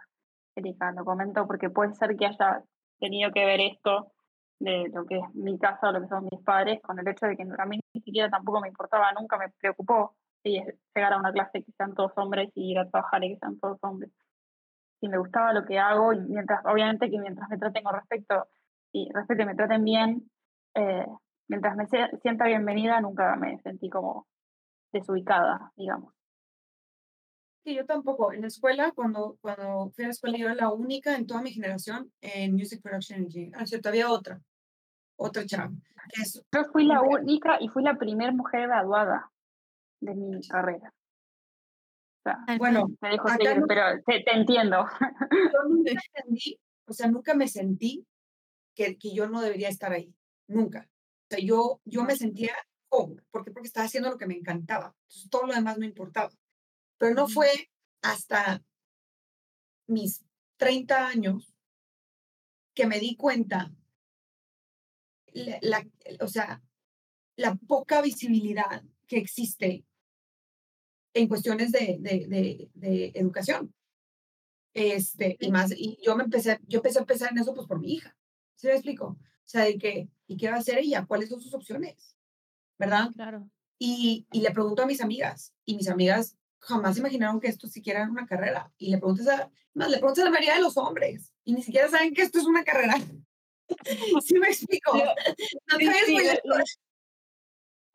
[0.55, 2.63] Erika, lo comento porque puede ser que haya
[2.99, 4.11] tenido que ver esto
[4.59, 7.27] de lo que es mi casa o lo que son mis padres, con el hecho
[7.27, 10.15] de que a mí ni siquiera tampoco me importaba, nunca me preocupó
[10.47, 10.63] y
[10.95, 13.59] llegar a una clase que sean todos hombres y ir a trabajar y que sean
[13.59, 14.11] todos hombres.
[15.01, 18.47] Y me gustaba lo que hago, y mientras, obviamente que mientras me traten con respecto
[18.91, 20.31] y respeto y me traten bien,
[20.75, 21.05] eh,
[21.47, 21.85] mientras me
[22.21, 24.27] sienta bienvenida, nunca me sentí como
[24.91, 26.13] desubicada, digamos.
[27.63, 28.31] Sí, yo tampoco.
[28.31, 31.41] En la escuela, cuando, cuando fui a la escuela, yo era la única en toda
[31.41, 33.53] mi generación en Music Production Engineering.
[33.55, 34.39] Ah, cierto, había otra,
[35.17, 35.71] otra chava.
[36.53, 39.29] yo fui la única y fui la primera mujer graduada
[39.99, 40.93] de mi carrera.
[42.19, 44.85] O sea, bueno, te dejo seguir, pero te, te, entiendo.
[45.31, 48.05] Yo nunca entendí, o sea, nunca me sentí
[48.75, 50.13] que, que yo no debería estar ahí.
[50.47, 50.89] Nunca.
[50.89, 52.53] O sea, yo, yo me sentía,
[52.89, 53.51] oh, ¿por qué?
[53.51, 54.95] Porque estaba haciendo lo que me encantaba.
[55.03, 56.31] Entonces, todo lo demás no importaba.
[56.97, 57.49] Pero no fue
[58.01, 58.61] hasta
[59.87, 60.23] mis
[60.57, 61.53] 30 años
[62.73, 63.71] que me di cuenta,
[65.33, 65.85] la,
[66.19, 66.61] o sea,
[67.35, 69.85] la poca visibilidad que existe
[71.19, 73.73] en cuestiones de, de, de, educación.
[74.73, 77.79] Este, y más, y yo me empecé, yo empecé a pensar en eso pues por
[77.79, 78.15] mi hija.
[78.55, 79.05] ¿Se me explico?
[79.07, 81.05] O sea, de que, ¿y qué va a hacer ella?
[81.05, 82.15] ¿Cuáles son sus opciones?
[82.77, 83.11] ¿Verdad?
[83.13, 83.49] Claro.
[83.79, 88.01] Y, y le pregunto a mis amigas, y mis amigas jamás imaginaron que esto siquiera
[88.01, 88.71] era una carrera.
[88.77, 91.61] Y le preguntas a, más, le preguntas a la mayoría de los hombres y ni
[91.61, 92.95] siquiera saben que esto es una carrera.
[94.25, 94.93] ¿Sí me explico?
[96.45, 96.55] No,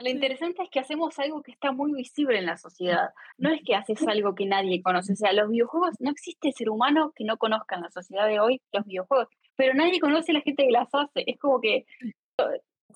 [0.02, 3.10] lo interesante es que hacemos algo que está muy visible en la sociedad.
[3.38, 5.12] No es que haces algo que nadie conoce.
[5.12, 8.40] O sea, los videojuegos, no existe ser humano que no conozca en la sociedad de
[8.40, 9.28] hoy los videojuegos.
[9.56, 11.24] pero nadie conoce a la gente que las hace.
[11.26, 11.86] Es como que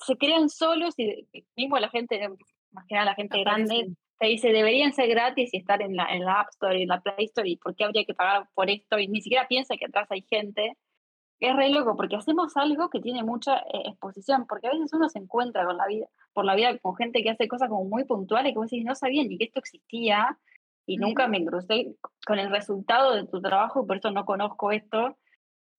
[0.01, 1.27] se crean solos y
[1.57, 2.29] mismo la gente,
[2.73, 6.07] más que nada la gente grande, te dice, deberían ser gratis y estar en la,
[6.07, 8.49] en la App Store y en la Play Store y por qué habría que pagar
[8.55, 10.77] por esto y ni siquiera piensa que atrás hay gente.
[11.39, 15.09] Es re loco porque hacemos algo que tiene mucha eh, exposición, porque a veces uno
[15.09, 18.05] se encuentra con la vida, por la vida con gente que hace cosas como muy
[18.05, 20.39] puntuales que vos decís, no sabía ni que esto existía
[20.87, 21.95] y nunca me crucé
[22.27, 25.17] con el resultado de tu trabajo y por eso no conozco esto,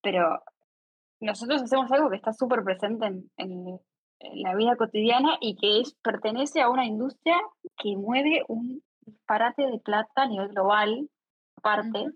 [0.02, 0.44] pero
[1.20, 3.80] nosotros hacemos algo que está súper presente en, en,
[4.34, 7.38] la vida cotidiana y que es, pertenece a una industria
[7.78, 11.08] que mueve un disparate de plata a nivel global,
[11.56, 12.08] aparte,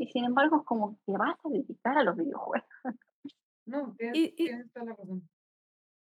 [0.00, 2.68] y sin embargo es como que vas a dedicar a los videojuegos.
[3.66, 5.28] No, y, y, la razón.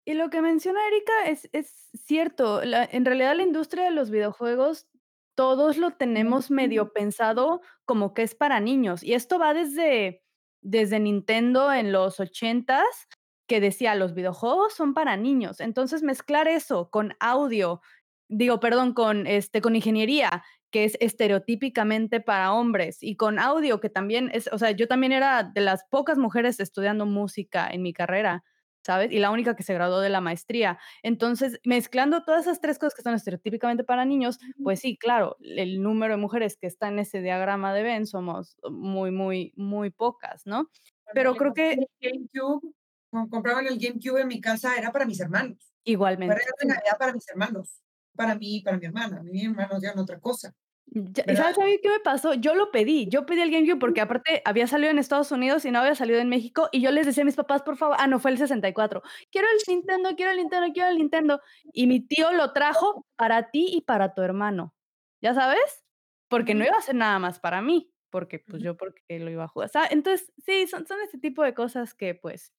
[0.03, 4.89] Y lo que menciona Erika es, es cierto, en realidad la industria de los videojuegos
[5.35, 9.03] todos lo tenemos medio pensado como que es para niños.
[9.03, 10.21] Y esto va desde,
[10.61, 12.85] desde Nintendo en los ochentas,
[13.47, 15.59] que decía, los videojuegos son para niños.
[15.59, 17.81] Entonces, mezclar eso con audio,
[18.27, 23.89] digo, perdón, con, este, con ingeniería, que es estereotípicamente para hombres, y con audio, que
[23.89, 27.93] también es, o sea, yo también era de las pocas mujeres estudiando música en mi
[27.93, 28.43] carrera.
[28.85, 29.11] ¿sabes?
[29.11, 30.77] Y la única que se graduó de la maestría.
[31.01, 35.81] Entonces, mezclando todas esas tres cosas que son estereotípicamente para niños, pues sí, claro, el
[35.81, 40.45] número de mujeres que está en ese diagrama de Venn somos muy, muy, muy pocas,
[40.45, 40.69] ¿no?
[41.15, 41.87] Pero creo que...
[41.99, 42.73] GameCube,
[43.31, 45.73] compraban el GameCube en mi casa, era para mis hermanos.
[45.83, 46.35] Igualmente.
[46.35, 47.81] Era para mis hermanos,
[48.15, 49.21] para mí y para mi hermana.
[49.23, 50.53] Mi hermano ya otra cosa.
[51.35, 52.35] ¿Sabes qué me pasó?
[52.35, 55.71] Yo lo pedí, yo pedí el GameCube porque aparte había salido en Estados Unidos y
[55.71, 58.07] no había salido en México y yo les decía a mis papás, por favor, ah,
[58.07, 59.01] no, fue el 64,
[59.31, 61.41] quiero el Nintendo, quiero el Nintendo, quiero el Nintendo.
[61.73, 64.73] Y mi tío lo trajo para ti y para tu hermano,
[65.21, 65.83] ¿ya sabes?
[66.29, 69.45] Porque no iba a ser nada más para mí, porque pues yo porque lo iba
[69.45, 69.69] a jugar.
[69.89, 72.53] Entonces, sí, son, son ese tipo de cosas que pues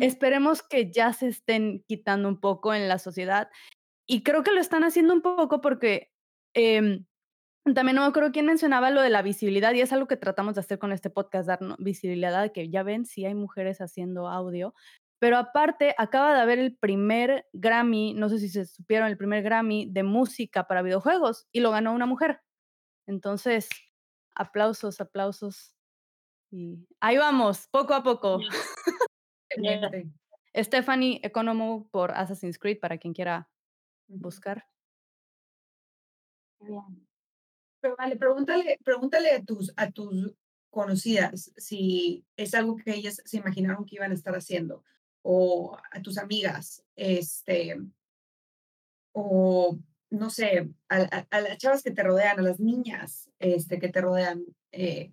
[0.00, 3.50] esperemos que ya se estén quitando un poco en la sociedad.
[4.08, 6.10] Y creo que lo están haciendo un poco porque...
[6.54, 7.04] Eh,
[7.74, 10.54] también no me acuerdo quién mencionaba lo de la visibilidad y es algo que tratamos
[10.54, 14.74] de hacer con este podcast, dar visibilidad, que ya ven si hay mujeres haciendo audio.
[15.18, 19.42] Pero aparte, acaba de haber el primer Grammy, no sé si se supieron, el primer
[19.42, 22.40] Grammy de música para videojuegos y lo ganó una mujer.
[23.06, 23.68] Entonces,
[24.34, 25.74] aplausos, aplausos.
[26.50, 28.40] Y ahí vamos, poco a poco.
[30.54, 33.48] Stephanie Economo por Assassin's Creed, para quien quiera
[34.08, 34.66] buscar.
[36.60, 37.06] Bien.
[37.80, 40.34] Pero vale, pregúntale, pregúntale a tus, a tus
[40.70, 44.84] conocidas si es algo que ellas se imaginaron que iban a estar haciendo,
[45.22, 47.76] o a tus amigas, este,
[49.12, 49.78] o
[50.10, 54.00] no sé, a, a, las chavas que te rodean, a las niñas este, que te
[54.00, 55.12] rodean, eh,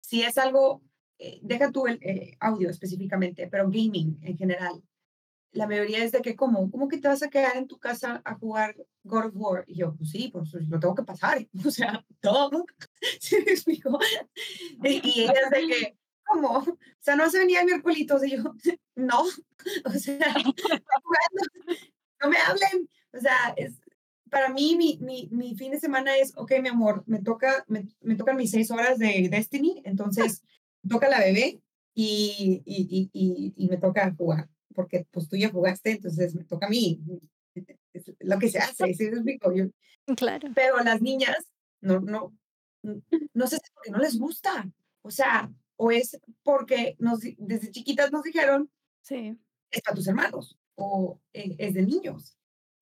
[0.00, 0.82] si es algo,
[1.18, 4.82] eh, deja tú el eh, audio específicamente, pero gaming en general,
[5.52, 6.70] la mayoría es de que, ¿cómo?
[6.70, 8.74] ¿Cómo que te vas a quedar en tu casa a jugar
[9.04, 9.64] God of War?
[9.66, 11.46] Y yo, pues sí, pues lo tengo que pasar.
[11.66, 12.64] O sea, todo.
[13.20, 13.98] ¿Sí me explico?
[14.82, 16.58] Y, ella es de que, ¿cómo?
[16.58, 18.24] O sea, no se venía mi arculitos.
[18.24, 18.42] Y yo,
[18.96, 19.20] no.
[19.84, 20.34] O sea,
[22.22, 22.88] no me hablen.
[23.12, 23.78] O sea, es,
[24.30, 27.86] para mí, mi, mi, mi, fin de semana es, ok, mi amor, me, toca, me,
[28.00, 30.42] me tocan mis seis horas de Destiny, entonces
[30.88, 31.60] toca la bebé
[31.94, 36.66] y, y, y, y me toca jugar porque pues tú ya jugaste, entonces me toca
[36.66, 37.00] a mí.
[37.92, 39.10] Es lo que se hace, ¿sí?
[39.54, 40.48] Yo, claro.
[40.54, 41.36] Pero las niñas,
[41.80, 42.34] no, no,
[42.82, 44.70] no sé si porque no les gusta.
[45.02, 48.70] O sea, o es porque nos, desde chiquitas nos dijeron,
[49.02, 49.36] sí.
[49.70, 52.36] es para tus hermanos, o eh, es de niños.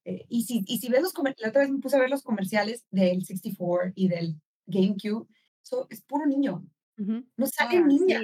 [0.05, 2.23] Eh, y, si, y si ves los la otra vez me puse a ver los
[2.23, 5.27] comerciales del 64 y del GameCube,
[5.62, 6.67] so, es puro niño.
[6.97, 8.21] No sale ah, niña.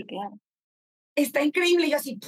[1.15, 1.87] Está increíble.
[1.87, 2.21] Y yo así,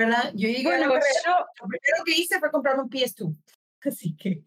[0.00, 0.32] ¿verdad?
[0.34, 3.36] Yo llegué a la carrera, lo primero que hice fue comprarme un PS2.
[3.84, 4.42] Así que...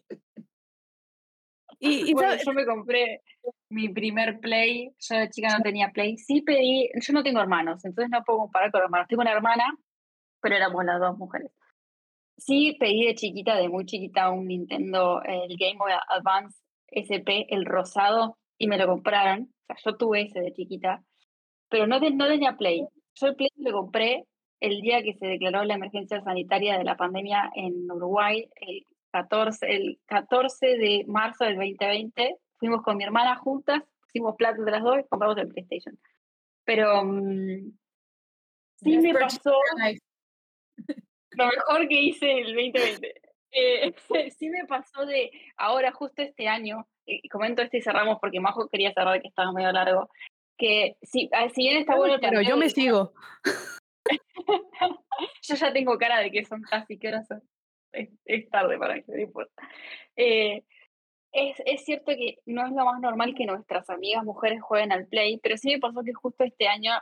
[1.78, 3.20] Y, y bueno, yo me compré
[3.68, 7.84] mi primer Play, yo de chica no tenía Play, sí pedí, yo no tengo hermanos,
[7.84, 9.64] entonces no puedo comparar con hermanos, tengo una hermana,
[10.40, 11.50] pero éramos las dos mujeres.
[12.38, 16.58] Sí pedí de chiquita, de muy chiquita, un Nintendo, el Game Boy Advance
[16.88, 21.04] SP, el rosado, y me lo compraron, o sea, yo tuve ese de chiquita,
[21.68, 22.86] pero no, no tenía Play.
[23.14, 24.24] Yo el Play lo compré
[24.64, 29.66] el día que se declaró la emergencia sanitaria de la pandemia en Uruguay, el 14,
[29.68, 34.82] el 14 de marzo del 2020, fuimos con mi hermana juntas, pusimos plata de las
[34.82, 35.98] dos y compramos el PlayStation.
[36.64, 37.76] Pero mm,
[38.76, 39.54] sí me pasó
[41.32, 43.14] lo mejor que hice el 2020.
[43.52, 43.94] Eh,
[44.36, 48.68] sí me pasó de ahora, justo este año, y comento este y cerramos porque Majo
[48.68, 50.08] quería cerrar que estaba medio largo.
[50.56, 53.12] que si, ah, si bien está bueno Pero yo me sigo.
[55.42, 57.42] yo ya tengo cara de que son casi, ¿qué hora son?
[57.92, 59.68] Es, tarde para mí, no importa.
[60.16, 60.64] Eh,
[61.32, 65.06] es, es, cierto que no es lo más normal que nuestras amigas mujeres jueguen al
[65.06, 66.92] play, pero sí me pasó que justo este año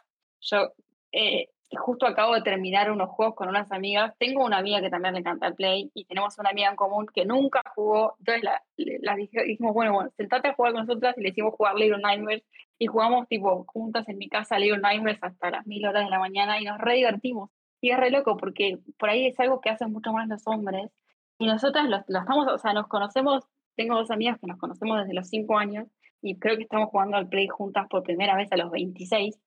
[0.41, 0.73] yo
[1.13, 4.15] eh, justo acabo de terminar unos juegos con unas amigas.
[4.19, 7.07] Tengo una amiga que también le encanta el play y tenemos una amiga en común
[7.13, 8.17] que nunca jugó.
[8.19, 11.75] Entonces la, la dijimos, bueno, bueno, sentate a jugar con nosotras y le hicimos jugar
[11.75, 12.43] Little Nightmares
[12.79, 16.19] y jugamos tipo juntas en mi casa Little Nightmares hasta las mil horas de la
[16.19, 17.51] mañana y nos re divertimos.
[17.81, 20.91] Y es re loco porque por ahí es algo que hacen mucho más los hombres
[21.39, 23.45] y nosotras lo, estamos, o sea, nos conocemos,
[23.75, 25.89] tengo dos amigas que nos conocemos desde los cinco años
[26.21, 29.41] y creo que estamos jugando al play juntas por primera vez a los 26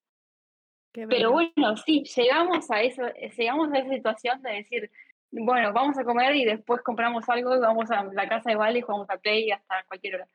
[1.10, 3.02] pero bueno, sí, llegamos a eso,
[3.38, 4.92] llegamos a esa situación de decir,
[5.32, 8.80] bueno, vamos a comer y después compramos algo y vamos a la casa de Vale
[8.80, 10.30] y jugamos a Play hasta cualquier hora.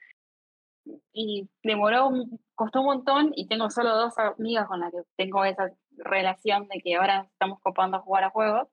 [1.12, 2.10] Y demoró,
[2.54, 6.80] costó un montón y tengo solo dos amigas con las que tengo esa relación de
[6.80, 8.68] que ahora estamos copando a jugar a juegos,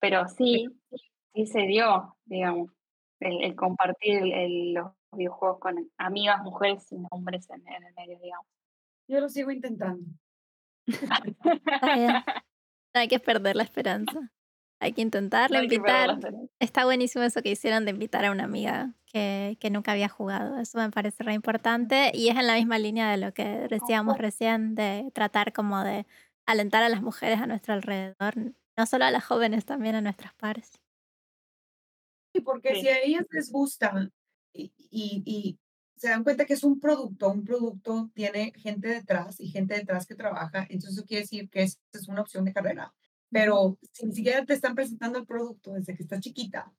[0.00, 0.66] pero sí,
[1.34, 2.70] sí se dio, digamos,
[3.20, 8.46] el, compartir los videojuegos con amigas, mujeres y hombres en, en el medio, digamos.
[9.06, 10.04] Yo lo sigo intentando.
[12.94, 14.32] Hay que perder la esperanza.
[14.80, 16.18] Hay que intentarlo, invitar.
[16.58, 20.58] Está buenísimo eso que hicieron de invitar a una amiga que, que, nunca había jugado.
[20.58, 24.18] Eso me parece re importante y es en la misma línea de lo que decíamos
[24.18, 26.06] recién, de tratar como de
[26.46, 28.34] alentar a las mujeres a nuestro alrededor,
[28.76, 30.80] no solo a las jóvenes, también a nuestras pares.
[32.34, 34.10] Y porque si a ellas les gusta
[34.52, 35.58] y, y,
[35.96, 40.06] se dan cuenta que es un producto, un producto tiene gente detrás y gente detrás
[40.06, 42.94] que trabaja, entonces eso quiere decir que es, es una opción de carrera.
[43.30, 46.72] Pero si ni siquiera te están presentando el producto desde que estás chiquita,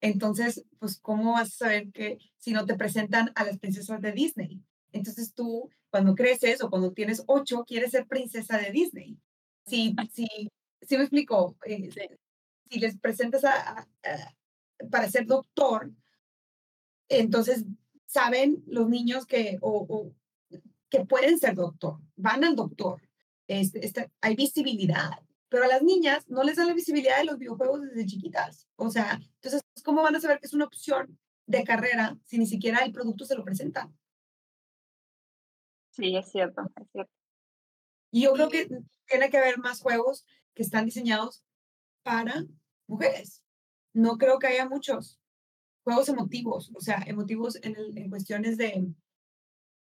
[0.00, 4.12] entonces, pues, ¿cómo vas a saber que si no te presentan a las princesas de
[4.12, 4.62] Disney?
[4.92, 9.18] Entonces tú, cuando creces o cuando tienes ocho, quieres ser princesa de Disney.
[9.66, 10.28] Si, si,
[10.82, 11.88] si me explico, eh,
[12.70, 13.88] si les presentas a,
[14.90, 15.90] para ser doctor,
[17.08, 17.64] entonces
[18.06, 20.12] saben los niños que, o,
[20.88, 23.02] que pueden ser doctor, van al doctor,
[23.46, 25.10] este, este, hay visibilidad,
[25.48, 28.68] pero a las niñas no les dan la visibilidad de los videojuegos desde chiquitas.
[28.76, 32.46] O sea, entonces, ¿cómo van a saber que es una opción de carrera si ni
[32.46, 33.92] siquiera el producto se lo presenta?
[35.90, 37.12] Sí, es cierto, es cierto.
[38.10, 38.68] Y yo creo que
[39.06, 40.24] tiene que haber más juegos
[40.54, 41.44] que están diseñados
[42.02, 42.44] para
[42.86, 43.42] mujeres.
[43.92, 45.20] No creo que haya muchos
[45.84, 48.86] juegos emotivos, o sea, emotivos en, en cuestiones de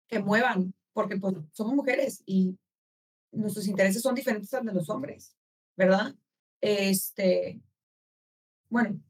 [0.08, 2.58] que muevan, porque pues, somos mujeres y
[3.32, 5.36] nuestros intereses son diferentes a los de los hombres,
[5.76, 6.14] ¿verdad?
[6.60, 7.60] Este,
[8.68, 9.00] bueno,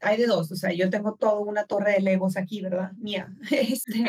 [0.00, 2.92] hay de dos, o sea, yo tengo toda una torre de legos aquí, ¿verdad?
[2.98, 3.32] Mía.
[3.50, 4.04] Este,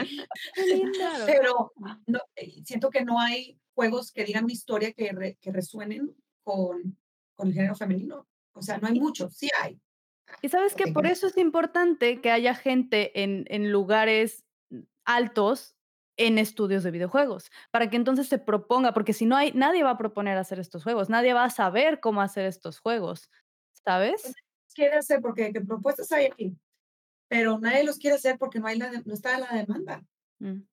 [1.26, 1.74] pero
[2.08, 6.98] no, eh, siento que no hay juegos que digan una historia que, que resuenen con,
[7.36, 8.28] con el género femenino.
[8.54, 9.80] O sea, no hay muchos, sí hay,
[10.42, 14.46] y sabes que por eso es importante que haya gente en, en lugares
[15.06, 15.76] altos
[16.20, 19.92] en estudios de videojuegos, para que entonces se proponga, porque si no hay, nadie va
[19.92, 23.32] a proponer hacer estos juegos, nadie va a saber cómo hacer estos juegos,
[23.86, 24.34] ¿sabes?
[24.74, 26.58] Quiere hacer porque propuestas hay aquí,
[27.30, 30.06] pero nadie los quiere hacer porque no, hay la no está la demanda.
[30.40, 30.64] Mm.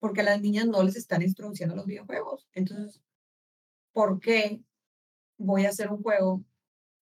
[0.00, 2.48] Porque a las niñas no les están introduciendo los videojuegos.
[2.54, 3.02] Entonces,
[3.92, 4.62] ¿por qué
[5.36, 6.42] voy a hacer un juego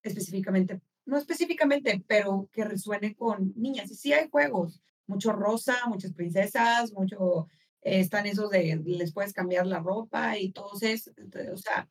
[0.02, 3.90] específicamente no específicamente, pero que resuene con niñas.
[3.90, 7.48] Y sí hay juegos, mucho rosa, muchas princesas, mucho,
[7.82, 11.12] eh, están esos de les puedes cambiar la ropa y todo eso,
[11.52, 11.88] o sea,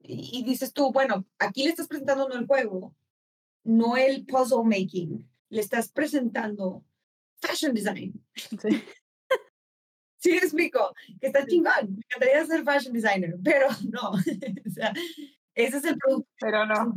[0.00, 2.94] y, dices tú, bueno, aquí le estás presentando no el juego,
[3.64, 6.84] no el puzzle making, le estás presentando
[7.40, 8.24] fashion design.
[8.34, 8.58] Sí.
[10.22, 11.96] Sí, explico, que está chingón.
[11.96, 14.10] Me encantaría ser fashion designer, pero no.
[14.66, 14.92] o sea,
[15.52, 16.30] ese es el producto.
[16.38, 16.94] Pero no.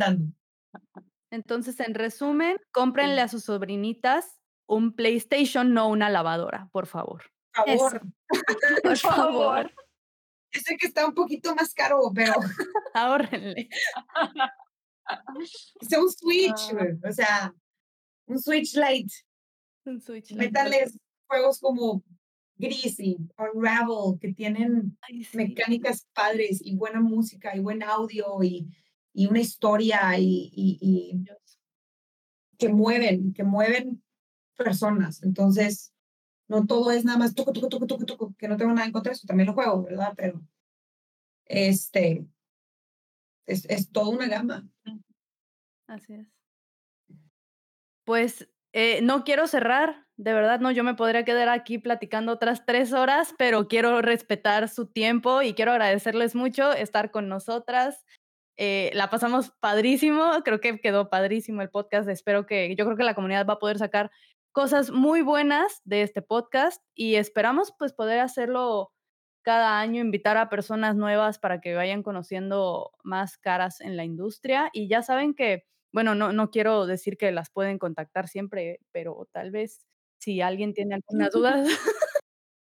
[1.35, 7.23] Entonces, en resumen, cómprenle a sus sobrinitas un PlayStation, no una lavadora, por favor.
[7.53, 8.01] Por favor.
[8.83, 9.71] Por favor.
[10.51, 12.33] Yo sé que está un poquito más caro, pero
[12.93, 13.69] ahórrenle.
[15.79, 17.07] Es un Switch, ah.
[17.07, 17.53] o sea,
[18.25, 19.13] un Switch Lite.
[19.85, 20.45] Un Switch Lite.
[20.45, 20.97] Métales
[21.27, 22.03] juegos como
[22.57, 24.97] Greasy o Ravel, que tienen
[25.33, 28.67] mecánicas padres y buena música y buen audio y
[29.15, 31.25] y una historia y, y,
[32.57, 34.03] que mueven, que mueven
[34.57, 35.23] personas.
[35.23, 35.93] Entonces,
[36.47, 38.91] no todo es nada más toco, toco, toco, toco, toco, que no tengo nada en
[38.91, 40.13] contra de eso, también lo juego, ¿verdad?
[40.15, 40.41] Pero
[41.45, 42.25] este
[43.47, 44.67] es, es toda una gama.
[45.87, 46.27] Así es.
[48.03, 52.65] Pues eh, no quiero cerrar de verdad, no, yo me podría quedar aquí platicando otras
[52.65, 58.05] 3 horas, pero quiero respetar su tiempo y quiero agradecerles mucho estar con nosotras.
[58.57, 62.07] Eh, la pasamos padrísimo, creo que quedó padrísimo el podcast.
[62.09, 64.11] Espero que yo creo que la comunidad va a poder sacar
[64.51, 68.91] cosas muy buenas de este podcast y esperamos, pues, poder hacerlo
[69.43, 74.69] cada año, invitar a personas nuevas para que vayan conociendo más caras en la industria.
[74.73, 79.27] Y ya saben que, bueno, no no quiero decir que las pueden contactar siempre, pero
[79.31, 79.85] tal vez
[80.19, 81.67] si alguien tiene algunas dudas,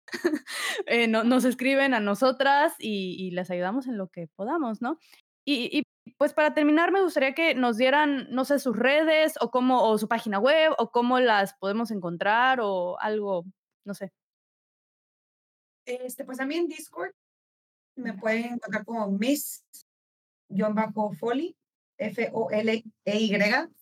[0.86, 4.98] eh, no nos escriben a nosotras y y les ayudamos en lo que podamos, ¿no?
[5.44, 5.84] Y y,
[6.18, 9.98] pues, para terminar, me gustaría que nos dieran, no sé, sus redes o cómo o
[9.98, 13.44] su página web o cómo las podemos encontrar o algo,
[13.84, 14.12] no sé.
[15.86, 17.12] Este, pues, a mí en Discord
[17.96, 19.96] me pueden encontrar como Miss-Foley,
[21.98, 23.32] F-O-L-E-Y,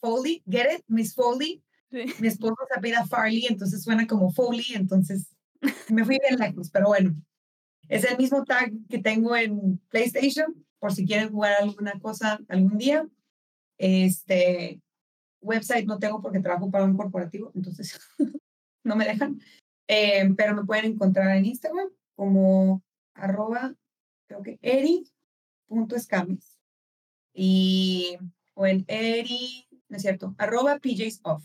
[0.01, 1.63] Foley, get it, Miss Foley.
[1.91, 2.05] Sí.
[2.21, 5.35] Mi esposo se apellida Farley, entonces suena como Foley, entonces
[5.89, 7.15] me fui bien lejos, pero bueno.
[7.89, 12.79] Es el mismo tag que tengo en PlayStation, por si quieren jugar alguna cosa algún
[12.79, 13.09] día.
[13.79, 14.81] Este,
[15.41, 17.99] website no tengo porque trabajo para un corporativo, entonces
[18.85, 19.41] no me dejan.
[19.89, 22.83] Eh, pero me pueden encontrar en Instagram como
[23.15, 23.75] arroba,
[24.27, 26.59] creo que eri.escames.
[27.33, 28.19] Y,
[28.55, 31.45] o en eri, no es cierto, arroba PJs off.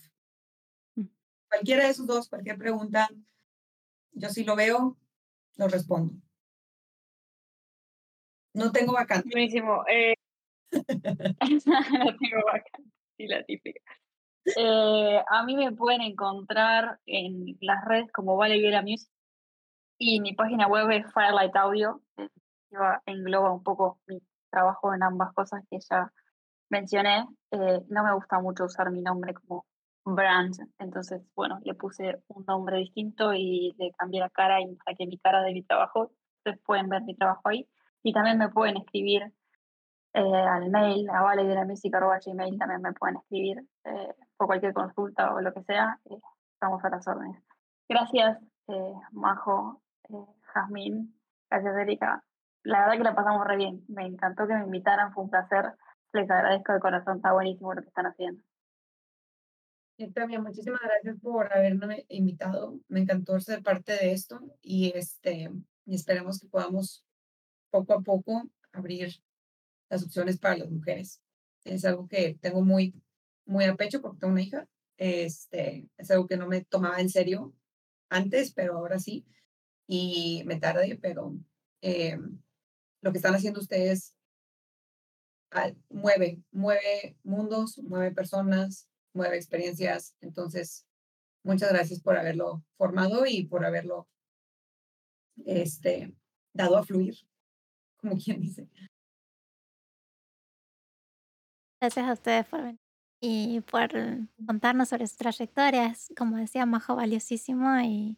[0.95, 1.05] Mm.
[1.49, 3.09] Cualquiera de esos dos, cualquier pregunta,
[4.11, 4.97] yo sí lo veo,
[5.55, 6.15] lo respondo.
[8.53, 9.29] No tengo vacante.
[9.31, 9.83] Buenísimo.
[9.87, 10.15] Eh,
[10.71, 13.81] no tengo vacante, sí, la típica.
[14.57, 19.09] Eh, a mí me pueden encontrar en las redes como Vale Viera Music
[19.97, 22.27] y mi página web es Firelight Audio, que
[23.05, 26.11] engloba un poco mi trabajo en ambas cosas que ya
[26.69, 27.25] mencioné.
[27.51, 29.65] Eh, no me gusta mucho usar mi nombre como
[30.05, 35.05] brand, entonces, bueno, le puse un nombre distinto y le cambié la cara y saqué
[35.05, 36.11] mi cara de mi trabajo.
[36.39, 37.67] Ustedes pueden ver mi trabajo ahí.
[38.03, 39.33] Y también me pueden escribir
[40.13, 45.53] eh, al mail, a valevieramusic.gmail también me pueden escribir eh, por cualquier consulta o lo
[45.53, 45.99] que sea.
[46.05, 46.19] eh,
[46.53, 47.41] estamos a las órdenes.
[47.89, 50.13] Gracias, eh, Majo, eh,
[50.53, 51.19] Jazmín,
[51.49, 52.23] gracias, Erika.
[52.63, 53.83] La verdad que la pasamos re bien.
[53.87, 55.73] Me encantó que me invitaran, fue un placer.
[56.13, 58.41] Les agradezco de corazón, está buenísimo lo que están haciendo.
[59.97, 62.79] Yo también, muchísimas gracias por haberme invitado.
[62.87, 65.51] Me encantó ser parte de esto y este
[65.85, 67.05] esperemos que podamos
[67.73, 69.19] poco a poco abrir
[69.89, 71.21] las opciones para las mujeres.
[71.63, 72.93] Es algo que tengo muy
[73.45, 74.67] muy a pecho porque tengo una hija.
[74.97, 77.53] Este, es algo que no me tomaba en serio
[78.09, 79.25] antes, pero ahora sí.
[79.87, 81.35] Y me tardé, pero
[81.81, 82.17] eh,
[83.01, 84.15] lo que están haciendo ustedes
[85.51, 90.15] ah, mueve, mueve mundos, mueve personas, mueve experiencias.
[90.21, 90.85] Entonces,
[91.43, 94.07] muchas gracias por haberlo formado y por haberlo
[95.45, 96.15] este,
[96.53, 97.15] dado a fluir,
[98.03, 98.69] como quien dice.
[101.81, 102.79] Gracias a ustedes por venir
[103.21, 103.89] y por
[104.45, 106.09] contarnos sobre sus trayectorias.
[106.17, 108.17] Como decía Majo, valiosísimo y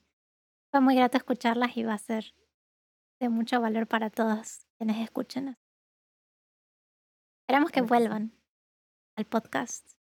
[0.71, 2.33] fue muy grato escucharlas y va a ser
[3.19, 5.57] de mucho valor para todos quienes escuchen.
[7.43, 8.33] Esperamos que vuelvan
[9.15, 9.91] al podcast.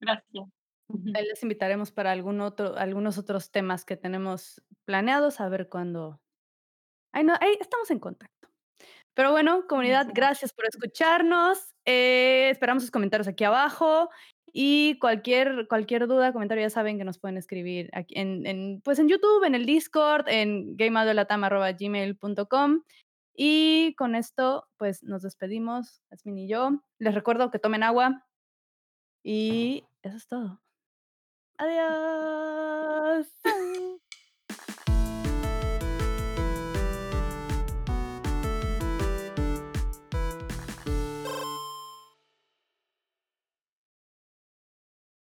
[0.00, 0.46] Gracias.
[1.14, 6.20] Ahí les invitaremos para algún otro, algunos otros temas que tenemos planeados, a ver cuándo.
[7.12, 8.48] Ahí, no, ahí estamos en contacto.
[9.18, 10.52] Pero bueno, comunidad, Gracias.
[10.52, 11.74] por escucharnos.
[11.84, 14.10] eh, esperamos sus comentarios aquí abajo.
[14.52, 19.00] Y cualquier, cualquier duda, comentario, ya saben que nos pueden escribir aquí en, en, pues
[19.00, 22.82] en YouTube, en el Discord, en gameaudiolatam.gmail.com.
[23.34, 26.80] Y con esto, pues nos despedimos, Asmin y yo.
[27.00, 28.24] Les recuerdo que tomen agua.
[29.24, 30.62] Y eso es todo.
[31.58, 33.26] Adiós.